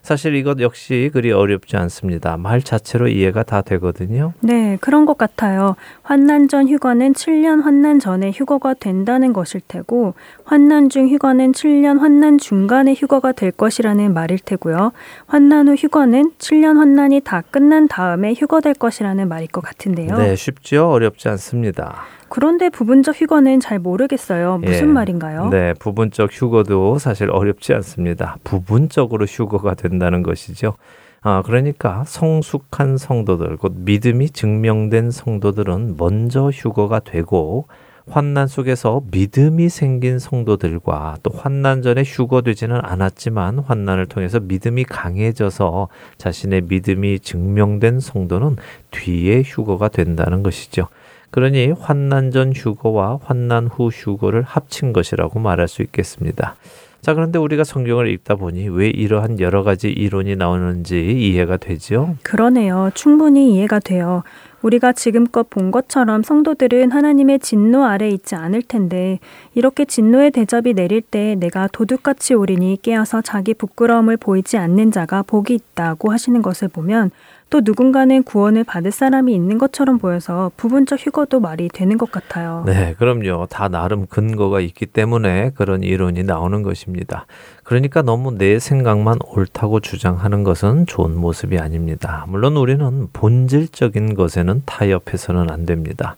사실 0.10 0.34
이것 0.34 0.60
역시 0.60 1.12
그리 1.14 1.32
어렵지 1.32 1.78
않습니다. 1.78 2.36
말 2.36 2.64
자체로 2.64 3.08
이해가 3.08 3.44
다 3.44 3.62
되거든요. 3.62 4.34
네, 4.40 4.76
그런 4.82 5.06
것 5.06 5.20
같아요. 5.20 5.76
환난 6.02 6.48
전 6.48 6.68
휴거는 6.68 7.14
7년 7.14 7.62
환난 7.62 8.00
전에 8.00 8.32
휴거가 8.32 8.74
된다는 8.74 9.34
것일 9.34 9.62
테고, 9.68 10.16
환난 10.50 10.90
중 10.90 11.08
휴거는 11.10 11.52
7년 11.52 12.00
환난 12.00 12.40
중간에 12.40 12.96
휴거가 12.96 13.34
될 13.34 13.52
것이라는 13.52 14.16
말일 14.16 14.40
테고요. 14.40 14.94
환난 15.28 15.68
후 15.68 15.76
휴거는 15.76 16.32
7년 16.40 16.78
환난이 16.78 17.22
다 17.22 17.44
끝난 17.52 17.88
다음에 17.88 18.34
휴거될 18.34 18.74
것이라는 18.74 19.28
말일 19.28 19.50
것 19.50 19.62
같은데요. 19.62 20.18
네, 20.18 20.36
쉽죠. 20.36 20.90
어렵지 20.90 21.30
않습니다. 21.30 21.98
그런데 22.30 22.70
부분적 22.70 23.22
휴거는 23.22 23.60
잘 23.60 23.78
모르겠어요. 23.78 24.58
무슨 24.58 24.90
예. 24.90 24.92
말인가요? 24.92 25.50
네, 25.50 25.76
부분적 25.76 26.32
휴거도 26.34 26.98
사실 26.98 27.30
어렵지 27.30 27.76
않습니다. 27.76 28.38
부분적으로 28.44 29.26
휴거가 29.26 29.76
된다는 29.76 30.24
것이죠. 30.24 30.74
아, 31.22 31.44
그러니까 31.46 32.04
성숙한 32.08 32.98
성도들, 32.98 33.58
곧 33.58 33.74
믿음이 33.76 34.32
증명된 34.32 35.12
성도들은 35.12 35.98
먼저 36.00 36.50
휴거가 36.50 37.02
되고 37.02 37.68
환난 38.10 38.48
속에서 38.48 39.04
믿음이 39.12 39.70
생긴 39.70 40.20
성도들과 40.20 41.18
또 41.24 41.32
환난 41.36 41.82
전에 41.82 42.04
휴거되지는 42.04 42.80
않았지만 42.82 43.60
환난을 43.60 44.08
통해서 44.08 44.40
믿음이 44.40 44.84
강해져서 44.86 45.88
자신의 46.18 46.64
믿음이 46.70 47.20
증명된 47.20 48.00
성도는 48.00 48.58
뒤에 48.92 49.44
휴거가 49.44 49.90
된다는 49.90 50.44
것이죠. 50.44 50.88
그러니 51.32 51.72
환난 51.72 52.32
전 52.32 52.52
휴거와 52.54 53.20
환난 53.24 53.68
후 53.68 53.90
휴거를 53.90 54.42
합친 54.42 54.94
것이라고 54.94 55.40
말할 55.40 55.68
수 55.68 55.84
있겠습니다. 55.84 56.56
자, 57.02 57.14
그런데 57.14 57.40
우리가 57.40 57.64
성경을 57.64 58.10
읽다 58.10 58.36
보니 58.36 58.68
왜 58.70 58.90
이러한 58.90 59.40
여러 59.40 59.64
가지 59.64 59.90
이론이 59.90 60.36
나오는지 60.36 61.00
이해가 61.00 61.58
되죠? 61.58 62.16
그러네요. 62.24 62.92
충분히 62.94 63.56
이해가 63.56 63.80
돼요. 63.80 64.24
우리가 64.62 64.94
지금껏 64.94 65.50
본 65.50 65.72
것처럼 65.72 66.24
성도들은 66.24 66.92
하나님의 66.92 67.40
진노 67.40 67.86
아래 67.86 68.10
있지 68.10 68.36
않을 68.36 68.62
텐데 68.64 69.20
이렇게 69.56 69.86
진노의 69.86 70.32
대접이 70.32 70.74
내릴 70.74 71.02
때 71.02 71.36
내가 71.36 71.68
도둑같이 71.68 72.34
오리니 72.34 72.80
깨어서 72.82 73.22
자기 73.22 73.54
부끄러움을 73.54 74.18
보이지 74.18 74.58
않는 74.58 74.92
자가 74.92 75.24
복이 75.24 75.54
있다고 75.54 76.12
하시는 76.12 76.42
것을 76.42 76.68
보면 76.68 77.12
또 77.50 77.62
누군가는 77.64 78.22
구원을 78.24 78.64
받을 78.64 78.92
사람이 78.92 79.34
있는 79.34 79.58
것처럼 79.58 79.98
보여서 79.98 80.52
부분적 80.56 81.06
휴거도 81.06 81.40
말이 81.40 81.68
되는 81.68 81.98
것 81.98 82.12
같아요. 82.12 82.64
네, 82.66 82.94
그럼요. 82.98 83.48
다 83.50 83.68
나름 83.68 84.06
근거가 84.06 84.60
있기 84.60 84.86
때문에 84.86 85.52
그런 85.56 85.82
이론이 85.82 86.24
나오는 86.24 86.62
것입니다. 86.62 87.26
그러니까 87.64 88.02
너무 88.02 88.32
내 88.38 88.60
생각만 88.60 89.20
옳다고 89.26 89.80
주장하는 89.80 90.44
것은 90.44 90.86
좋은 90.86 91.16
모습이 91.16 91.58
아닙니다. 91.58 92.26
물론 92.28 92.56
우리는 92.56 93.08
본질적인 93.14 94.14
것에는 94.14 94.64
타협해서는 94.66 95.50
안 95.50 95.66
됩니다. 95.66 96.16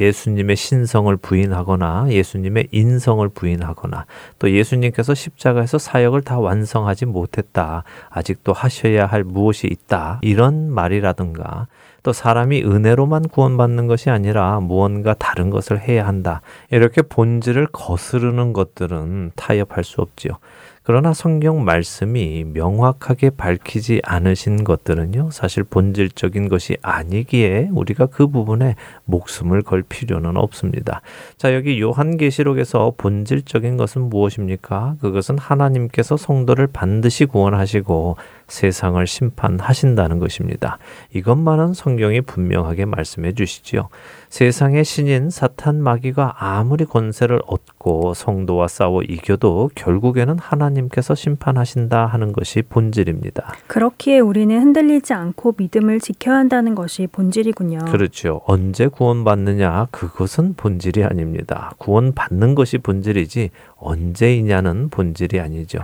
예수님의 0.00 0.56
신성을 0.56 1.14
부인하거나 1.16 2.06
예수님의 2.10 2.68
인성을 2.70 3.28
부인하거나 3.28 4.06
또 4.38 4.50
예수님께서 4.50 5.14
십자가에서 5.14 5.78
사역을 5.78 6.22
다 6.22 6.38
완성하지 6.38 7.06
못했다. 7.06 7.84
아직도 8.10 8.52
하셔야 8.52 9.06
할 9.06 9.24
무엇이 9.24 9.66
있다. 9.66 10.18
이런 10.22 10.70
말이라든가 10.70 11.66
또 12.02 12.12
사람이 12.12 12.64
은혜로만 12.64 13.28
구원받는 13.28 13.86
것이 13.86 14.10
아니라 14.10 14.58
무언가 14.60 15.14
다른 15.14 15.50
것을 15.50 15.80
해야 15.80 16.06
한다. 16.06 16.40
이렇게 16.70 17.02
본질을 17.02 17.68
거스르는 17.70 18.52
것들은 18.52 19.32
타협할 19.36 19.84
수 19.84 20.00
없지요. 20.00 20.32
그러나 20.84 21.12
성경 21.12 21.64
말씀이 21.64 22.44
명확하게 22.44 23.30
밝히지 23.30 24.00
않으신 24.04 24.64
것들은요, 24.64 25.30
사실 25.30 25.62
본질적인 25.62 26.48
것이 26.48 26.76
아니기에 26.82 27.68
우리가 27.72 28.06
그 28.06 28.26
부분에 28.26 28.74
목숨을 29.04 29.62
걸 29.62 29.82
필요는 29.82 30.36
없습니다. 30.36 31.00
자, 31.36 31.54
여기 31.54 31.80
요한계시록에서 31.80 32.94
본질적인 32.96 33.76
것은 33.76 34.08
무엇입니까? 34.08 34.96
그것은 35.00 35.38
하나님께서 35.38 36.16
성도를 36.16 36.66
반드시 36.66 37.26
구원하시고 37.26 38.16
세상을 38.52 39.04
심판하신다는 39.06 40.18
것입니다. 40.18 40.76
이것만은 41.14 41.72
성경이 41.72 42.20
분명하게 42.20 42.84
말씀해 42.84 43.32
주시지요. 43.32 43.88
세상의 44.28 44.84
신인 44.84 45.30
사탄 45.30 45.82
마귀가 45.82 46.36
아무리 46.38 46.84
권세를 46.84 47.40
얻고 47.46 48.12
성도와 48.12 48.68
싸워 48.68 49.02
이겨도 49.02 49.70
결국에는 49.74 50.38
하나님께서 50.38 51.14
심판하신다 51.14 52.04
하는 52.04 52.32
것이 52.32 52.60
본질입니다. 52.60 53.54
그렇기에 53.68 54.20
우리는 54.20 54.60
흔들리지 54.60 55.14
않고 55.14 55.54
믿음을 55.56 56.00
지켜야 56.00 56.36
한다는 56.36 56.74
것이 56.74 57.06
본질이군요. 57.06 57.78
그렇죠. 57.90 58.42
언제 58.46 58.86
구원받느냐 58.86 59.88
그것은 59.90 60.54
본질이 60.56 61.04
아닙니다. 61.04 61.72
구원받는 61.78 62.54
것이 62.54 62.76
본질이지 62.78 63.48
언제이냐는 63.76 64.90
본질이 64.90 65.40
아니죠. 65.40 65.78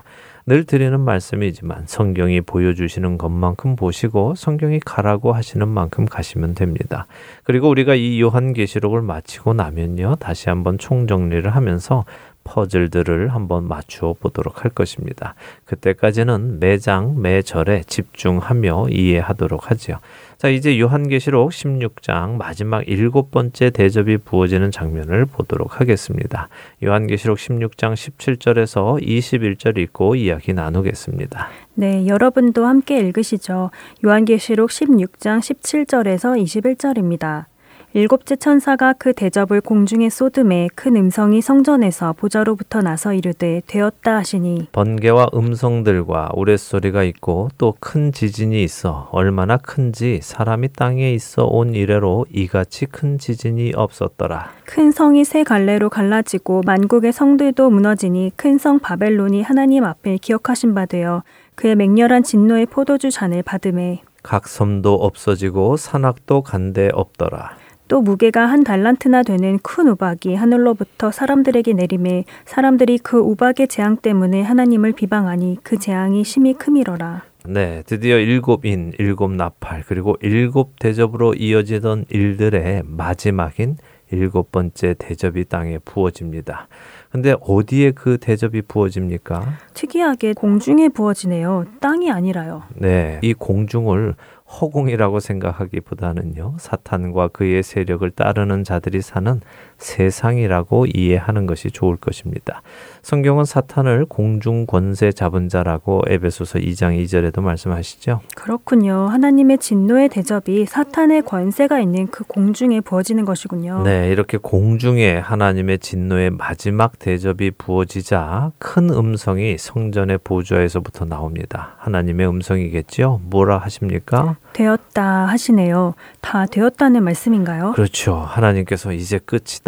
늘 0.48 0.64
드리는 0.64 0.98
말씀이지만 0.98 1.82
성경이 1.84 2.40
보여주시는 2.40 3.18
것만큼 3.18 3.76
보시고 3.76 4.34
성경이 4.34 4.80
가라고 4.80 5.34
하시는 5.34 5.68
만큼 5.68 6.06
가시면 6.06 6.54
됩니다. 6.54 7.06
그리고 7.44 7.68
우리가 7.68 7.94
이 7.94 8.18
요한계시록을 8.18 9.02
마치고 9.02 9.52
나면요. 9.52 10.16
다시 10.18 10.48
한번 10.48 10.78
총정리를 10.78 11.54
하면서 11.54 12.06
퍼즐들을 12.44 13.28
한번 13.28 13.68
맞추어 13.68 14.14
보도록 14.14 14.64
할 14.64 14.70
것입니다. 14.70 15.34
그때까지는 15.66 16.60
매장, 16.60 17.20
매절에 17.20 17.82
집중하며 17.86 18.86
이해하도록 18.88 19.70
하지요. 19.70 19.98
자, 20.38 20.48
이제 20.48 20.78
요한계시록 20.78 21.50
16장 21.50 22.36
마지막 22.36 22.86
일곱 22.86 23.32
번째 23.32 23.70
대접이 23.70 24.18
부어지는 24.18 24.70
장면을 24.70 25.26
보도록 25.26 25.80
하겠습니다. 25.80 26.48
요한계시록 26.80 27.38
16장 27.38 27.94
17절에서 27.94 29.02
21절 29.02 29.78
읽고 29.78 30.14
이야기 30.14 30.52
나누겠습니다. 30.52 31.48
네, 31.74 32.06
여러분도 32.06 32.66
함께 32.66 33.00
읽으시죠. 33.00 33.72
요한계시록 34.04 34.70
16장 34.70 35.40
17절에서 35.40 36.40
21절입니다. 36.40 37.46
일곱째 37.94 38.36
천사가 38.36 38.92
그 38.92 39.14
대접을 39.14 39.62
공중에 39.62 40.10
쏟음에 40.10 40.68
큰 40.74 40.94
음성이 40.94 41.40
성전에서 41.40 42.12
보좌로부터 42.12 42.82
나서 42.82 43.14
이르되 43.14 43.62
되었다 43.66 44.16
하시니 44.16 44.68
번개와 44.72 45.28
음성들과 45.34 46.30
우레소리가 46.34 47.02
있고 47.04 47.48
또 47.56 47.74
큰 47.80 48.12
지진이 48.12 48.62
있어 48.62 49.08
얼마나 49.10 49.56
큰지 49.56 50.20
사람이 50.22 50.68
땅에 50.74 51.12
있어 51.12 51.44
온 51.46 51.74
이래로 51.74 52.26
이같이 52.30 52.84
큰 52.86 53.16
지진이 53.18 53.72
없었더라. 53.74 54.50
큰 54.66 54.90
성이 54.92 55.24
세 55.24 55.42
갈래로 55.42 55.88
갈라지고 55.88 56.62
만국의 56.66 57.12
성들도 57.12 57.70
무너지니 57.70 58.32
큰 58.36 58.58
성 58.58 58.80
바벨론이 58.80 59.40
하나님 59.42 59.84
앞에 59.84 60.18
기억하신 60.18 60.74
바 60.74 60.84
되어 60.84 61.22
그의 61.54 61.74
맹렬한 61.76 62.24
진노의 62.24 62.66
포도주 62.66 63.10
잔을 63.10 63.42
받음에 63.44 64.02
각 64.22 64.48
섬도 64.48 64.94
없어지고 64.94 65.76
산악도 65.76 66.42
간데 66.42 66.90
없더라. 66.92 67.56
또 67.88 68.02
무게가 68.02 68.46
한 68.46 68.64
달란트나 68.64 69.22
되는 69.22 69.58
큰 69.62 69.88
우박이 69.88 70.34
하늘로부터 70.34 71.10
사람들에게 71.10 71.72
내림에 71.72 72.24
사람들이 72.44 72.98
그 72.98 73.18
우박의 73.18 73.68
재앙 73.68 73.96
때문에 73.96 74.42
하나님을 74.42 74.92
비방하니 74.92 75.58
그 75.62 75.78
재앙이 75.78 76.22
심히 76.22 76.52
크미러라. 76.54 77.22
네, 77.46 77.82
드디어 77.86 78.18
일곱 78.18 78.66
인, 78.66 78.92
일곱 78.98 79.32
나팔, 79.32 79.84
그리고 79.86 80.16
일곱 80.20 80.78
대접으로 80.78 81.32
이어지던 81.32 82.04
일들의 82.10 82.82
마지막인 82.84 83.78
일곱 84.10 84.52
번째 84.52 84.94
대접이 84.98 85.44
땅에 85.44 85.78
부어집니다. 85.78 86.68
근데 87.10 87.34
어디에 87.40 87.92
그 87.92 88.18
대접이 88.18 88.62
부어집니까? 88.62 89.58
특이하게 89.74 90.34
공중에 90.34 90.88
부어지네요. 90.88 91.64
땅이 91.80 92.10
아니라요. 92.10 92.64
네, 92.74 93.18
이 93.22 93.32
공중을 93.34 94.14
허공이라고 94.48 95.20
생각하기보다는요, 95.20 96.56
사탄과 96.58 97.28
그의 97.28 97.62
세력을 97.62 98.10
따르는 98.10 98.64
자들이 98.64 99.02
사는 99.02 99.40
세상이라고 99.78 100.86
이해하는 100.86 101.46
것이 101.46 101.70
좋을 101.70 101.96
것입니다. 101.96 102.62
성경은 103.02 103.44
사탄을 103.44 104.04
공중 104.06 104.66
권세 104.66 105.12
잡은 105.12 105.48
자라고 105.48 106.02
에베소서 106.08 106.58
2장 106.58 107.02
2절에도 107.02 107.40
말씀하시죠. 107.40 108.20
그렇군요. 108.34 109.06
하나님의 109.06 109.58
진노의 109.58 110.10
대접이 110.10 110.66
사탄의 110.66 111.22
권세가 111.22 111.80
있는 111.80 112.08
그 112.08 112.24
공중에 112.24 112.80
부어지는 112.80 113.24
것이군요. 113.24 113.82
네, 113.84 114.10
이렇게 114.10 114.36
공중에 114.36 115.16
하나님의 115.16 115.78
진노의 115.78 116.30
마지막 116.30 116.98
대접이 116.98 117.52
부어지자 117.52 118.52
큰 118.58 118.90
음성이 118.90 119.56
성전의 119.58 120.18
보좌에서부터 120.24 121.04
나옵니다. 121.04 121.76
하나님의 121.78 122.28
음성이겠죠. 122.28 123.20
뭐라 123.24 123.58
하십니까? 123.58 124.36
되었다 124.52 125.26
하시네요. 125.26 125.94
다 126.20 126.46
되었다는 126.46 127.04
말씀인가요? 127.04 127.72
그렇죠. 127.72 128.16
하나님께서 128.16 128.92
이제 128.92 129.18
끝이다. 129.18 129.67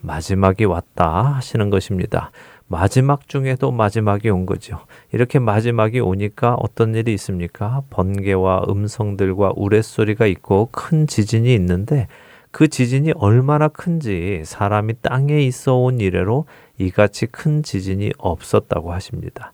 마지막이 0.00 0.64
왔다 0.64 1.34
하시는 1.36 1.70
것입니다. 1.70 2.30
마지막 2.68 3.28
중에도 3.28 3.72
마지막이 3.72 4.30
온 4.30 4.46
거죠. 4.46 4.78
이렇게 5.12 5.40
마지막이 5.40 5.98
오니까 5.98 6.54
어떤 6.54 6.94
일이 6.94 7.12
있습니까? 7.14 7.82
번개와 7.90 8.66
음성들과 8.68 9.54
우레소리가 9.56 10.26
있고 10.26 10.68
큰 10.70 11.08
지진이 11.08 11.52
있는데 11.54 12.06
그 12.52 12.68
지진이 12.68 13.12
얼마나 13.16 13.66
큰지 13.66 14.42
사람이 14.44 14.94
땅에 15.02 15.42
있어 15.42 15.74
온 15.76 16.00
이래로 16.00 16.46
이같이 16.78 17.26
큰 17.26 17.62
지진이 17.62 18.12
없었다고 18.18 18.92
하십니다. 18.92 19.52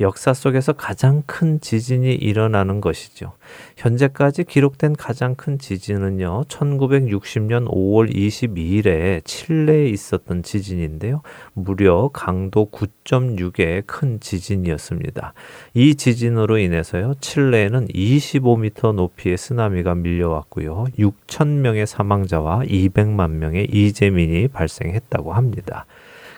역사 0.00 0.32
속에서 0.32 0.72
가장 0.72 1.22
큰 1.26 1.60
지진이 1.60 2.14
일어나는 2.14 2.80
것이죠. 2.80 3.32
현재까지 3.76 4.44
기록된 4.44 4.94
가장 4.94 5.34
큰 5.34 5.58
지진은요, 5.58 6.44
1960년 6.48 7.68
5월 7.68 8.14
22일에 8.14 9.24
칠레에 9.24 9.88
있었던 9.88 10.42
지진인데요. 10.42 11.22
무려 11.52 12.10
강도 12.12 12.70
9.6의 12.70 13.84
큰 13.86 14.20
지진이었습니다. 14.20 15.32
이 15.74 15.94
지진으로 15.96 16.58
인해서요, 16.58 17.14
칠레에는 17.20 17.88
25m 17.88 18.94
높이의 18.94 19.36
쓰나미가 19.36 19.96
밀려왔고요. 19.96 20.86
6천 20.98 21.48
명의 21.48 21.86
사망자와 21.86 22.60
200만 22.66 23.30
명의 23.30 23.64
이재민이 23.64 24.48
발생했다고 24.48 25.32
합니다. 25.32 25.86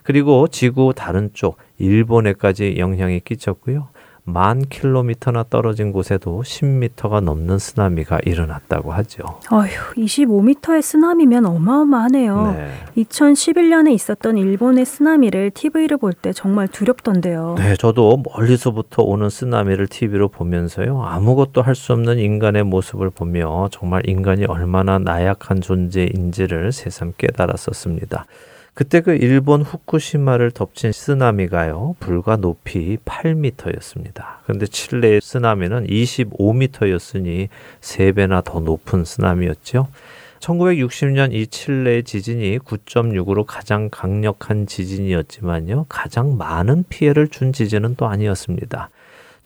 그리고 0.02 0.48
지구 0.48 0.92
다른 0.94 1.30
쪽 1.34 1.58
일본에까지 1.80 2.76
영향이 2.78 3.20
끼쳤고요. 3.20 3.88
만 4.22 4.60
킬로미터나 4.60 5.44
떨어진 5.50 5.92
곳에도 5.92 6.42
10미터가 6.42 7.20
넘는 7.22 7.58
쓰나미가 7.58 8.20
일어났다고 8.24 8.92
하죠. 8.92 9.24
어휴, 9.50 9.94
25미터의 9.96 10.82
쓰나미면 10.82 11.46
어마어마하네요. 11.46 12.52
네. 12.52 13.02
2011년에 13.02 13.90
있었던 13.92 14.36
일본의 14.36 14.84
쓰나미를 14.84 15.50
TV를 15.52 15.96
볼 15.96 16.12
때 16.12 16.32
정말 16.34 16.68
두렵던데요. 16.68 17.54
네, 17.58 17.74
저도 17.76 18.22
멀리서부터 18.34 19.02
오는 19.02 19.30
쓰나미를 19.30 19.86
TV로 19.88 20.28
보면서요. 20.28 21.02
아무것도 21.02 21.62
할 21.62 21.74
수 21.74 21.94
없는 21.94 22.18
인간의 22.18 22.64
모습을 22.64 23.08
보며 23.10 23.68
정말 23.72 24.02
인간이 24.06 24.44
얼마나 24.44 24.98
나약한 24.98 25.62
존재인지를 25.62 26.72
새삼 26.72 27.14
깨달았었습니다. 27.16 28.26
그때 28.80 29.02
그 29.02 29.14
일본 29.14 29.60
후쿠시마를 29.60 30.52
덮친 30.52 30.90
쓰나미가요, 30.90 31.96
불과 32.00 32.36
높이 32.36 32.96
8미터였습니다. 33.04 34.38
그런데 34.44 34.64
칠레의 34.64 35.20
쓰나미는 35.22 35.86
25미터였으니 35.86 37.48
3배나 37.82 38.42
더 38.42 38.60
높은 38.60 39.04
쓰나미였죠. 39.04 39.88
1960년 40.38 41.34
이 41.34 41.46
칠레의 41.48 42.04
지진이 42.04 42.60
9.6으로 42.60 43.44
가장 43.46 43.90
강력한 43.90 44.66
지진이었지만요, 44.66 45.84
가장 45.90 46.38
많은 46.38 46.84
피해를 46.88 47.28
준 47.28 47.52
지진은 47.52 47.96
또 47.96 48.06
아니었습니다. 48.06 48.88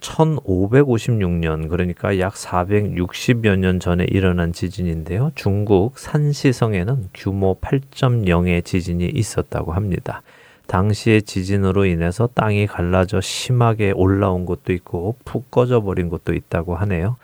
1556년 0.05 1.69
그러니까 1.69 2.19
약 2.19 2.33
460여 2.33 3.57
년 3.57 3.79
전에 3.79 4.05
일어난 4.09 4.53
지진인데요. 4.53 5.31
중국 5.35 5.97
산시성에는 5.97 7.09
규모 7.13 7.57
8.0의 7.59 8.63
지진이 8.63 9.05
있었다고 9.07 9.73
합니다. 9.73 10.21
당시의 10.67 11.23
지진으로 11.23 11.85
인해서 11.85 12.27
땅이 12.33 12.67
갈라져 12.67 13.21
심하게 13.21 13.91
올라온 13.91 14.45
곳도 14.45 14.73
있고 14.73 15.15
푹 15.23 15.51
꺼져 15.51 15.81
버린 15.81 16.09
곳도 16.09 16.33
있다고 16.33 16.75
하네요. 16.75 17.17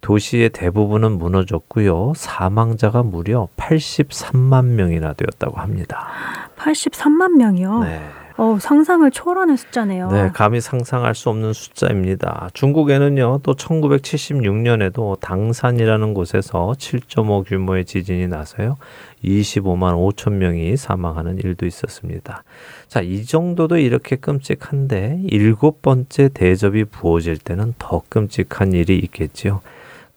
도시의 0.00 0.50
대부분은 0.50 1.12
무너졌고요. 1.18 2.12
사망자가 2.14 3.02
무려 3.02 3.48
83만 3.56 4.64
명이나 4.66 5.12
되었다고 5.12 5.58
합니다. 5.58 6.08
83만 6.56 7.36
명이요? 7.36 7.80
네. 7.80 8.00
어, 8.38 8.56
상상을 8.60 9.10
초월하는 9.10 9.56
숫자네요. 9.56 10.12
네, 10.12 10.30
감히 10.32 10.60
상상할 10.60 11.16
수 11.16 11.28
없는 11.28 11.52
숫자입니다. 11.52 12.50
중국에는요, 12.54 13.40
또 13.42 13.54
1976년에도 13.54 15.18
당산이라는 15.18 16.14
곳에서 16.14 16.72
7.5 16.78 17.44
규모의 17.44 17.84
지진이 17.84 18.28
나서요, 18.28 18.76
25만 19.24 20.14
5천 20.14 20.34
명이 20.34 20.76
사망하는 20.76 21.38
일도 21.38 21.66
있었습니다. 21.66 22.44
자, 22.86 23.00
이 23.00 23.24
정도도 23.24 23.76
이렇게 23.76 24.14
끔찍한데, 24.14 25.22
일곱 25.24 25.82
번째 25.82 26.28
대접이 26.28 26.84
부어질 26.84 27.38
때는 27.38 27.74
더 27.76 28.02
끔찍한 28.08 28.72
일이 28.72 29.00
있겠지요. 29.00 29.62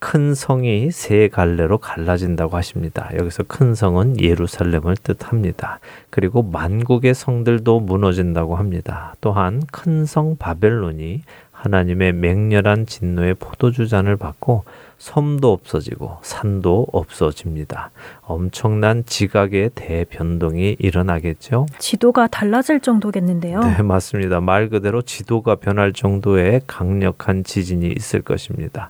큰 0.04 0.34
성이 0.34 0.90
세 0.90 1.28
갈래로 1.28 1.78
갈라진다고 1.78 2.58
하십니다. 2.58 3.12
여기서 3.20 3.44
큰 3.44 3.76
성은 3.76 4.20
예루살렘을 4.20 4.98
뜻합니다. 4.98 5.80
그리고 6.10 6.42
만국의 6.42 7.14
성들도 7.14 7.80
무너진다고 7.82 8.56
합니다. 8.56 9.14
또한 9.22 9.62
큰 9.72 10.08
성 10.08 10.36
바벨론이 10.38 11.22
하나님의 11.52 12.14
맹렬한 12.14 12.88
진노의 12.88 13.36
포도주 13.36 13.88
잔을 13.88 14.18
받고 14.18 14.64
섬도 14.98 15.52
없어지고 15.54 16.18
산도 16.24 16.88
없어집니다. 16.92 17.92
엄청난 18.22 19.06
지각의 19.06 19.70
대변동이 19.76 20.78
일어나겠죠. 20.80 21.68
지도가 21.78 22.26
달라질 22.26 22.80
정도겠는데요. 22.80 23.60
네, 23.60 23.84
맞습니다. 23.84 24.42
말 24.42 24.70
그대로 24.70 25.04
지도가 25.04 25.56
변할 25.56 25.94
정도의 25.94 26.62
강력한 26.66 27.44
지진이 27.44 27.94
있을 27.96 28.24
것입니다. 28.24 28.90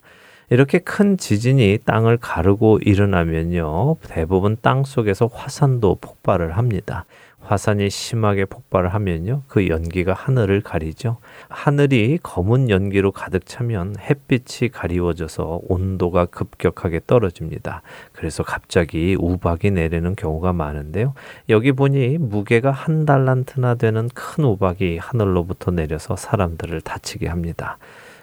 이렇게 0.52 0.80
큰 0.80 1.16
지진이 1.16 1.78
땅을 1.86 2.18
가르고 2.18 2.80
일어나면요. 2.84 3.96
대부분 4.02 4.58
땅 4.62 4.84
속에서 4.84 5.28
화산도 5.28 6.00
폭발을 6.02 6.58
합니다. 6.58 7.06
화산이 7.40 7.90
심하게 7.90 8.44
폭발을 8.44 8.94
하면요. 8.94 9.44
그 9.48 9.70
연기가 9.70 10.12
하늘을 10.12 10.60
가리죠. 10.60 11.20
하늘이 11.48 12.20
검은 12.22 12.70
연기로 12.70 13.14
가득 13.14 13.46
차면 13.46 13.96
햇빛이 13.98 14.70
가리워져서 14.74 15.62
온도가 15.70 16.26
급격하게 16.26 17.00
떨어집니다. 17.08 17.82
그래서 18.12 18.44
갑자기 18.44 19.16
우박이 19.18 19.72
내리는 19.72 20.16
경우가 20.18 20.52
많은데요. 20.52 21.14
여기 21.48 21.72
보니 21.72 22.18
무게가 22.18 22.72
한 22.72 23.06
달란트나 23.06 23.76
되는 23.76 24.10
큰 24.14 24.44
우박이 24.44 24.98
하늘로부터 24.98 25.72
내려서 25.72 26.18
사람들을 26.18 26.82
다치게 26.82 27.30
합니다. 27.30 27.78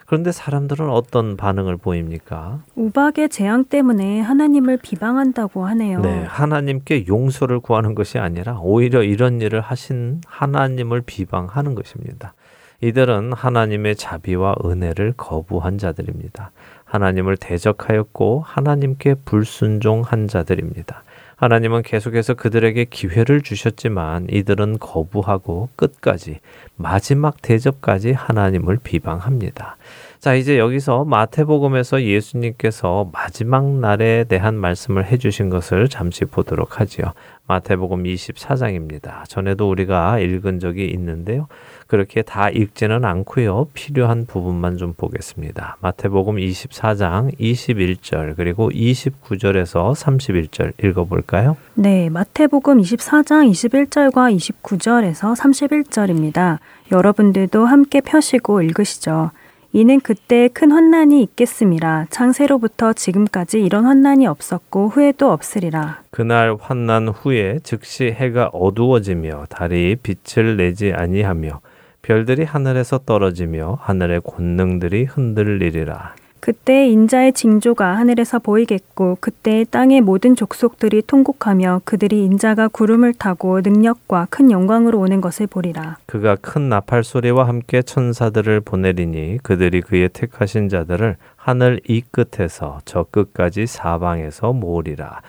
그런데 0.09 0.31
사람들은 0.31 0.89
어떤 0.89 1.37
반응을 1.37 1.77
보입니까? 1.77 2.63
우박의 2.73 3.29
재앙 3.29 3.63
때문에 3.63 4.21
하나님을 4.21 4.77
비방한다고 4.77 5.67
하네요. 5.67 6.01
네, 6.01 6.23
하나님께 6.23 7.05
용서를 7.07 7.59
구하는 7.59 7.93
것이 7.93 8.17
아니라 8.17 8.57
오히려 8.59 9.03
이런 9.03 9.39
일을 9.39 9.61
하신 9.61 10.21
하나님을 10.25 11.03
비방하는 11.05 11.75
것입니다. 11.75 12.33
이들은 12.81 13.33
하나님의 13.33 13.97
자비와 13.97 14.55
은혜를 14.65 15.13
거부한 15.15 15.77
자들입니다. 15.77 16.49
하나님을 16.85 17.37
대적하였고 17.37 18.41
하나님께 18.43 19.13
불순종한 19.25 20.27
자들입니다. 20.27 21.03
하나님은 21.39 21.83
계속해서 21.83 22.33
그들에게 22.33 22.83
기회를 22.83 23.41
주셨지만 23.41 24.27
이들은 24.29 24.77
거부하고 24.77 25.69
끝까지 25.77 26.41
마지막 26.75 27.41
대접까지 27.41 28.11
하나님을 28.11 28.79
비방합니다. 28.83 29.77
자, 30.19 30.35
이제 30.35 30.59
여기서 30.59 31.05
마태복음에서 31.05 32.03
예수님께서 32.03 33.09
마지막 33.13 33.65
날에 33.65 34.25
대한 34.25 34.55
말씀을 34.55 35.05
해 35.05 35.17
주신 35.17 35.49
것을 35.49 35.87
잠시 35.87 36.25
보도록 36.25 36.81
하지요. 36.81 37.13
마태복음 37.47 38.03
24장입니다. 38.03 39.23
전에도 39.29 39.69
우리가 39.69 40.19
읽은 40.19 40.59
적이 40.59 40.87
있는데요. 40.87 41.47
그렇게 41.89 42.21
다 42.21 42.51
읽지는 42.51 43.03
않고요. 43.03 43.67
필요한 43.73 44.27
부분만 44.27 44.77
좀 44.77 44.93
보겠습니다. 44.93 45.77
마태복음 45.81 46.35
24장 46.35 47.35
21절 47.39 48.35
그리고 48.37 48.69
29절에서 48.69 49.95
31절 49.95 50.83
읽어볼까요? 50.85 51.57
네, 51.73 52.11
마태복음 52.11 52.79
24장 52.79 53.49
21절과 53.49 54.37
29절에서 54.37 55.35
31절입니다. 55.35 56.59
여러분들도 56.91 57.65
함께 57.65 58.01
펴시고 58.01 58.61
읽으시죠. 58.61 59.31
이는 59.73 59.99
그때 59.99 60.47
큰 60.47 60.71
환난이 60.71 61.23
있겠음이라 61.23 62.07
창세로부터 62.11 62.93
지금까지 62.93 63.61
이런 63.61 63.85
환난이 63.85 64.27
없었고 64.27 64.89
후에도 64.89 65.31
없으리라. 65.31 66.01
그날 66.11 66.55
환난 66.59 67.07
후에 67.07 67.59
즉시 67.63 68.05
해가 68.05 68.49
어두워지며 68.53 69.45
달이 69.49 69.97
빛을 70.03 70.57
내지 70.57 70.93
아니하며 70.93 71.61
별들이 72.01 72.43
하늘에서 72.43 72.99
떨어지며 72.99 73.79
하늘의 73.81 74.21
권능들이 74.21 75.05
흔들리리라. 75.05 76.15
그때 76.41 76.87
인자의 76.87 77.33
징조가 77.33 77.97
하늘에서 77.97 78.39
보이겠고 78.39 79.17
그때 79.19 79.65
땅의 79.69 80.01
모든 80.01 80.35
족속들이 80.35 81.01
통곡하며 81.05 81.81
그들이 81.83 82.23
인자가 82.23 82.69
구름을 82.69 83.13
타고 83.13 83.59
능력과 83.59 84.27
큰 84.29 84.49
영광으로 84.49 84.99
오는 84.99 85.19
것을 85.19 85.47
보리라. 85.47 85.97
그가 86.05 86.37
큰 86.37 86.69
나팔 86.69 87.03
소리와 87.03 87.47
함께 87.47 87.81
천사들을 87.81 88.61
보내리니 88.61 89.39
그들이 89.43 89.81
그의 89.81 90.09
택하신 90.09 90.69
자들을 90.69 91.17
하늘 91.35 91.81
이 91.87 92.01
끝에서 92.09 92.79
저 92.85 93.05
끝까지 93.11 93.67
사방에서 93.67 94.53
모으리라. 94.53 95.21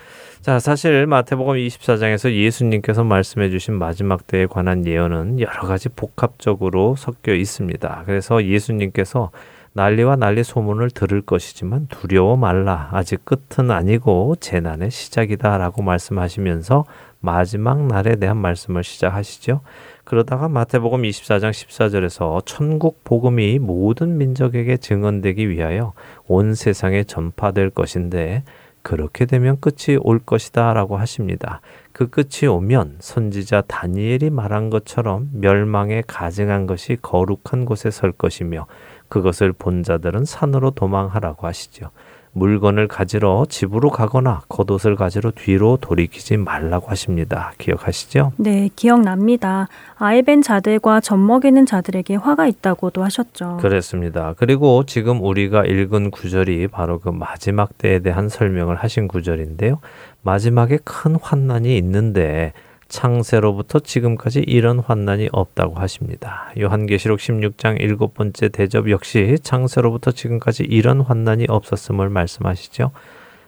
자, 0.43 0.59
사실 0.59 1.07
마태복음 1.07 1.57
24장에서 1.57 2.33
예수님께서 2.33 3.05
말씀해 3.05 3.51
주신 3.51 3.75
마지막 3.75 4.27
때에 4.27 4.47
관한 4.47 4.87
예언은 4.87 5.39
여러 5.39 5.67
가지 5.67 5.91
복합적으로 5.91 6.97
섞여 6.97 7.35
있습니다. 7.35 8.05
그래서 8.07 8.43
예수님께서 8.43 9.33
난리와 9.75 10.17
난리 10.17 10.43
소문을 10.43 10.93
들을 10.93 11.21
것이지만 11.21 11.89
두려워 11.89 12.39
말라. 12.39 12.89
아직 12.93 13.23
끝은 13.27 13.71
아니고 13.71 14.37
재난의 14.41 14.91
시작이다. 14.91 15.59
라고 15.59 15.83
말씀하시면서 15.83 16.87
마지막 17.21 17.87
날에 17.87 18.17
대한 18.17 18.39
말씀을 18.39 18.83
시작하시죠. 18.83 19.61
그러다가 20.05 20.49
마태복음 20.49 21.03
24장 21.03 21.51
14절에서 21.51 22.47
천국 22.47 23.05
복음이 23.05 23.59
모든 23.59 24.17
민족에게 24.17 24.79
증언되기 24.79 25.51
위하여 25.51 25.93
온 26.27 26.55
세상에 26.55 27.05
전파될 27.05 27.69
것인데 27.69 28.43
그렇게 28.83 29.27
되면 29.27 29.59
끝이 29.61 29.99
올 30.01 30.19
것이다 30.19 30.73
라고 30.73 30.97
하십니다. 30.97 31.61
그 31.93 32.09
끝이 32.09 32.49
오면 32.49 32.97
선지자 33.01 33.63
다니엘이 33.63 34.31
말한 34.31 34.71
것처럼 34.71 35.29
멸망에 35.33 36.03
가증한 36.07 36.67
것이 36.67 36.97
거룩한 37.01 37.65
곳에 37.65 37.91
설 37.91 38.13
것이며 38.13 38.67
그것을 39.09 39.53
본 39.53 39.83
자들은 39.83 40.25
산으로 40.25 40.71
도망하라고 40.71 41.47
하시죠. 41.47 41.91
물건을 42.33 42.87
가지러 42.87 43.45
집으로 43.49 43.91
가거나 43.91 44.43
겉옷을 44.49 44.95
가지러 44.97 45.33
뒤로 45.33 45.79
돌이키지 45.81 46.37
말라고 46.37 46.89
하십니다. 46.89 47.53
기억하시죠? 47.59 48.33
네, 48.37 48.69
기억납니다. 48.77 49.69
아이벤 49.97 50.43
자들과 50.43 51.01
젖먹이는 51.01 51.67
자들에게 51.67 52.15
화가 52.17 52.47
있다고도 52.47 53.03
하셨죠. 53.03 53.59
그렇습니다. 53.61 54.35
그리고 54.39 54.85
지금 54.87 55.23
우리가 55.23 55.65
읽은 55.65 56.11
구절이 56.11 56.69
바로 56.69 57.01
그 57.01 57.09
마지막 57.09 57.77
때에 57.79 57.99
대한 57.99 58.29
설명을 58.29 58.77
하신 58.77 59.09
구절인데요. 59.09 59.81
마지막에 60.23 60.79
큰 60.85 61.17
환난이 61.21 61.77
있는데 61.79 62.53
창세로부터 62.91 63.79
지금까지 63.79 64.41
이런 64.41 64.81
환난이 64.81 65.31
없다고 65.33 65.77
하십니다. 65.77 66.53
요한계시록 66.59 67.19
16장 67.19 67.81
일곱 67.81 68.13
번째 68.13 68.51
대접 68.51 68.91
역시 68.91 69.39
창세로부터 69.43 70.11
지금까지 70.11 70.65
이런 70.65 71.01
환난이 71.01 71.47
없었음을 71.49 72.11
말씀하시죠. 72.11 72.91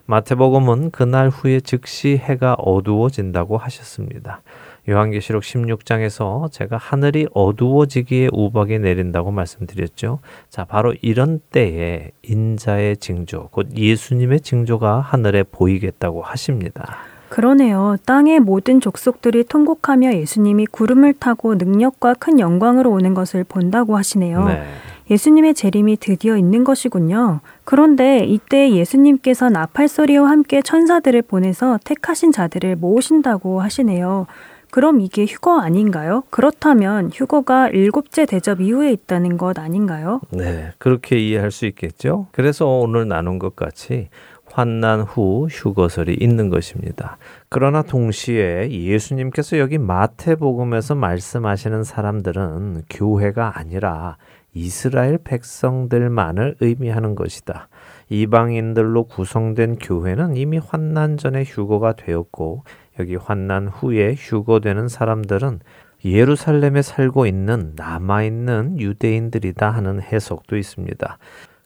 마태복음은 0.07 0.90
그날 0.90 1.28
후에 1.28 1.61
즉시 1.61 2.16
해가 2.16 2.55
어두워진다고 2.55 3.59
하셨습니다. 3.59 4.43
요한계시록 4.88 5.43
16장에서 5.43 6.51
제가 6.51 6.76
하늘이 6.76 7.28
어두워지기에 7.32 8.30
우박이 8.32 8.78
내린다고 8.80 9.30
말씀드렸죠. 9.30 10.18
자, 10.51 10.64
바로 10.64 10.95
이런 11.03 11.40
때에 11.51 12.11
인자의 12.22 12.97
징조, 12.97 13.49
곧 13.53 13.76
예수님의 13.76 14.40
징조가 14.40 15.01
하늘에 15.01 15.45
보이겠다고 15.45 16.22
하십니다. 16.22 17.11
그러네요. 17.32 17.96
땅의 18.04 18.40
모든 18.40 18.78
족속들이 18.78 19.44
통곡하며 19.44 20.12
예수님이 20.16 20.66
구름을 20.66 21.14
타고 21.14 21.54
능력과 21.54 22.12
큰 22.18 22.38
영광으로 22.38 22.90
오는 22.90 23.14
것을 23.14 23.42
본다고 23.42 23.96
하시네요. 23.96 24.44
네. 24.44 24.64
예수님의 25.10 25.54
재림이 25.54 25.96
드디어 25.96 26.36
있는 26.36 26.62
것이군요. 26.62 27.40
그런데 27.64 28.18
이때 28.18 28.72
예수님께서 28.72 29.48
나팔 29.48 29.88
소리와 29.88 30.28
함께 30.28 30.60
천사들을 30.60 31.22
보내서 31.22 31.78
택하신 31.84 32.32
자들을 32.32 32.76
모으신다고 32.76 33.62
하시네요. 33.62 34.26
그럼 34.70 35.00
이게 35.00 35.26
휴거 35.26 35.60
아닌가요? 35.60 36.24
그렇다면 36.30 37.10
휴거가 37.12 37.68
일곱째 37.68 38.24
대접 38.24 38.60
이후에 38.60 38.90
있다는 38.92 39.36
것 39.36 39.58
아닌가요? 39.58 40.20
네, 40.30 40.72
그렇게 40.78 41.18
이해할 41.18 41.50
수 41.50 41.66
있겠죠. 41.66 42.28
그래서 42.32 42.66
오늘 42.66 43.06
나눈 43.06 43.38
것 43.38 43.54
같이 43.54 44.08
환난 44.53 45.00
후 45.00 45.48
휴거설이 45.50 46.18
있는 46.20 46.50
것입니다. 46.50 47.16
그러나 47.48 47.82
동시에 47.82 48.70
예수님께서 48.70 49.59
여기 49.59 49.78
마태복음에서 49.78 50.94
말씀하시는 50.94 51.84
사람들은 51.84 52.82
교회가 52.90 53.59
아니라 53.59 54.18
이스라엘 54.53 55.16
백성들만을 55.16 56.57
의미하는 56.61 57.14
것이다. 57.14 57.68
이방인들로 58.11 59.05
구성된 59.05 59.78
교회는 59.78 60.36
이미 60.36 60.59
환난 60.59 61.16
전에 61.16 61.44
휴거가 61.44 61.94
되었고 61.94 62.64
여기 63.00 63.16
환난 63.16 63.68
후에 63.68 64.14
휴거되는 64.18 64.88
사람들은 64.88 65.61
예루살렘에 66.05 66.82
살고 66.82 67.26
있는 67.26 67.72
남아있는 67.76 68.78
유대인들이다 68.78 69.70
하는 69.70 70.03
해석도 70.03 70.59
있습니다. 70.59 71.18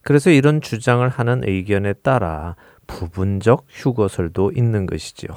그래서 0.02 0.30
이런 0.30 0.60
주장을 0.60 1.08
하는 1.08 1.42
의견에 1.44 1.92
따라 1.94 2.54
부분적 2.86 3.64
휴거설도 3.68 4.52
있는 4.54 4.86
것이지요. 4.86 5.30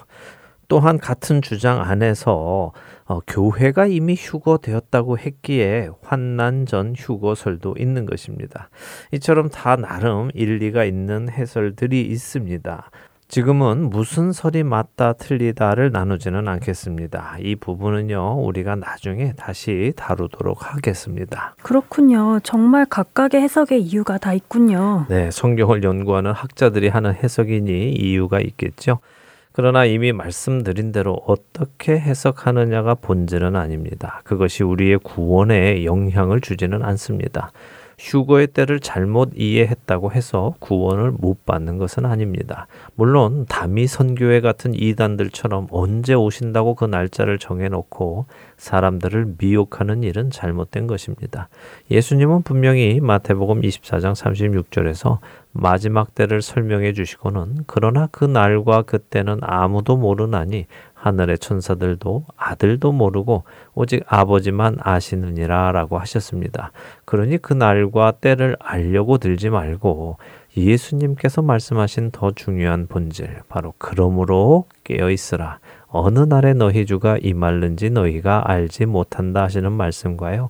또한 0.69 0.99
같은 0.99 1.41
주장 1.41 1.81
안에서 1.81 2.71
어, 3.05 3.19
교회가 3.25 3.87
이미 3.87 4.13
휴거되었다고 4.15 5.17
했기에 5.17 5.89
환난 6.03 6.67
전 6.67 6.93
휴거설도 6.95 7.75
있는 7.79 8.05
것입니다. 8.05 8.69
이처럼 9.11 9.49
다 9.49 9.75
나름 9.75 10.29
일리가 10.35 10.85
있는 10.85 11.27
해설들이 11.27 12.03
있습니다. 12.03 12.91
지금은 13.29 13.91
무슨 13.91 14.31
설이 14.31 14.63
맞다 14.63 15.13
틀리다를 15.13 15.91
나누지는 15.91 16.47
않겠습니다. 16.47 17.35
이 17.39 17.55
부분은요, 17.55 18.39
우리가 18.43 18.75
나중에 18.75 19.33
다시 19.37 19.93
다루도록 19.95 20.73
하겠습니다. 20.73 21.53
그렇군요. 21.61 22.39
정말 22.41 22.87
각각의 22.87 23.39
해석의 23.39 23.83
이유가 23.83 24.17
다 24.17 24.33
있군요. 24.33 25.05
네, 25.09 25.29
성경을 25.29 25.83
연구하는 25.83 26.31
학자들이 26.31 26.87
하는 26.87 27.13
해석이니 27.13 27.91
이유가 27.91 28.39
있겠죠. 28.39 28.97
그러나 29.51 29.85
이미 29.85 30.11
말씀드린 30.11 30.91
대로 30.91 31.21
어떻게 31.27 31.99
해석하느냐가 31.99 32.95
본질은 32.95 33.55
아닙니다. 33.55 34.21
그것이 34.23 34.63
우리의 34.63 34.97
구원에 35.03 35.85
영향을 35.85 36.41
주지는 36.41 36.81
않습니다. 36.81 37.51
휴거의 37.99 38.47
때를 38.47 38.79
잘못 38.79 39.31
이해했다고 39.35 40.13
해서 40.13 40.55
구원을 40.59 41.11
못 41.11 41.45
받는 41.45 41.77
것은 41.77 42.05
아닙니다. 42.05 42.65
물론 42.95 43.45
담이 43.47 43.87
선교회 43.87 44.39
같은 44.39 44.73
이단들처럼 44.73 45.67
언제 45.69 46.13
오신다고 46.13 46.75
그 46.75 46.85
날짜를 46.85 47.37
정해놓고 47.37 48.25
사람들을 48.57 49.35
미혹하는 49.37 50.03
일은 50.03 50.31
잘못된 50.31 50.87
것입니다. 50.87 51.49
예수님은 51.91 52.43
분명히 52.43 52.99
마태복음 53.01 53.61
24장 53.61 54.13
36절에서 54.15 55.19
마지막 55.51 56.13
때를 56.13 56.41
설명해 56.41 56.93
주시고는 56.93 57.63
그러나 57.65 58.07
그 58.11 58.23
날과 58.23 58.83
그때는 58.83 59.39
아무도 59.41 59.97
모르나니 59.97 60.67
하늘의 60.93 61.39
천사들도 61.39 62.25
아들도 62.37 62.91
모르고 62.91 63.43
오직 63.73 64.03
아버지만 64.07 64.77
아시느니라 64.79 65.71
라고 65.71 65.97
하셨습니다. 65.97 66.71
그러니 67.05 67.37
그 67.39 67.53
날과 67.53 68.13
때를 68.21 68.57
알려고 68.59 69.17
들지 69.17 69.49
말고 69.49 70.17
예수님께서 70.57 71.41
말씀하신 71.41 72.11
더 72.11 72.31
중요한 72.31 72.87
본질, 72.87 73.41
바로 73.47 73.73
그러므로 73.77 74.65
깨어 74.83 75.09
있으라. 75.09 75.59
어느 75.87 76.19
날에 76.19 76.53
너희 76.53 76.85
주가 76.85 77.17
임할는지 77.17 77.89
너희가 77.89 78.43
알지 78.45 78.85
못한다 78.85 79.43
하시는 79.43 79.71
말씀과요. 79.71 80.49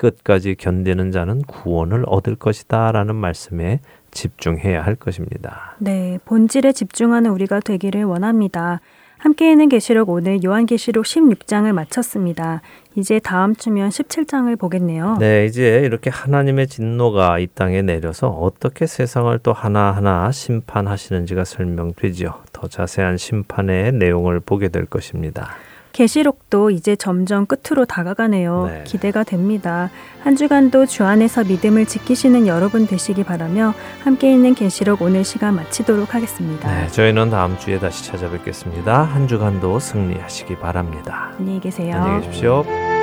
끝까지 0.00 0.54
견디는 0.54 1.10
자는 1.10 1.42
구원을 1.42 2.04
얻을 2.06 2.36
것이다 2.36 2.90
라는 2.90 3.14
말씀에 3.16 3.80
집중해야 4.10 4.82
할 4.82 4.94
것입니다. 4.94 5.76
네, 5.78 6.18
본질에 6.24 6.72
집중하는 6.72 7.30
우리가 7.30 7.60
되기를 7.60 8.04
원합니다. 8.04 8.80
함께 9.20 9.50
있는 9.50 9.68
계시록 9.68 10.08
오늘 10.08 10.42
요한계시록 10.42 11.04
16장을 11.04 11.70
마쳤습니다. 11.72 12.62
이제 12.96 13.18
다음 13.18 13.54
주면 13.54 13.90
17장을 13.90 14.58
보겠네요. 14.58 15.18
네, 15.20 15.44
이제 15.44 15.82
이렇게 15.84 16.08
하나님의 16.08 16.68
진노가 16.68 17.38
이 17.38 17.46
땅에 17.46 17.82
내려서 17.82 18.28
어떻게 18.28 18.86
세상을 18.86 19.38
또 19.42 19.52
하나하나 19.52 20.32
심판하시는지가 20.32 21.44
설명되지요. 21.44 22.34
더 22.52 22.66
자세한 22.66 23.18
심판의 23.18 23.92
내용을 23.92 24.40
보게 24.40 24.68
될 24.68 24.86
것입니다. 24.86 25.50
계시록도 25.92 26.70
이제 26.70 26.96
점점 26.96 27.46
끝으로 27.46 27.84
다가가네요. 27.84 28.66
네. 28.66 28.84
기대가 28.84 29.24
됩니다. 29.24 29.90
한 30.22 30.36
주간도 30.36 30.86
주 30.86 31.04
안에서 31.04 31.44
믿음을 31.44 31.86
지키시는 31.86 32.46
여러분 32.46 32.86
되시기 32.86 33.24
바라며 33.24 33.74
함께 34.02 34.32
있는 34.32 34.54
계시록 34.54 35.02
오늘 35.02 35.24
시간 35.24 35.56
마치도록 35.56 36.14
하겠습니다. 36.14 36.68
네, 36.68 36.88
저희는 36.88 37.30
다음 37.30 37.58
주에 37.58 37.78
다시 37.78 38.04
찾아뵙겠습니다. 38.04 39.02
한 39.02 39.26
주간도 39.26 39.78
승리하시기 39.78 40.56
바랍니다. 40.56 41.32
안녕히 41.38 41.60
계세요. 41.60 41.96
안녕히 41.96 42.26
계십시오. 42.26 42.99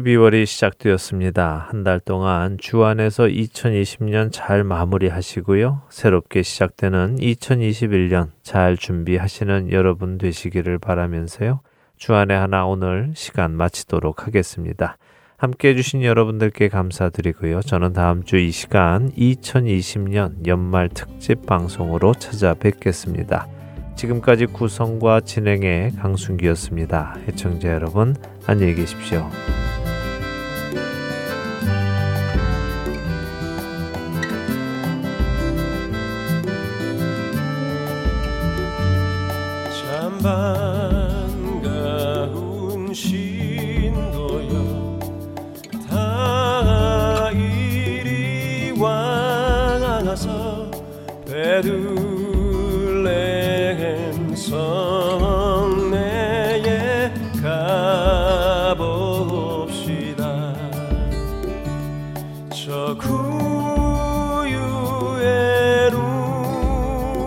12월이 0.00 0.46
시작되었습니다. 0.46 1.66
한 1.70 1.84
달 1.84 2.00
동안 2.00 2.56
주 2.58 2.84
안에서 2.84 3.24
2020년 3.24 4.30
잘 4.32 4.64
마무리하시고요. 4.64 5.82
새롭게 5.90 6.42
시작되는 6.42 7.16
2021년 7.16 8.28
잘 8.42 8.76
준비하시는 8.76 9.72
여러분 9.72 10.18
되시기를 10.18 10.78
바라면서요. 10.78 11.60
주안의 11.96 12.38
하나 12.38 12.66
오늘 12.66 13.12
시간 13.14 13.52
마치도록 13.52 14.26
하겠습니다. 14.26 14.96
함께 15.36 15.68
해주신 15.70 16.02
여러분들께 16.02 16.68
감사드리고요. 16.68 17.62
저는 17.62 17.92
다음 17.92 18.24
주 18.24 18.36
이 18.36 18.50
시간 18.50 19.10
2020년 19.12 20.46
연말 20.46 20.88
특집 20.88 21.46
방송으로 21.46 22.14
찾아뵙겠습니다. 22.14 23.59
지금까지 24.00 24.46
구성과 24.46 25.20
진행의 25.20 25.92
강순기였습니다. 25.96 27.18
해청자 27.28 27.68
여러분, 27.68 28.16
안녕히 28.46 28.74
계십시오. 28.74 29.28
반가운 40.22 41.34
신도여 42.94 44.00
성내에 55.40 57.12
가봅시다. 58.66 60.24
저 62.52 62.96
구유에 62.96 64.50